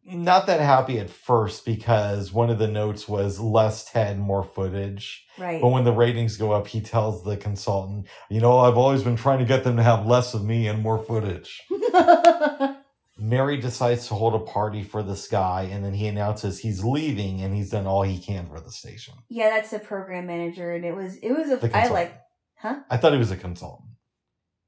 not 0.05 0.45
that 0.47 0.59
happy 0.59 0.99
at 0.99 1.09
first 1.09 1.65
because 1.65 2.31
one 2.31 2.49
of 2.49 2.59
the 2.59 2.67
notes 2.67 3.07
was 3.07 3.39
less 3.39 3.83
Ted, 3.91 4.19
more 4.19 4.43
footage. 4.43 5.25
Right. 5.37 5.61
But 5.61 5.69
when 5.69 5.83
the 5.83 5.91
ratings 5.91 6.37
go 6.37 6.51
up, 6.51 6.67
he 6.67 6.79
tells 6.81 7.23
the 7.23 7.35
consultant, 7.37 8.07
you 8.29 8.39
know, 8.39 8.59
I've 8.59 8.77
always 8.77 9.03
been 9.03 9.15
trying 9.15 9.39
to 9.39 9.45
get 9.45 9.63
them 9.63 9.77
to 9.77 9.83
have 9.83 10.05
less 10.05 10.33
of 10.33 10.43
me 10.45 10.67
and 10.67 10.81
more 10.81 10.99
footage. 11.03 11.61
Mary 13.17 13.57
decides 13.57 14.07
to 14.09 14.13
hold 14.13 14.35
a 14.35 14.39
party 14.39 14.83
for 14.83 15.01
this 15.01 15.27
guy, 15.27 15.63
and 15.71 15.85
then 15.85 15.93
he 15.93 16.07
announces 16.07 16.59
he's 16.59 16.83
leaving 16.83 17.41
and 17.41 17.55
he's 17.55 17.69
done 17.71 17.87
all 17.87 18.01
he 18.03 18.19
can 18.19 18.45
for 18.47 18.59
the 18.59 18.71
station. 18.71 19.13
yeah, 19.29 19.49
that's 19.49 19.71
the 19.71 19.79
program 19.79 20.27
manager, 20.27 20.73
and 20.73 20.83
it 20.83 20.93
was 20.95 21.15
it 21.17 21.31
was 21.31 21.49
a 21.49 21.77
I 21.77 21.87
like 21.87 22.13
huh? 22.57 22.81
I 22.89 22.97
thought 22.97 23.13
he 23.13 23.17
was 23.19 23.31
a 23.31 23.37
consultant. 23.37 23.89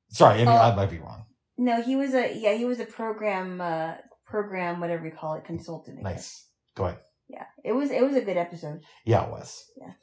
Sorry, 0.09 0.35
I 0.35 0.38
mean, 0.39 0.47
Oh. 0.47 0.51
I 0.51 0.73
might 0.75 0.89
be 0.89 0.97
wrong. 0.97 1.25
No, 1.57 1.81
he 1.81 1.97
was 1.97 2.13
a 2.13 2.33
yeah 2.38 2.53
he 2.53 2.63
was 2.63 2.79
a 2.79 2.85
program 2.85 3.59
uh 3.59 3.95
program 4.28 4.80
whatever 4.80 5.05
you 5.05 5.11
call 5.11 5.36
it 5.36 5.45
consultant. 5.45 5.99
I 5.99 6.11
guess. 6.11 6.15
Nice. 6.15 6.47
Go 6.75 6.86
ahead. 6.86 6.99
Yeah, 7.30 7.45
it 7.63 7.73
was 7.73 7.91
it 7.91 8.03
was 8.03 8.15
a 8.15 8.21
good 8.21 8.38
episode. 8.38 8.82
Yeah, 9.05 9.25
it 9.25 9.32
was. 9.32 9.65
Yeah. 9.80 9.93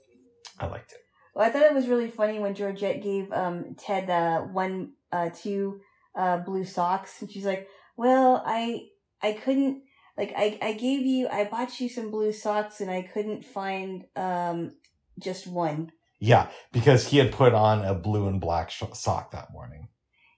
I 0.59 0.67
liked 0.67 0.93
it. 0.93 0.99
Well, 1.35 1.47
I 1.47 1.51
thought 1.51 1.63
it 1.63 1.75
was 1.75 1.89
really 1.89 2.11
funny 2.11 2.39
when 2.39 2.55
Georgette 2.55 3.03
gave 3.03 3.33
um 3.33 3.75
Ted 3.79 4.11
uh 4.11 4.41
one 4.43 4.93
uh 5.13 5.31
two 5.31 5.81
uh 6.17 6.39
blue 6.39 6.65
socks, 6.65 7.21
and 7.21 7.31
she's 7.31 7.47
like, 7.47 7.67
"Well, 7.97 8.43
I 8.47 8.87
I 9.23 9.33
couldn't 9.33 9.83
like 10.19 10.33
I 10.37 10.59
I 10.63 10.73
gave 10.75 11.07
you 11.07 11.29
I 11.29 11.45
bought 11.45 11.81
you 11.81 11.89
some 11.89 12.11
blue 12.11 12.33
socks, 12.33 12.81
and 12.81 12.91
I 12.91 13.03
couldn't 13.03 13.45
find 13.45 14.05
um 14.17 14.73
just 15.19 15.47
one." 15.47 15.93
Yeah, 16.21 16.49
because 16.73 17.09
he 17.09 17.19
had 17.19 17.33
put 17.33 17.53
on 17.53 17.85
a 17.85 17.95
blue 17.95 18.29
and 18.29 18.41
black 18.41 18.71
sh- 18.71 18.83
sock 18.93 19.33
that 19.33 19.53
morning. 19.53 19.89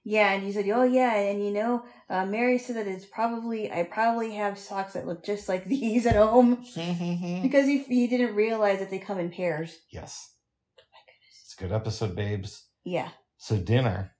Yeah, 0.09 0.31
and 0.31 0.47
you 0.47 0.53
said, 0.53 0.69
"Oh 0.69 0.83
yeah," 0.83 1.15
and 1.15 1.43
you 1.43 1.51
know, 1.51 1.83
uh, 2.09 2.25
Mary 2.25 2.57
said 2.59 2.77
that 2.77 2.87
it's 2.87 3.05
probably 3.05 3.69
I 3.69 3.83
probably 3.83 4.35
have 4.35 4.57
socks 4.57 4.93
that 4.93 5.05
look 5.05 5.25
just 5.25 5.49
like 5.49 5.65
these 5.75 6.05
at 6.05 6.15
home 6.15 6.63
because 7.41 7.65
he 7.67 7.83
he 7.83 8.07
didn't 8.07 8.33
realize 8.33 8.79
that 8.79 8.89
they 8.89 8.99
come 8.99 9.19
in 9.19 9.29
pairs. 9.29 9.77
yes. 9.91 10.33
It's 11.43 11.55
a 11.59 11.61
good 11.61 11.73
episode, 11.73 12.15
babes. 12.15 12.67
Yeah. 12.85 13.09
So, 13.35 13.57
dinner, 13.57 14.13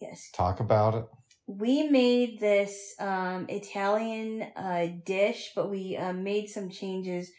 Yes. 0.00 0.30
talk 0.34 0.60
about 0.60 0.94
it. 0.94 1.04
We 1.46 1.88
made 1.88 2.40
this 2.40 2.94
um, 2.98 3.44
Italian 3.50 4.46
uh, 4.56 4.86
dish, 5.04 5.52
but 5.54 5.70
we 5.70 5.96
uh, 5.98 6.14
made 6.14 6.48
some 6.48 6.70
changes. 6.70 7.30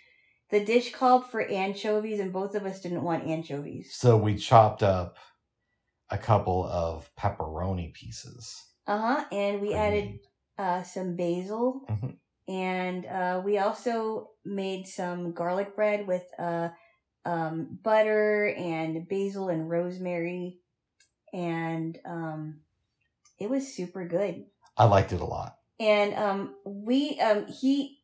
The 0.52 0.64
dish 0.64 0.94
called 0.94 1.26
for 1.26 1.42
anchovies, 1.42 2.20
and 2.20 2.32
both 2.32 2.54
of 2.54 2.66
us 2.66 2.82
didn't 2.82 3.04
want 3.04 3.26
anchovies. 3.26 3.96
So, 3.96 4.16
we 4.16 4.36
chopped 4.36 4.84
up 4.84 5.18
a 6.10 6.18
couple 6.18 6.66
of 6.66 7.10
pepperoni 7.20 7.94
pieces. 7.94 8.56
Uh 8.88 8.98
huh. 9.00 9.26
And 9.32 9.62
we 9.62 9.74
added 9.74 10.20
uh, 10.58 10.84
some 10.84 11.16
basil, 11.16 11.82
Mhm. 11.90 12.18
and 12.48 13.06
uh, 13.06 13.42
we 13.44 13.58
also 13.58 14.30
made 14.46 14.88
some 14.88 15.34
garlic 15.34 15.76
bread 15.76 16.08
with 16.08 16.24
uh, 16.38 16.70
um, 17.26 17.80
butter 17.82 18.54
and 18.56 19.08
basil 19.08 19.50
and 19.50 19.70
rosemary, 19.70 20.60
and 21.34 21.98
um, 22.06 22.62
it 23.40 23.50
was 23.50 23.74
super 23.76 24.08
good. 24.08 24.46
I 24.78 24.86
liked 24.86 25.12
it 25.14 25.22
a 25.22 25.26
lot. 25.26 25.58
and 25.80 26.14
um 26.14 26.56
we 26.66 27.20
um 27.20 27.48
he 27.48 28.00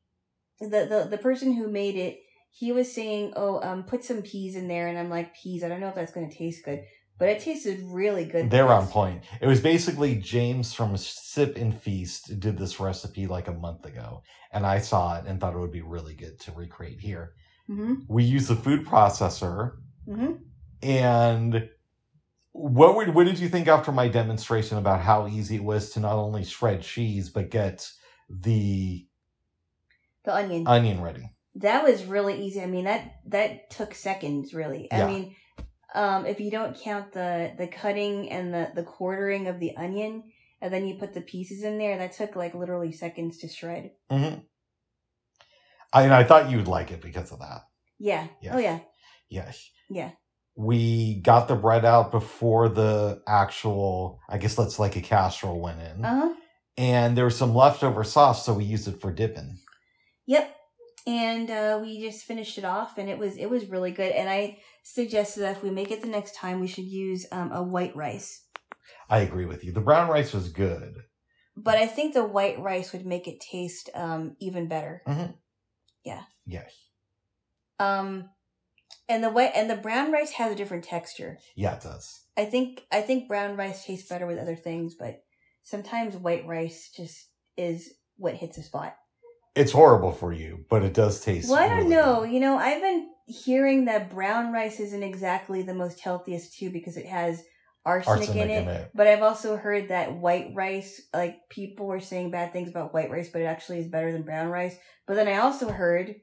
the 0.60 0.86
the, 0.90 1.08
the 1.10 1.18
person 1.18 1.54
who 1.54 1.70
made 1.70 1.96
it 1.96 2.20
he 2.52 2.72
was 2.74 2.92
saying 2.94 3.32
oh 3.38 3.62
um 3.62 3.84
put 3.84 4.04
some 4.04 4.22
peas 4.22 4.58
in 4.58 4.68
there 4.68 4.88
and 4.90 4.98
i'm 5.00 5.10
like 5.10 5.34
peas 5.34 5.64
i 5.64 5.70
don't 5.70 5.80
know 5.80 5.88
if 5.88 5.96
that's 5.96 6.12
going 6.12 6.30
to 6.30 6.36
taste 6.38 6.66
good 6.66 6.84
but 7.22 7.30
it 7.30 7.40
tasted 7.40 7.80
really 7.84 8.26
good 8.26 8.50
They're 8.50 8.74
on 8.74 8.88
point. 8.88 9.22
It 9.40 9.46
was 9.46 9.60
basically 9.60 10.16
James 10.16 10.74
from 10.74 10.98
Sip 10.98 11.56
and 11.56 11.80
Feast 11.80 12.40
did 12.40 12.58
this 12.58 12.80
recipe 12.80 13.28
like 13.28 13.48
a 13.48 13.54
month 13.54 13.86
ago, 13.86 14.24
and 14.52 14.66
I 14.66 14.80
saw 14.80 15.20
it 15.20 15.26
and 15.28 15.40
thought 15.40 15.54
it 15.54 15.60
would 15.60 15.72
be 15.72 15.84
really 15.84 16.16
good 16.16 16.40
to 16.40 16.52
recreate 16.52 17.00
here. 17.00 17.36
mm-hmm 17.70 17.94
We 18.08 18.24
use 18.24 18.48
the 18.48 18.56
food 18.56 18.88
processor, 18.88 19.74
mm-hmm 20.10 20.34
and 20.84 21.70
what 22.54 22.96
would, 22.96 23.14
what 23.14 23.28
did 23.28 23.38
you 23.38 23.48
think 23.50 23.68
after 23.68 23.92
my 23.92 24.08
demonstration 24.08 24.80
about 24.80 25.02
how 25.02 25.28
easy 25.28 25.58
it 25.58 25.64
was 25.64 25.92
to 25.92 26.00
not 26.00 26.16
only 26.16 26.44
shred 26.44 26.82
cheese 26.82 27.30
but 27.30 27.52
get 27.52 27.88
the 28.28 29.06
the 30.26 30.34
onion 30.34 30.68
onion 30.68 31.02
ready? 31.02 31.30
that 31.54 31.84
was 31.84 32.06
really 32.06 32.42
easy 32.44 32.62
i 32.62 32.66
mean 32.66 32.86
that 32.86 33.18
that 33.28 33.70
took 33.70 33.94
seconds 33.94 34.56
really 34.56 34.88
Yeah. 34.90 35.06
i 35.06 35.12
mean 35.12 35.36
um 35.96 36.26
if 36.26 36.40
you 36.40 36.52
don't 36.52 36.80
count 36.80 37.12
the 37.14 37.52
the 37.58 37.68
cutting 37.68 38.30
and 38.30 38.54
the 38.54 38.72
the 38.76 38.84
quartering 38.84 39.48
of 39.48 39.60
the 39.60 39.76
onion 39.78 40.24
and 40.62 40.74
then 40.74 40.88
you 40.88 40.96
put 40.96 41.14
the 41.14 41.22
pieces 41.22 41.64
in 41.64 41.78
there 41.78 41.98
that 41.98 42.14
took 42.14 42.36
like 42.36 42.54
literally 42.54 42.92
seconds 42.92 43.38
to 43.38 43.48
shred 43.48 43.92
hmm 44.10 44.36
I, 45.94 46.04
and 46.04 46.14
I 46.14 46.24
thought 46.24 46.50
you 46.50 46.56
would 46.56 46.70
like 46.70 46.92
it 46.92 47.02
because 47.02 47.34
of 47.34 47.40
that. 47.40 47.64
yeah 48.00 48.28
Yes. 48.42 48.54
oh 48.56 48.60
yeah 48.60 48.80
Yes. 49.30 49.70
Yeah. 49.90 50.12
We 50.56 51.22
got 51.22 51.48
the 51.48 51.56
bread 51.56 51.86
out 51.86 52.12
before 52.12 52.68
the 52.68 53.22
actual, 53.26 54.20
I 54.28 54.38
guess 54.38 54.56
that's 54.56 54.78
like 54.78 54.98
a 54.98 55.02
casserole 55.02 55.62
went 55.62 55.80
in. 55.80 56.04
uh-huh 56.04 56.34
and 56.78 57.18
there 57.18 57.26
was 57.26 57.38
some 57.38 57.54
leftover 57.54 58.04
sauce, 58.04 58.46
so 58.46 58.54
we 58.54 58.64
used 58.64 58.88
it 58.88 59.02
for 59.02 59.12
dipping. 59.12 59.58
Yep. 60.26 60.56
And 61.06 61.50
uh, 61.50 61.80
we 61.82 62.02
just 62.02 62.26
finished 62.26 62.58
it 62.58 62.64
off, 62.66 62.98
and 62.98 63.10
it 63.10 63.18
was 63.18 63.38
it 63.38 63.50
was 63.50 63.66
really 63.66 63.92
good. 63.92 64.12
And 64.12 64.30
I 64.30 64.60
suggested 64.84 65.42
that 65.42 65.58
if 65.58 65.64
we 65.64 65.70
make 65.70 65.92
it 65.92 66.02
the 66.02 66.08
next 66.08 66.36
time, 66.36 66.60
we 66.60 66.68
should 66.68 66.86
use 66.86 67.26
um, 67.32 67.52
a 67.52 67.64
white 67.64 67.96
rice. 67.96 68.46
I 69.10 69.20
agree 69.20 69.46
with 69.46 69.64
you. 69.64 69.72
The 69.72 69.82
brown 69.82 70.10
rice 70.10 70.34
was 70.34 70.50
good. 70.50 70.96
But 71.56 71.78
I 71.78 71.86
think 71.86 72.14
the 72.14 72.24
white 72.24 72.60
rice 72.60 72.94
would 72.94 73.06
make 73.06 73.28
it 73.28 73.42
taste 73.42 73.90
um, 73.94 74.36
even 74.40 74.68
better. 74.68 75.04
Yeah. 76.04 76.24
Yes. 76.46 76.74
Um, 77.80 78.30
and 79.10 79.24
the 79.24 79.30
white 79.30 79.52
and 79.56 79.70
the 79.70 79.76
brown 79.76 80.12
rice 80.12 80.32
has 80.32 80.52
a 80.52 80.56
different 80.56 80.84
texture. 80.84 81.38
Yeah, 81.56 81.76
it 81.76 81.82
does. 81.82 82.22
I 82.38 82.46
think 82.46 82.84
I 82.92 83.02
think 83.02 83.28
brown 83.28 83.58
rice 83.58 83.86
tastes 83.86 84.08
better 84.08 84.26
with 84.26 84.40
other 84.40 84.56
things, 84.56 84.96
but 84.98 85.24
sometimes 85.64 86.16
white 86.16 86.46
rice 86.48 86.90
just 86.96 87.30
is 87.58 87.94
what 88.18 88.36
hits 88.36 88.58
a 88.58 88.64
spot. 88.64 88.96
It's 89.56 89.74
horrible 89.74 90.14
for 90.14 90.32
you, 90.32 90.66
but 90.70 90.84
it 90.84 90.94
does 90.94 91.20
taste. 91.20 91.50
Well, 91.50 91.60
I 91.62 91.68
don't 91.68 91.78
really 91.80 91.90
know. 91.90 92.22
good. 92.22 92.32
You 92.32 92.40
know, 92.40 92.58
I've 92.58 92.82
been 92.82 93.10
hearing 93.32 93.86
that 93.86 94.10
brown 94.10 94.52
rice 94.52 94.80
isn't 94.80 95.04
exactly 95.04 95.62
the 95.62 95.74
most 95.74 96.00
healthiest 96.00 96.58
too 96.58 96.70
because 96.70 96.98
it 96.98 97.06
has 97.06 97.44
arsenic, 97.86 98.30
Arsenic 98.30 98.44
in, 98.44 98.52
it. 98.52 98.62
in 98.62 98.68
it. 98.68 98.92
But 98.94 99.08
I've 99.08 99.24
also 99.24 99.58
heard 99.58 99.90
that 99.90 100.14
white 100.14 100.52
rice, 100.54 101.02
like 101.14 101.38
people 101.50 101.88
were 101.88 102.00
saying 102.00 102.32
bad 102.32 102.54
things 102.54 102.70
about 102.70 102.94
white 102.94 103.10
rice, 103.10 103.30
but 103.30 103.42
it 103.42 103.46
actually 103.46 103.80
is 103.80 103.88
better 103.88 104.12
than 104.12 104.24
brown 104.24 104.50
rice. 104.50 104.78
But 105.08 105.16
then 105.16 105.28
I 105.28 105.38
also 105.38 105.70
heard, 105.70 106.16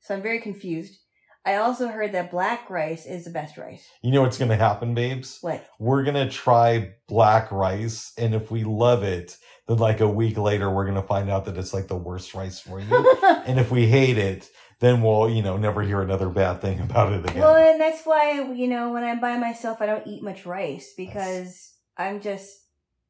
so 0.00 0.14
I'm 0.14 0.22
very 0.22 0.40
confused. 0.40 0.98
I 1.46 1.56
also 1.56 1.88
heard 1.88 2.12
that 2.12 2.30
black 2.30 2.70
rice 2.70 3.04
is 3.04 3.24
the 3.24 3.30
best 3.30 3.58
rice. 3.58 3.86
You 4.02 4.12
know 4.12 4.22
what's 4.22 4.38
going 4.38 4.50
to 4.50 4.56
happen, 4.56 4.94
babes? 4.94 5.38
What? 5.42 5.66
We're 5.78 6.02
going 6.02 6.14
to 6.14 6.32
try 6.32 6.94
black 7.06 7.52
rice, 7.52 8.14
and 8.16 8.34
if 8.34 8.50
we 8.50 8.64
love 8.64 9.02
it, 9.02 9.36
then 9.68 9.76
like 9.76 10.00
a 10.00 10.08
week 10.08 10.38
later, 10.38 10.70
we're 10.70 10.86
going 10.86 11.00
to 11.00 11.06
find 11.06 11.28
out 11.28 11.44
that 11.44 11.58
it's 11.58 11.74
like 11.74 11.88
the 11.88 11.96
worst 11.96 12.34
rice 12.34 12.60
for 12.60 12.80
you. 12.80 13.16
and 13.46 13.60
if 13.60 13.70
we 13.70 13.86
hate 13.86 14.16
it, 14.16 14.48
then 14.80 15.02
we'll, 15.02 15.28
you 15.30 15.42
know, 15.42 15.56
never 15.56 15.82
hear 15.82 16.02
another 16.02 16.28
bad 16.28 16.60
thing 16.60 16.80
about 16.88 17.12
it 17.12 17.24
again. 17.24 17.42
Well, 17.42 17.56
and 17.56 17.80
that's 17.80 18.04
why 18.04 18.52
you 18.52 18.68
know 18.68 18.92
when 18.92 19.04
I'm 19.04 19.20
by 19.20 19.36
myself, 19.38 19.80
I 19.80 19.86
don't 19.86 20.06
eat 20.06 20.22
much 20.22 20.46
rice 20.46 20.92
because 20.96 21.72
I'm 21.96 22.20
just 22.20 22.50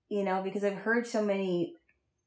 you 0.08 0.24
know 0.24 0.42
because 0.42 0.64
I've 0.64 0.74
heard 0.76 1.06
so 1.06 1.24
many 1.24 1.74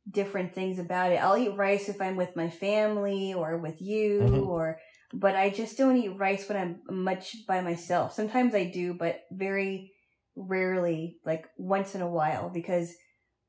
different 0.10 0.54
things 0.54 0.80
about 0.80 1.12
it. 1.12 1.18
I'll 1.18 1.38
eat 1.38 1.56
rice 1.56 1.90
if 1.90 2.02
I'm 2.02 2.16
with 2.16 2.36
my 2.36 2.50
family 2.50 3.34
or 3.34 3.58
with 3.58 3.82
you 3.82 4.22
Mhm. 4.22 4.48
or 4.48 4.80
but 5.14 5.36
I 5.36 5.50
just 5.50 5.78
don't 5.78 5.98
eat 5.98 6.18
rice 6.18 6.48
when 6.50 6.58
I'm 6.58 7.04
much 7.04 7.46
by 7.48 7.62
myself. 7.62 8.14
Sometimes 8.14 8.54
I 8.54 8.66
do, 8.66 8.94
but 8.94 9.22
very 9.32 9.94
rarely, 10.36 11.20
like 11.26 11.48
once 11.58 11.96
in 11.96 12.02
a 12.02 12.10
while 12.10 12.50
because 12.50 12.94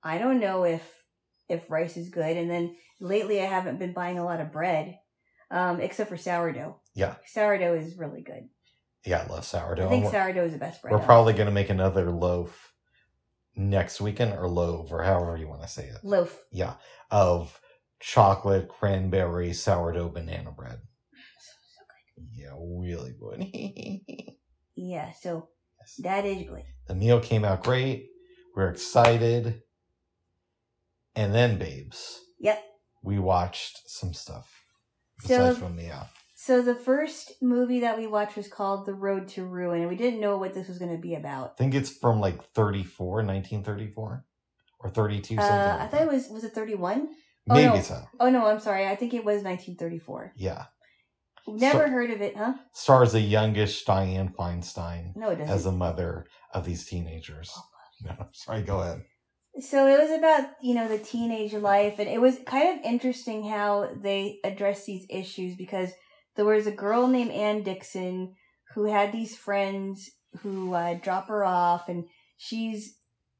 I 0.03 0.19
don't 0.19 0.41
know 0.41 0.65
if 0.65 0.83
if 1.49 1.71
rice 1.71 1.97
is 1.97 2.11
good 2.11 2.37
and 2.37 2.51
then 2.51 2.77
lately 3.01 3.41
I 3.41 3.47
haven't 3.47 3.79
been 3.79 3.93
buying 3.95 4.19
a 4.19 4.25
lot 4.25 4.41
of 4.41 4.53
bread 4.53 4.99
um 5.51 5.81
except 5.81 6.11
for 6.11 6.17
sourdough. 6.17 6.81
Yeah. 6.95 7.15
Sourdough 7.27 7.75
is 7.75 7.97
really 7.97 8.23
good. 8.23 8.49
yeah, 9.05 9.25
I 9.29 9.33
love 9.33 9.45
sourdough. 9.45 9.87
I 9.87 9.89
think 9.89 10.05
And 10.05 10.13
sourdough 10.13 10.45
is 10.45 10.53
the 10.53 10.59
best 10.59 10.83
bread. 10.83 10.93
We're 10.93 10.99
probably 11.05 11.33
going 11.33 11.47
to 11.47 11.53
make 11.53 11.71
another 11.71 12.11
loaf 12.11 12.73
next 13.57 14.01
weekend 14.01 14.33
or 14.35 14.49
loaf 14.49 14.91
or 14.93 15.03
however 15.03 15.37
you 15.37 15.49
want 15.49 15.63
to 15.63 15.69
say 15.69 15.85
it. 15.87 15.99
loaf. 16.05 16.37
Yeah. 16.53 16.75
Of 17.11 17.61
chocolate, 18.01 18.69
cranberry, 18.69 19.53
sourdough, 19.53 20.11
banana 20.11 20.53
bread. 20.53 20.81
So, 21.41 21.53
so 22.19 22.23
yeah, 22.35 22.53
really 22.59 23.15
good. 23.19 24.35
Yeah, 24.81 25.11
so 25.21 25.49
that 26.05 26.25
is 26.25 26.47
good. 26.49 26.63
the 26.87 26.95
meal 26.95 27.19
came 27.19 27.45
out 27.45 27.65
great. 27.65 28.11
We're 28.55 28.69
excited. 28.69 29.63
And 31.17 31.35
then, 31.35 31.59
babes, 31.59 32.21
Yep. 32.39 32.63
we 33.03 33.19
watched 33.19 33.81
some 33.91 34.15
stuff. 34.15 34.58
So- 35.21 35.29
Besides 35.39 35.59
from 35.59 35.77
the, 35.77 35.91
uh, 35.91 36.05
So 36.35 36.63
the 36.63 36.75
first 36.77 37.33
movie 37.43 37.81
that 37.81 37.99
we 37.99 38.07
watched 38.07 38.37
was 38.37 38.47
called 38.49 38.87
The 38.87 38.95
Road 38.95 39.27
to 39.31 39.45
Ruin, 39.45 39.81
and 39.81 39.91
we 39.91 39.97
didn't 39.97 40.21
know 40.21 40.39
what 40.39 40.55
this 40.55 40.69
was 40.69 40.79
going 40.79 40.93
to 40.93 41.01
be 41.03 41.15
about. 41.17 41.53
I 41.53 41.55
think 41.57 41.75
it's 41.75 41.91
from 41.91 42.21
like 42.21 42.43
34, 42.55 43.23
1934 43.25 44.25
or 44.81 44.91
32, 44.91 45.35
something 45.35 45.43
Uh, 45.45 45.57
like 45.57 45.81
I 45.81 45.87
thought 45.89 45.91
that. 45.91 46.03
it 46.03 46.13
was 46.13 46.29
was 46.29 46.45
it 46.45 46.55
thirty 46.55 46.77
one? 46.77 47.09
Oh, 47.51 47.55
Maybe 47.55 47.75
no. 47.77 47.81
so. 47.83 48.03
Oh 48.21 48.31
no, 48.31 48.47
I'm 48.47 48.61
sorry. 48.61 48.87
I 48.87 48.95
think 48.95 49.15
it 49.15 49.25
was 49.25 49.43
1934. 49.43 50.35
Yeah. 50.37 50.67
Never 51.49 51.87
So- 51.87 51.91
heard 51.91 52.11
of 52.11 52.21
it, 52.21 52.37
huh? 52.37 52.55
Stars 52.73 53.15
a 53.15 53.21
youngish 53.21 53.85
Diane 53.85 54.29
Feinstein 54.29 55.17
No, 55.17 55.31
it 55.31 55.37
doesn't. 55.37 55.55
as 55.55 55.67
a 55.67 55.73
mother 55.73 56.27
of 56.55 56.65
these 56.67 56.87
teenagers. 56.87 57.51
Oh, 57.57 57.65
No, 58.05 58.29
sorry, 58.33 58.63
go 58.63 58.81
ahead. 58.81 59.03
So 59.61 59.87
it 59.87 59.99
was 59.99 60.11
about, 60.11 60.51
you 60.63 60.75
know, 60.75 60.87
the 60.87 60.99
teenage 60.99 61.53
life, 61.53 61.99
and 61.99 62.09
it 62.09 62.21
was 62.21 62.39
kind 62.47 62.79
of 62.79 62.85
interesting 62.85 63.49
how 63.49 63.91
they 64.01 64.39
addressed 64.45 64.87
these 64.87 65.07
issues 65.11 65.57
because 65.57 65.91
there 66.37 66.45
was 66.45 66.67
a 66.67 66.73
girl 66.73 67.09
named 67.09 67.33
Ann 67.33 67.65
Dixon 67.65 68.35
who 68.75 68.85
had 68.85 69.11
these 69.11 69.37
friends 69.37 70.11
who 70.43 70.75
uh, 70.75 70.95
drop 70.95 71.29
her 71.29 71.45
off, 71.45 71.89
and 71.89 72.05
she's, 72.37 72.99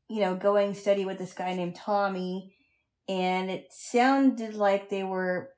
you 0.09 0.21
know, 0.21 0.35
going 0.35 0.75
steady 0.75 1.05
with 1.05 1.19
this 1.19 1.35
guy 1.35 1.55
named 1.55 1.77
Tommy, 1.77 2.53
and 3.09 3.49
it 3.49 3.67
sounded 3.71 4.55
like 4.55 4.89
they 4.89 5.05
were, 5.05 5.51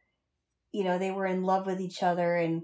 you 0.73 0.85
know, 0.85 0.99
they 0.99 1.11
were 1.11 1.27
in 1.27 1.43
love 1.43 1.65
with 1.65 1.81
each 1.81 2.03
other, 2.03 2.37
and 2.37 2.63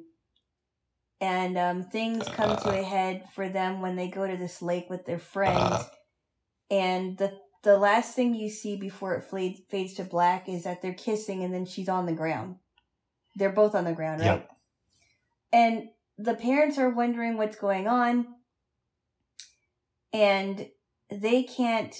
and 1.22 1.56
um, 1.56 1.84
things 1.84 2.28
come 2.28 2.58
to 2.58 2.78
a 2.78 2.82
head 2.82 3.24
for 3.34 3.48
them 3.48 3.80
when 3.80 3.96
they 3.96 4.08
go 4.08 4.26
to 4.26 4.36
this 4.36 4.60
lake 4.60 4.90
with 4.90 5.06
their 5.06 5.18
friends 5.18 5.82
and 6.70 7.16
the 7.16 7.32
the 7.66 7.76
last 7.76 8.14
thing 8.14 8.32
you 8.32 8.48
see 8.48 8.76
before 8.76 9.16
it 9.16 9.24
fades 9.24 9.60
fades 9.68 9.94
to 9.94 10.04
black 10.04 10.48
is 10.48 10.62
that 10.62 10.82
they're 10.82 10.94
kissing 10.94 11.42
and 11.42 11.52
then 11.52 11.66
she's 11.66 11.88
on 11.88 12.06
the 12.06 12.12
ground. 12.12 12.54
They're 13.34 13.50
both 13.50 13.74
on 13.74 13.82
the 13.82 13.92
ground 13.92 14.20
right? 14.20 14.26
Yep. 14.26 14.50
and 15.52 15.88
the 16.16 16.34
parents 16.34 16.78
are 16.78 16.90
wondering 16.90 17.36
what's 17.36 17.56
going 17.56 17.88
on 17.88 18.28
and 20.12 20.68
they 21.10 21.42
can't 21.42 21.94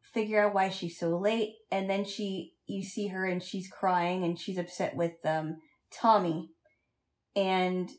figure 0.00 0.46
out 0.46 0.54
why 0.54 0.68
she's 0.68 0.96
so 0.96 1.18
late 1.18 1.54
and 1.72 1.90
then 1.90 2.04
she 2.04 2.52
you 2.66 2.84
see 2.84 3.08
her 3.08 3.26
and 3.26 3.42
she's 3.42 3.68
crying 3.68 4.22
and 4.22 4.38
she's 4.38 4.58
upset 4.58 4.94
with 4.94 5.14
um 5.26 5.56
tommy. 5.92 6.50
And 7.34 7.90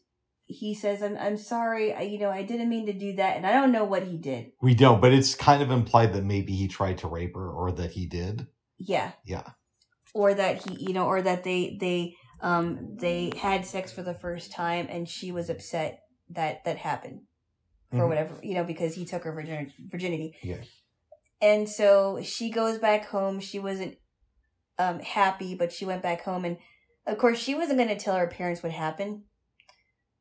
he 0.52 0.74
says 0.76 1.02
i'm 1.02 1.18
i'm 1.18 1.38
sorry 1.38 1.94
I, 1.94 2.02
you 2.02 2.20
know 2.20 2.30
i 2.30 2.44
didn't 2.44 2.70
mean 2.70 2.86
to 2.88 2.94
do 2.94 3.16
that 3.16 3.38
and 3.38 3.46
i 3.46 3.52
don't 3.54 3.72
know 3.72 3.84
what 3.86 4.04
he 4.08 4.18
did 4.18 4.52
We 4.62 4.76
don't, 4.76 5.02
but 5.02 5.14
it's 5.14 5.34
kind 5.36 5.62
of 5.64 5.72
implied 5.72 6.14
that 6.14 6.24
maybe 6.24 6.54
he 6.54 6.68
tried 6.68 6.98
to 7.00 7.08
rape 7.08 7.36
her 7.36 7.50
or 7.50 7.72
that 7.72 7.92
he 7.92 8.06
did. 8.06 8.48
yeah 8.78 9.12
Yeah. 9.26 9.44
or 10.14 10.34
that 10.34 10.64
he 10.68 10.86
you 10.88 10.94
know 10.94 11.06
or 11.08 11.22
that 11.22 11.44
they 11.44 11.78
they 11.80 12.16
um 12.42 12.98
they 13.00 13.32
had 13.38 13.66
sex 13.66 13.92
for 13.94 14.04
the 14.04 14.14
first 14.14 14.52
time 14.52 14.88
and 14.90 15.08
she 15.08 15.32
was 15.32 15.50
upset 15.50 16.04
that 16.30 16.64
that 16.66 16.78
happened 16.78 17.22
for 17.92 17.98
Mhm. 18.06 18.10
whatever 18.10 18.34
you 18.44 18.54
know 18.56 18.64
because 18.64 18.96
he 18.96 19.06
took 19.06 19.24
her 19.24 19.34
virgin- 19.34 19.72
virginity 19.90 20.36
Yeah. 20.44 20.62
and 21.42 21.68
so 21.70 22.20
she 22.24 22.50
goes 22.50 22.78
back 22.78 23.06
home 23.08 23.40
she 23.40 23.60
wasn't 23.60 23.98
um 24.80 25.00
happy 25.00 25.56
but 25.56 25.72
she 25.72 25.86
went 25.86 26.02
back 26.02 26.22
home 26.24 26.46
and 26.46 26.58
of 27.06 27.18
course 27.18 27.38
she 27.40 27.54
wasn't 27.56 27.78
going 27.78 27.90
to 27.90 27.96
tell 28.04 28.16
her 28.16 28.28
parents 28.28 28.64
what 28.64 28.72
happened 28.72 29.22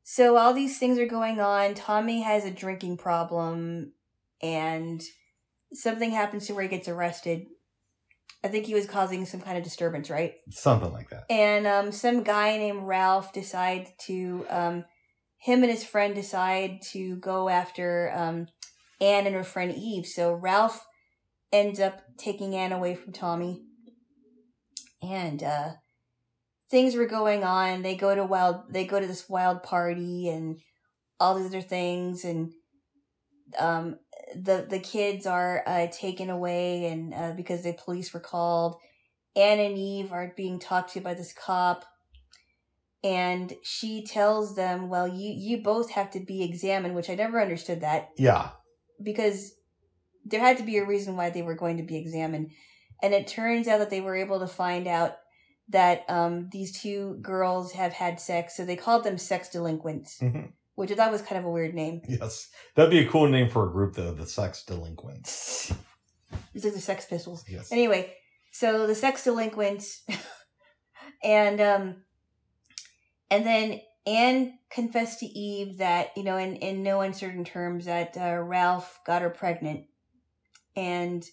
so 0.03 0.36
all 0.36 0.53
these 0.55 0.78
things 0.78 0.98
are 0.98 1.07
going 1.07 1.40
on 1.40 1.74
tommy 1.74 2.22
has 2.22 2.44
a 2.44 2.51
drinking 2.51 2.96
problem 2.96 3.92
and 4.42 5.03
something 5.72 6.11
happens 6.11 6.46
to 6.46 6.53
where 6.55 6.62
he 6.62 6.68
gets 6.68 6.88
arrested 6.88 7.46
i 8.42 8.48
think 8.48 8.66
he 8.66 8.74
was 8.74 8.86
causing 8.86 9.24
some 9.26 9.40
kind 9.40 9.57
of 9.59 9.64
disturbance 9.64 10.11
right 10.11 10.34
Something 10.51 10.92
like 10.92 11.11
that. 11.11 11.24
and 11.30 11.66
um, 11.66 11.92
some 11.92 12.22
guy 12.22 12.57
named 12.57 12.82
Ralph 12.84 13.32
decide 13.32 13.88
to 14.07 14.46
um, 14.48 14.84
him 15.38 15.62
and 15.62 15.70
his 15.70 15.84
friend 15.84 16.14
decide 16.14 16.80
to 16.92 17.16
go 17.16 17.48
after 17.48 18.12
um, 18.14 18.46
Anne 19.01 19.26
and 19.26 19.34
her 19.34 19.42
friend 19.44 19.74
Eve. 19.74 20.05
So 20.05 20.34
Ralph 20.34 20.84
ends 21.51 21.80
up 21.80 22.03
taking 22.18 22.55
Anne 22.55 22.72
away 22.72 22.94
from 22.94 23.14
Tommy, 23.14 23.62
and 25.03 25.42
uh, 25.42 25.70
things 26.71 26.95
were 26.95 27.07
going 27.07 27.45
on. 27.45 27.83
They 27.83 27.97
go 27.97 28.14
to 28.14 28.25
wild. 28.25 28.73
They 28.73 28.85
go 28.87 29.01
to 29.01 29.07
this 29.07 29.29
wild 29.29 29.62
party 29.62 30.29
and 30.29 30.61
all 31.18 31.35
these 31.35 31.47
other 31.47 31.61
things, 31.61 32.25
and 32.25 32.53
um, 33.59 33.99
the 34.35 34.66
the 34.68 34.79
kids 34.79 35.27
are 35.27 35.62
uh, 35.66 35.89
taken 35.93 36.31
away, 36.31 36.87
and 36.87 37.12
uh, 37.12 37.33
because 37.37 37.62
the 37.62 37.73
police 37.73 38.14
were 38.14 38.21
called. 38.21 38.77
Anne 39.37 39.61
and 39.61 39.79
Eve 39.79 40.12
are 40.12 40.33
being 40.37 40.59
talked 40.59 40.93
to 40.93 41.01
by 41.01 41.14
this 41.14 41.33
cop, 41.33 41.85
and 43.05 43.53
she 43.62 44.05
tells 44.05 44.57
them, 44.57 44.89
"Well, 44.89 45.07
you 45.07 45.33
you 45.37 45.62
both 45.62 45.91
have 45.91 46.11
to 46.12 46.21
be 46.21 46.43
examined," 46.43 46.95
which 46.95 47.11
I 47.11 47.14
never 47.14 47.41
understood 47.41 47.81
that 47.81 48.11
Yeah. 48.16 48.51
because 49.03 49.53
there 50.25 50.41
had 50.41 50.59
to 50.59 50.64
be 50.64 50.79
a 50.79 50.85
reason 50.85 51.16
why 51.16 51.31
they 51.31 51.43
were 51.43 51.55
going 51.55 51.77
to 51.77 51.83
be 51.83 51.97
examined, 51.97 52.51
and 53.03 53.14
it 53.14 53.27
turns 53.29 53.68
out 53.68 53.79
that 53.79 53.91
they 53.91 54.01
were 54.01 54.16
able 54.16 54.41
to 54.41 54.47
find 54.49 54.87
out 54.87 55.16
that 55.71 56.05
um, 56.09 56.49
these 56.53 56.79
two 56.81 57.16
girls 57.23 57.73
have 57.73 57.93
had 57.93 58.21
sex, 58.21 58.57
so 58.57 58.64
they 58.64 58.77
called 58.77 59.05
them 59.05 59.18
sex 59.18 59.49
delinquents, 59.49 60.18
Mhm. 60.21 60.53
which 60.75 60.91
I 60.93 60.95
thought 60.95 61.12
was 61.12 61.23
kind 61.23 61.39
of 61.39 61.45
a 61.45 61.51
weird 61.51 61.75
name. 61.75 62.03
Yes. 62.09 62.49
That'd 62.75 62.91
be 62.91 62.99
a 63.01 63.09
cool 63.09 63.29
name 63.29 63.49
for 63.49 63.68
a 63.68 63.73
group, 63.73 63.95
though. 63.95 64.12
The 64.12 64.27
Sex 64.27 64.64
Delinquents. 64.64 65.73
It's 66.55 66.64
like 66.64 66.75
the 66.75 66.81
Sex 66.81 67.07
Pistols. 67.07 67.45
Yes. 67.49 67.73
Anyway, 67.73 68.12
so 68.53 68.87
the 68.87 68.95
sex 68.95 69.25
delinquents, 69.25 70.03
and 71.25 71.61
um, 71.61 71.97
and 73.31 73.45
then 73.47 73.81
Anne 74.07 74.59
confessed 74.71 75.21
to 75.21 75.27
Eve 75.27 75.79
that 75.79 76.11
you 76.16 76.23
know, 76.25 76.37
in 76.37 76.57
in 76.57 76.83
no 76.83 77.01
uncertain 77.01 77.45
terms, 77.45 77.85
that 77.87 78.16
uh, 78.16 78.39
Ralph 78.43 79.01
got 79.07 79.23
her 79.23 79.31
pregnant, 79.31 79.87
and 80.77 81.25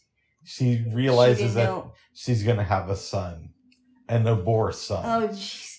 She 0.44 0.78
she 0.84 0.84
realizes 0.94 1.54
didn't 1.54 1.56
that 1.56 1.64
know. 1.66 1.94
she's 2.14 2.44
going 2.44 2.58
to 2.58 2.64
have 2.64 2.90
a 2.90 2.96
son, 2.96 3.54
an 4.10 4.28
aborted 4.28 4.78
son. 4.80 5.04
Oh, 5.06 5.28
jeez. 5.30 5.74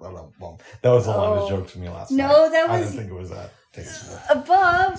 That 0.00 0.90
was 0.90 1.06
a 1.06 1.10
line 1.10 1.38
Oh. 1.38 1.42
of 1.44 1.48
jokes 1.48 1.72
from 1.72 1.82
me 1.82 1.88
last 1.88 2.10
No, 2.10 2.26
night. 2.26 2.50
that 2.52 2.68
was. 2.68 2.80
I 2.80 2.80
didn't 2.84 2.96
think 2.98 3.10
it 3.10 3.14
was 3.14 3.30
that 3.30 3.52
tasteful. 3.72 4.18
Bob, 4.46 4.98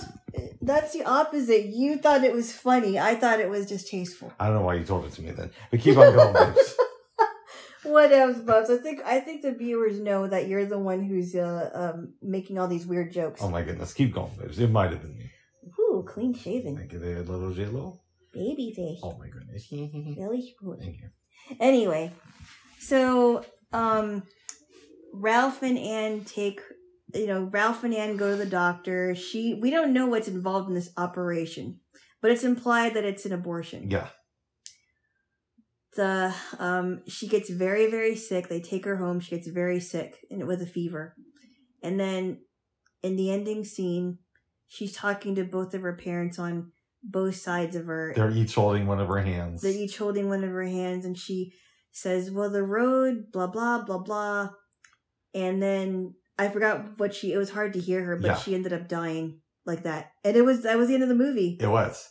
that's 0.62 0.92
the 0.94 1.04
opposite. 1.04 1.66
You 1.66 1.96
thought 1.98 2.24
it 2.24 2.32
was 2.32 2.52
funny. 2.52 2.98
I 2.98 3.14
thought 3.14 3.38
it 3.40 3.50
was 3.50 3.66
just 3.68 3.88
tasteful. 3.88 4.32
I 4.40 4.46
don't 4.46 4.56
know 4.56 4.62
why 4.62 4.74
you 4.74 4.84
told 4.84 5.04
it 5.04 5.12
to 5.12 5.22
me 5.22 5.30
then. 5.32 5.50
But 5.70 5.80
keep 5.80 5.96
on 5.98 6.14
going, 6.14 6.32
babes. 6.54 6.74
What 7.82 8.12
else, 8.12 8.38
Bubs? 8.38 8.70
I 8.70 8.78
think 8.78 9.00
I 9.04 9.20
think 9.20 9.42
the 9.42 9.52
viewers 9.52 10.00
know 10.00 10.26
that 10.26 10.48
you're 10.48 10.64
the 10.64 10.78
one 10.78 11.02
who's 11.04 11.34
uh, 11.34 11.70
um, 11.74 12.14
making 12.22 12.58
all 12.58 12.66
these 12.66 12.86
weird 12.86 13.12
jokes. 13.12 13.42
Oh 13.42 13.50
my 13.50 13.60
goodness. 13.62 13.92
Keep 13.92 14.14
going, 14.14 14.32
babes. 14.40 14.58
It 14.58 14.70
might 14.70 14.90
have 14.90 15.02
been 15.02 15.18
me. 15.18 15.30
Ooh, 15.78 16.02
clean 16.08 16.32
shaven, 16.32 16.76
Make 16.76 16.94
it 16.94 17.02
a 17.02 17.30
little 17.30 17.52
jello. 17.52 18.00
baby 18.32 18.72
face, 18.74 19.00
Oh 19.02 19.14
my 19.18 19.28
goodness. 19.28 19.66
Thank 19.70 19.92
really 20.18 20.54
smooth. 20.58 20.82
you. 20.82 21.10
Anyway, 21.60 22.10
so 22.84 23.44
um, 23.72 24.22
Ralph 25.12 25.62
and 25.62 25.78
Anne 25.78 26.24
take, 26.24 26.60
you 27.14 27.26
know, 27.26 27.44
Ralph 27.44 27.84
and 27.84 27.94
Anne 27.94 28.16
go 28.16 28.30
to 28.30 28.36
the 28.36 28.46
doctor. 28.46 29.14
She, 29.14 29.54
we 29.54 29.70
don't 29.70 29.92
know 29.92 30.06
what's 30.06 30.28
involved 30.28 30.68
in 30.68 30.74
this 30.74 30.90
operation, 30.96 31.80
but 32.20 32.30
it's 32.30 32.44
implied 32.44 32.94
that 32.94 33.04
it's 33.04 33.24
an 33.26 33.32
abortion. 33.32 33.90
Yeah. 33.90 34.08
The 35.96 36.34
um, 36.58 37.02
she 37.06 37.28
gets 37.28 37.48
very 37.50 37.88
very 37.88 38.16
sick. 38.16 38.48
They 38.48 38.60
take 38.60 38.84
her 38.84 38.96
home. 38.96 39.20
She 39.20 39.36
gets 39.36 39.46
very 39.46 39.78
sick 39.78 40.26
and 40.28 40.44
with 40.44 40.60
a 40.60 40.66
fever, 40.66 41.14
and 41.84 42.00
then 42.00 42.40
in 43.04 43.14
the 43.14 43.30
ending 43.30 43.64
scene, 43.64 44.18
she's 44.66 44.92
talking 44.92 45.36
to 45.36 45.44
both 45.44 45.72
of 45.72 45.82
her 45.82 45.94
parents 45.94 46.36
on 46.36 46.72
both 47.00 47.36
sides 47.36 47.76
of 47.76 47.86
her 47.86 48.12
They're 48.16 48.32
each 48.32 48.56
holding 48.56 48.88
one 48.88 48.98
of 48.98 49.06
her 49.06 49.20
hands. 49.20 49.62
they're 49.62 49.70
each 49.70 49.96
holding 49.98 50.28
one 50.28 50.42
of 50.42 50.50
her 50.50 50.64
hands 50.64 51.04
and 51.04 51.16
she 51.16 51.52
says 51.96 52.30
well 52.30 52.50
the 52.50 52.62
road 52.62 53.30
blah 53.32 53.46
blah 53.46 53.82
blah 53.84 53.98
blah 53.98 54.48
and 55.32 55.62
then 55.62 56.12
i 56.38 56.48
forgot 56.48 56.98
what 56.98 57.14
she 57.14 57.32
it 57.32 57.38
was 57.38 57.50
hard 57.50 57.72
to 57.72 57.80
hear 57.80 58.02
her 58.04 58.16
but 58.16 58.26
Yeah. 58.26 58.36
she 58.36 58.54
ended 58.54 58.72
up 58.72 58.88
dying 58.88 59.40
like 59.64 59.84
that 59.84 60.10
and 60.24 60.36
it 60.36 60.42
was 60.44 60.62
that 60.64 60.76
was 60.76 60.88
the 60.88 60.94
end 60.94 61.02
of 61.04 61.08
the 61.08 61.14
movie 61.14 61.56
It 61.60 61.68
was. 61.68 62.10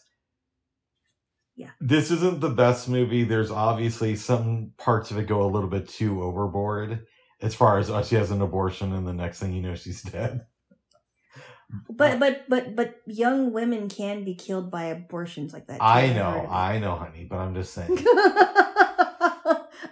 Yeah. 1.55 1.69
This 1.79 2.09
isn't 2.09 2.39
the 2.41 2.49
best 2.49 2.89
movie. 2.89 3.23
There's 3.25 3.51
obviously 3.51 4.15
some 4.15 4.71
parts 4.79 5.11
of 5.11 5.19
it 5.19 5.27
go 5.27 5.43
a 5.43 5.51
little 5.53 5.69
bit 5.69 5.87
too 5.87 6.23
overboard. 6.23 7.05
As 7.43 7.53
far 7.53 7.77
as 7.77 7.91
oh, 7.91 8.01
she 8.01 8.15
has 8.15 8.31
an 8.31 8.41
abortion 8.41 8.91
and 8.91 9.05
the 9.07 9.13
next 9.13 9.39
thing 9.39 9.53
you 9.53 9.61
know 9.61 9.75
she's 9.75 10.01
dead. 10.01 10.41
but 11.91 12.19
but 12.19 12.45
but 12.49 12.75
but 12.75 12.95
young 13.05 13.53
women 13.53 13.87
can 13.87 14.23
be 14.23 14.33
killed 14.33 14.71
by 14.71 14.85
abortions 14.85 15.53
like 15.53 15.67
that 15.67 15.75
too. 15.77 15.83
I 15.85 16.11
know, 16.13 16.47
I 16.49 16.79
know, 16.79 16.95
honey, 16.95 17.27
but 17.29 17.37
I'm 17.37 17.53
just 17.53 17.71
saying. 17.75 17.99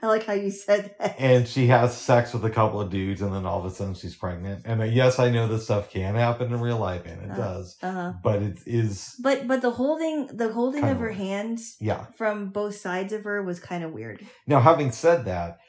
i 0.01 0.07
like 0.07 0.25
how 0.25 0.33
you 0.33 0.49
said 0.51 0.95
that 0.99 1.15
and 1.19 1.47
she 1.47 1.67
has 1.67 1.95
sex 1.95 2.33
with 2.33 2.43
a 2.45 2.49
couple 2.49 2.81
of 2.81 2.89
dudes 2.89 3.21
and 3.21 3.33
then 3.33 3.45
all 3.45 3.59
of 3.59 3.65
a 3.65 3.75
sudden 3.75 3.93
she's 3.93 4.15
pregnant. 4.15 4.63
And 4.65 4.81
uh, 4.81 4.85
yes, 4.85 5.19
I 5.19 5.29
know 5.29 5.47
this 5.47 5.65
stuff 5.65 5.89
can 5.91 6.15
happen 6.15 6.51
in 6.53 6.59
real 6.59 6.77
life 6.79 7.05
and 7.05 7.21
it 7.23 7.31
Uh. 7.31 7.35
does. 7.35 7.77
uh-huh 7.83 8.13
But 8.23 8.41
it 8.41 8.57
is 8.65 9.15
but 9.21 9.47
but 9.47 9.61
the 9.61 9.71
holding 9.71 10.27
the 10.27 10.51
holding 10.53 10.83
of 10.83 10.97
her 10.97 11.05
weird. 11.07 11.15
hands 11.15 11.75
yeah. 11.79 12.05
from 12.17 12.49
both 12.49 12.75
sides 12.75 13.13
of 13.13 13.23
her 13.25 13.43
was 13.43 13.59
kind 13.59 13.83
of 13.83 13.91
weird 13.91 14.25
Now, 14.47 14.59
having 14.59 14.91
said 14.91 15.25
that, 15.25 15.59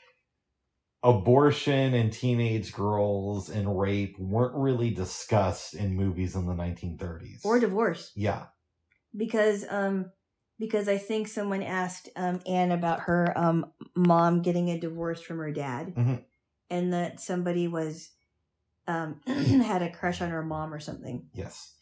abortion 1.02 1.94
and 1.94 2.12
teenage 2.12 2.72
girls 2.72 3.48
and 3.50 3.78
rape 3.78 4.16
weren't 4.18 4.54
really 4.54 4.90
discussed 4.90 5.74
in 5.74 5.96
movies 5.96 6.34
in 6.36 6.46
the 6.46 6.54
1930s. 6.54 7.44
or 7.44 7.58
divorce 7.58 8.12
yeah, 8.14 8.44
because 9.16 9.64
um 9.68 10.10
because 10.62 10.86
I 10.88 10.96
think 10.96 11.26
someone 11.26 11.60
asked 11.60 12.08
um, 12.14 12.38
Anne 12.46 12.70
about 12.70 13.00
her 13.00 13.36
um, 13.36 13.72
mom 13.96 14.42
getting 14.42 14.68
a 14.70 14.78
divorce 14.78 15.20
from 15.20 15.38
her 15.38 15.50
dad, 15.50 15.92
Mhm. 15.96 16.22
and 16.70 16.92
that 16.92 17.18
somebody 17.18 17.66
was 17.66 18.10
um, 18.86 19.20
had 19.26 19.82
a 19.82 19.90
crush 19.90 20.22
on 20.22 20.30
her 20.30 20.44
mom 20.44 20.72
or 20.72 20.78
something. 20.78 21.26
Yes, 21.34 21.74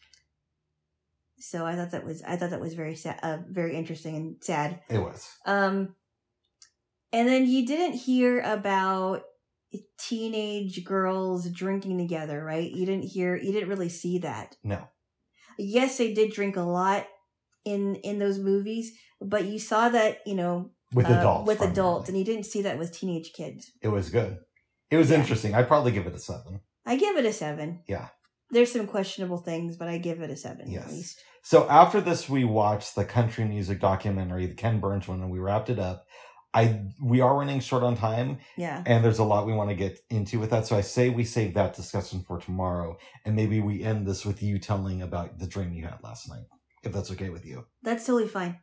So 1.37 1.63
I 1.63 1.75
thought 1.75 1.91
that 1.91 2.03
was 2.03 2.23
I 2.23 2.37
thought 2.37 2.49
that 2.49 2.59
was 2.59 2.73
very 2.73 2.95
sad, 2.95 3.19
uh, 3.21 3.37
very 3.47 3.75
interesting 3.75 4.15
and 4.15 4.35
sad. 4.43 4.81
it 4.89 4.97
was. 4.97 5.29
Um, 5.45 5.95
and 7.13 7.27
then 7.27 7.45
you 7.45 7.67
didn't 7.67 7.97
hear 7.99 8.39
about 8.41 9.21
teenage 9.99 10.83
girls 10.83 11.47
drinking 11.51 11.99
together, 11.99 12.43
right? 12.43 12.71
You 12.71 12.85
didn't 12.87 13.09
hear, 13.09 13.35
you 13.35 13.51
didn't 13.51 13.69
really 13.69 13.89
see 13.89 14.17
that. 14.19 14.57
No. 14.63 14.87
Yes, 15.59 15.99
they 15.99 16.13
did 16.15 16.33
drink 16.33 16.55
a 16.57 16.61
lot 16.61 17.05
in 17.65 17.95
in 17.97 18.19
those 18.19 18.39
movies, 18.39 18.91
but 19.21 19.45
you 19.45 19.59
saw 19.59 19.89
that, 19.89 20.19
you 20.25 20.35
know, 20.35 20.71
With 20.93 21.05
uh, 21.07 21.13
adults. 21.19 21.47
with 21.47 21.57
primarily. 21.57 21.79
adults, 21.79 22.09
and 22.09 22.17
you 22.17 22.25
didn't 22.25 22.45
see 22.45 22.61
that 22.63 22.77
with 22.79 22.91
teenage 22.97 23.31
kids. 23.33 23.71
It 23.81 23.89
was 23.89 24.09
good. 24.09 24.37
It 24.89 24.97
was 24.97 25.09
Yeah. 25.11 25.19
interesting. 25.19 25.53
I'd 25.55 25.67
probably 25.67 25.91
give 25.91 26.07
it 26.07 26.15
a 26.15 26.19
seven. 26.19 26.61
I 26.85 26.95
give 26.97 27.15
it 27.17 27.25
a 27.25 27.33
seven. 27.33 27.83
Yeah. 27.87 28.07
There's 28.49 28.71
some 28.71 28.87
questionable 28.87 29.37
things, 29.37 29.77
but 29.77 29.87
I 29.87 29.97
give 29.97 30.19
it 30.21 30.29
a 30.29 30.35
seven 30.35 30.69
Yes. 30.69 30.85
at 30.85 30.91
least. 30.91 31.19
So 31.43 31.67
after 31.69 32.01
this, 32.01 32.27
we 32.29 32.43
watched 32.43 32.95
the 32.95 33.05
country 33.05 33.45
music 33.45 33.79
documentary, 33.79 34.45
the 34.47 34.53
Ken 34.55 34.79
Burns 34.79 35.07
one, 35.07 35.21
and 35.21 35.31
we 35.31 35.39
wrapped 35.39 35.69
it 35.69 35.79
up. 35.79 36.05
I 36.53 36.81
we 37.01 37.21
are 37.21 37.37
running 37.37 37.61
short 37.61 37.81
on 37.81 37.95
time, 37.95 38.39
Yeah. 38.57 38.83
and 38.85 39.05
there's 39.05 39.19
a 39.19 39.23
lot 39.23 39.47
we 39.47 39.53
want 39.53 39.69
to 39.69 39.75
get 39.75 39.99
into 40.09 40.37
with 40.37 40.49
that. 40.49 40.67
So 40.67 40.75
I 40.75 40.81
say 40.81 41.09
we 41.09 41.23
save 41.23 41.53
that 41.53 41.73
discussion 41.73 42.23
for 42.27 42.37
tomorrow, 42.39 42.97
and 43.23 43.35
maybe 43.37 43.61
we 43.61 43.83
end 43.83 44.05
this 44.05 44.25
with 44.25 44.43
you 44.43 44.59
telling 44.59 45.01
about 45.01 45.39
the 45.39 45.47
dream 45.47 45.71
you 45.71 45.85
had 45.85 45.99
last 46.03 46.27
night, 46.27 46.43
if 46.83 46.91
that's 46.91 47.11
okay 47.11 47.29
with 47.29 47.45
you. 47.45 47.65
That's 47.83 48.05
totally 48.05 48.27
fine. 48.27 48.59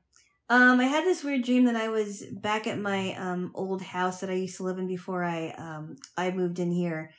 Um, 0.51 0.81
I 0.81 0.85
had 0.85 1.05
this 1.05 1.23
weird 1.23 1.43
dream 1.45 1.67
that 1.67 1.77
I 1.77 1.89
was 1.89 2.25
back 2.33 2.67
at 2.67 2.79
my 2.79 3.15
um 3.17 3.53
old 3.55 3.83
house 3.83 4.21
that 4.21 4.31
I 4.31 4.35
used 4.35 4.57
to 4.57 4.63
live 4.63 4.79
in 4.79 4.89
before 4.89 5.23
I 5.23 5.51
um 5.51 5.97
I 6.17 6.31
moved 6.31 6.59
in 6.59 6.73
here, 6.73 7.13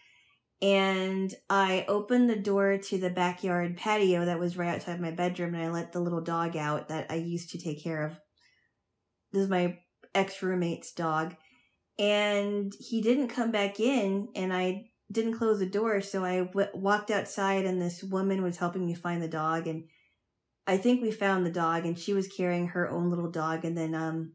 and 0.62 1.34
I 1.50 1.86
opened 1.88 2.30
the 2.30 2.36
door 2.36 2.78
to 2.78 2.98
the 2.98 3.12
backyard 3.12 3.78
patio 3.78 4.26
that 4.26 4.40
was 4.40 4.58
right 4.58 4.74
outside 4.74 5.00
my 5.00 5.12
bedroom, 5.12 5.54
and 5.54 5.64
I 5.64 5.70
let 5.70 5.92
the 5.92 6.00
little 6.00 6.22
dog 6.22 6.58
out 6.58 6.90
that 6.90 7.12
I 7.12 7.16
used 7.16 7.52
to 7.52 7.60
take 7.60 7.84
care 7.84 8.04
of. 8.04 8.20
This 9.32 9.44
is 9.44 9.50
my 9.50 9.78
ex 10.16 10.42
roommate's 10.42 10.92
dog, 10.92 11.36
and 12.00 12.74
he 12.80 13.02
didn't 13.02 13.28
come 13.28 13.52
back 13.52 13.80
in, 13.80 14.30
and 14.36 14.52
I 14.52 14.90
didn't 15.12 15.38
close 15.38 15.60
the 15.60 15.66
door, 15.68 16.02
so 16.02 16.24
I 16.26 16.46
w- 16.46 16.68
walked 16.74 17.12
outside, 17.12 17.66
and 17.66 17.80
this 17.80 18.04
woman 18.04 18.42
was 18.42 18.58
helping 18.58 18.86
me 18.86 18.96
find 18.96 19.22
the 19.22 19.28
dog, 19.28 19.68
and 19.68 19.84
I 20.68 20.78
think 20.78 21.02
we 21.02 21.12
found 21.12 21.46
the 21.46 21.52
dog, 21.52 21.86
and 21.86 21.98
she 21.98 22.14
was 22.14 22.28
carrying 22.28 22.68
her 22.70 22.90
own 22.90 23.10
little 23.10 23.32
dog, 23.32 23.66
and 23.66 23.78
then 23.78 23.96
um, 23.96 24.34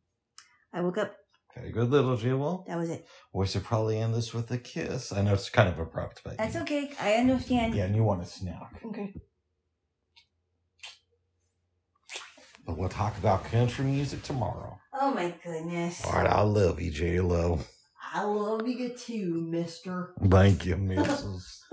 I 0.72 0.80
woke 0.80 0.98
up. 0.98 1.14
Very 1.54 1.70
good, 1.70 1.90
little 1.90 2.16
Jewel. 2.16 2.64
That 2.66 2.76
was 2.78 2.90
it. 2.90 3.06
We 3.32 3.46
should 3.46 3.62
probably 3.62 3.98
end 3.98 4.14
this 4.14 4.34
with 4.34 4.50
a 4.50 4.58
kiss. 4.58 5.12
I 5.12 5.22
know 5.22 5.34
it's 5.34 5.48
kind 5.48 5.68
of 5.68 5.78
abrupt, 5.78 6.22
but 6.24 6.36
That's 6.36 6.56
okay. 6.56 6.90
I 7.00 7.14
understand. 7.14 7.74
Yeah, 7.74 7.84
and 7.84 7.94
you 7.94 8.02
want 8.02 8.22
a 8.22 8.26
snack. 8.26 8.82
Okay. 8.84 9.14
But 12.66 12.78
we'll 12.78 12.88
talk 12.88 13.16
about 13.18 13.44
country 13.44 13.84
music 13.84 14.22
tomorrow. 14.22 14.78
Oh 14.92 15.12
my 15.12 15.34
goodness. 15.44 16.04
All 16.04 16.12
right, 16.12 16.26
I 16.26 16.40
love 16.40 16.80
you, 16.80 16.90
J 16.90 17.20
Lo. 17.20 17.60
I 18.12 18.22
love 18.24 18.66
you 18.66 18.90
too, 18.90 19.46
Mister. 19.48 20.14
Thank 20.28 20.64
you, 20.64 20.76
Mrs. 20.76 21.60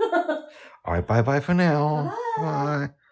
All 0.84 0.94
right, 0.94 1.06
bye 1.06 1.22
bye 1.22 1.40
for 1.40 1.54
now. 1.54 2.14
Bye. 2.36 2.42
Bye. 2.42 2.90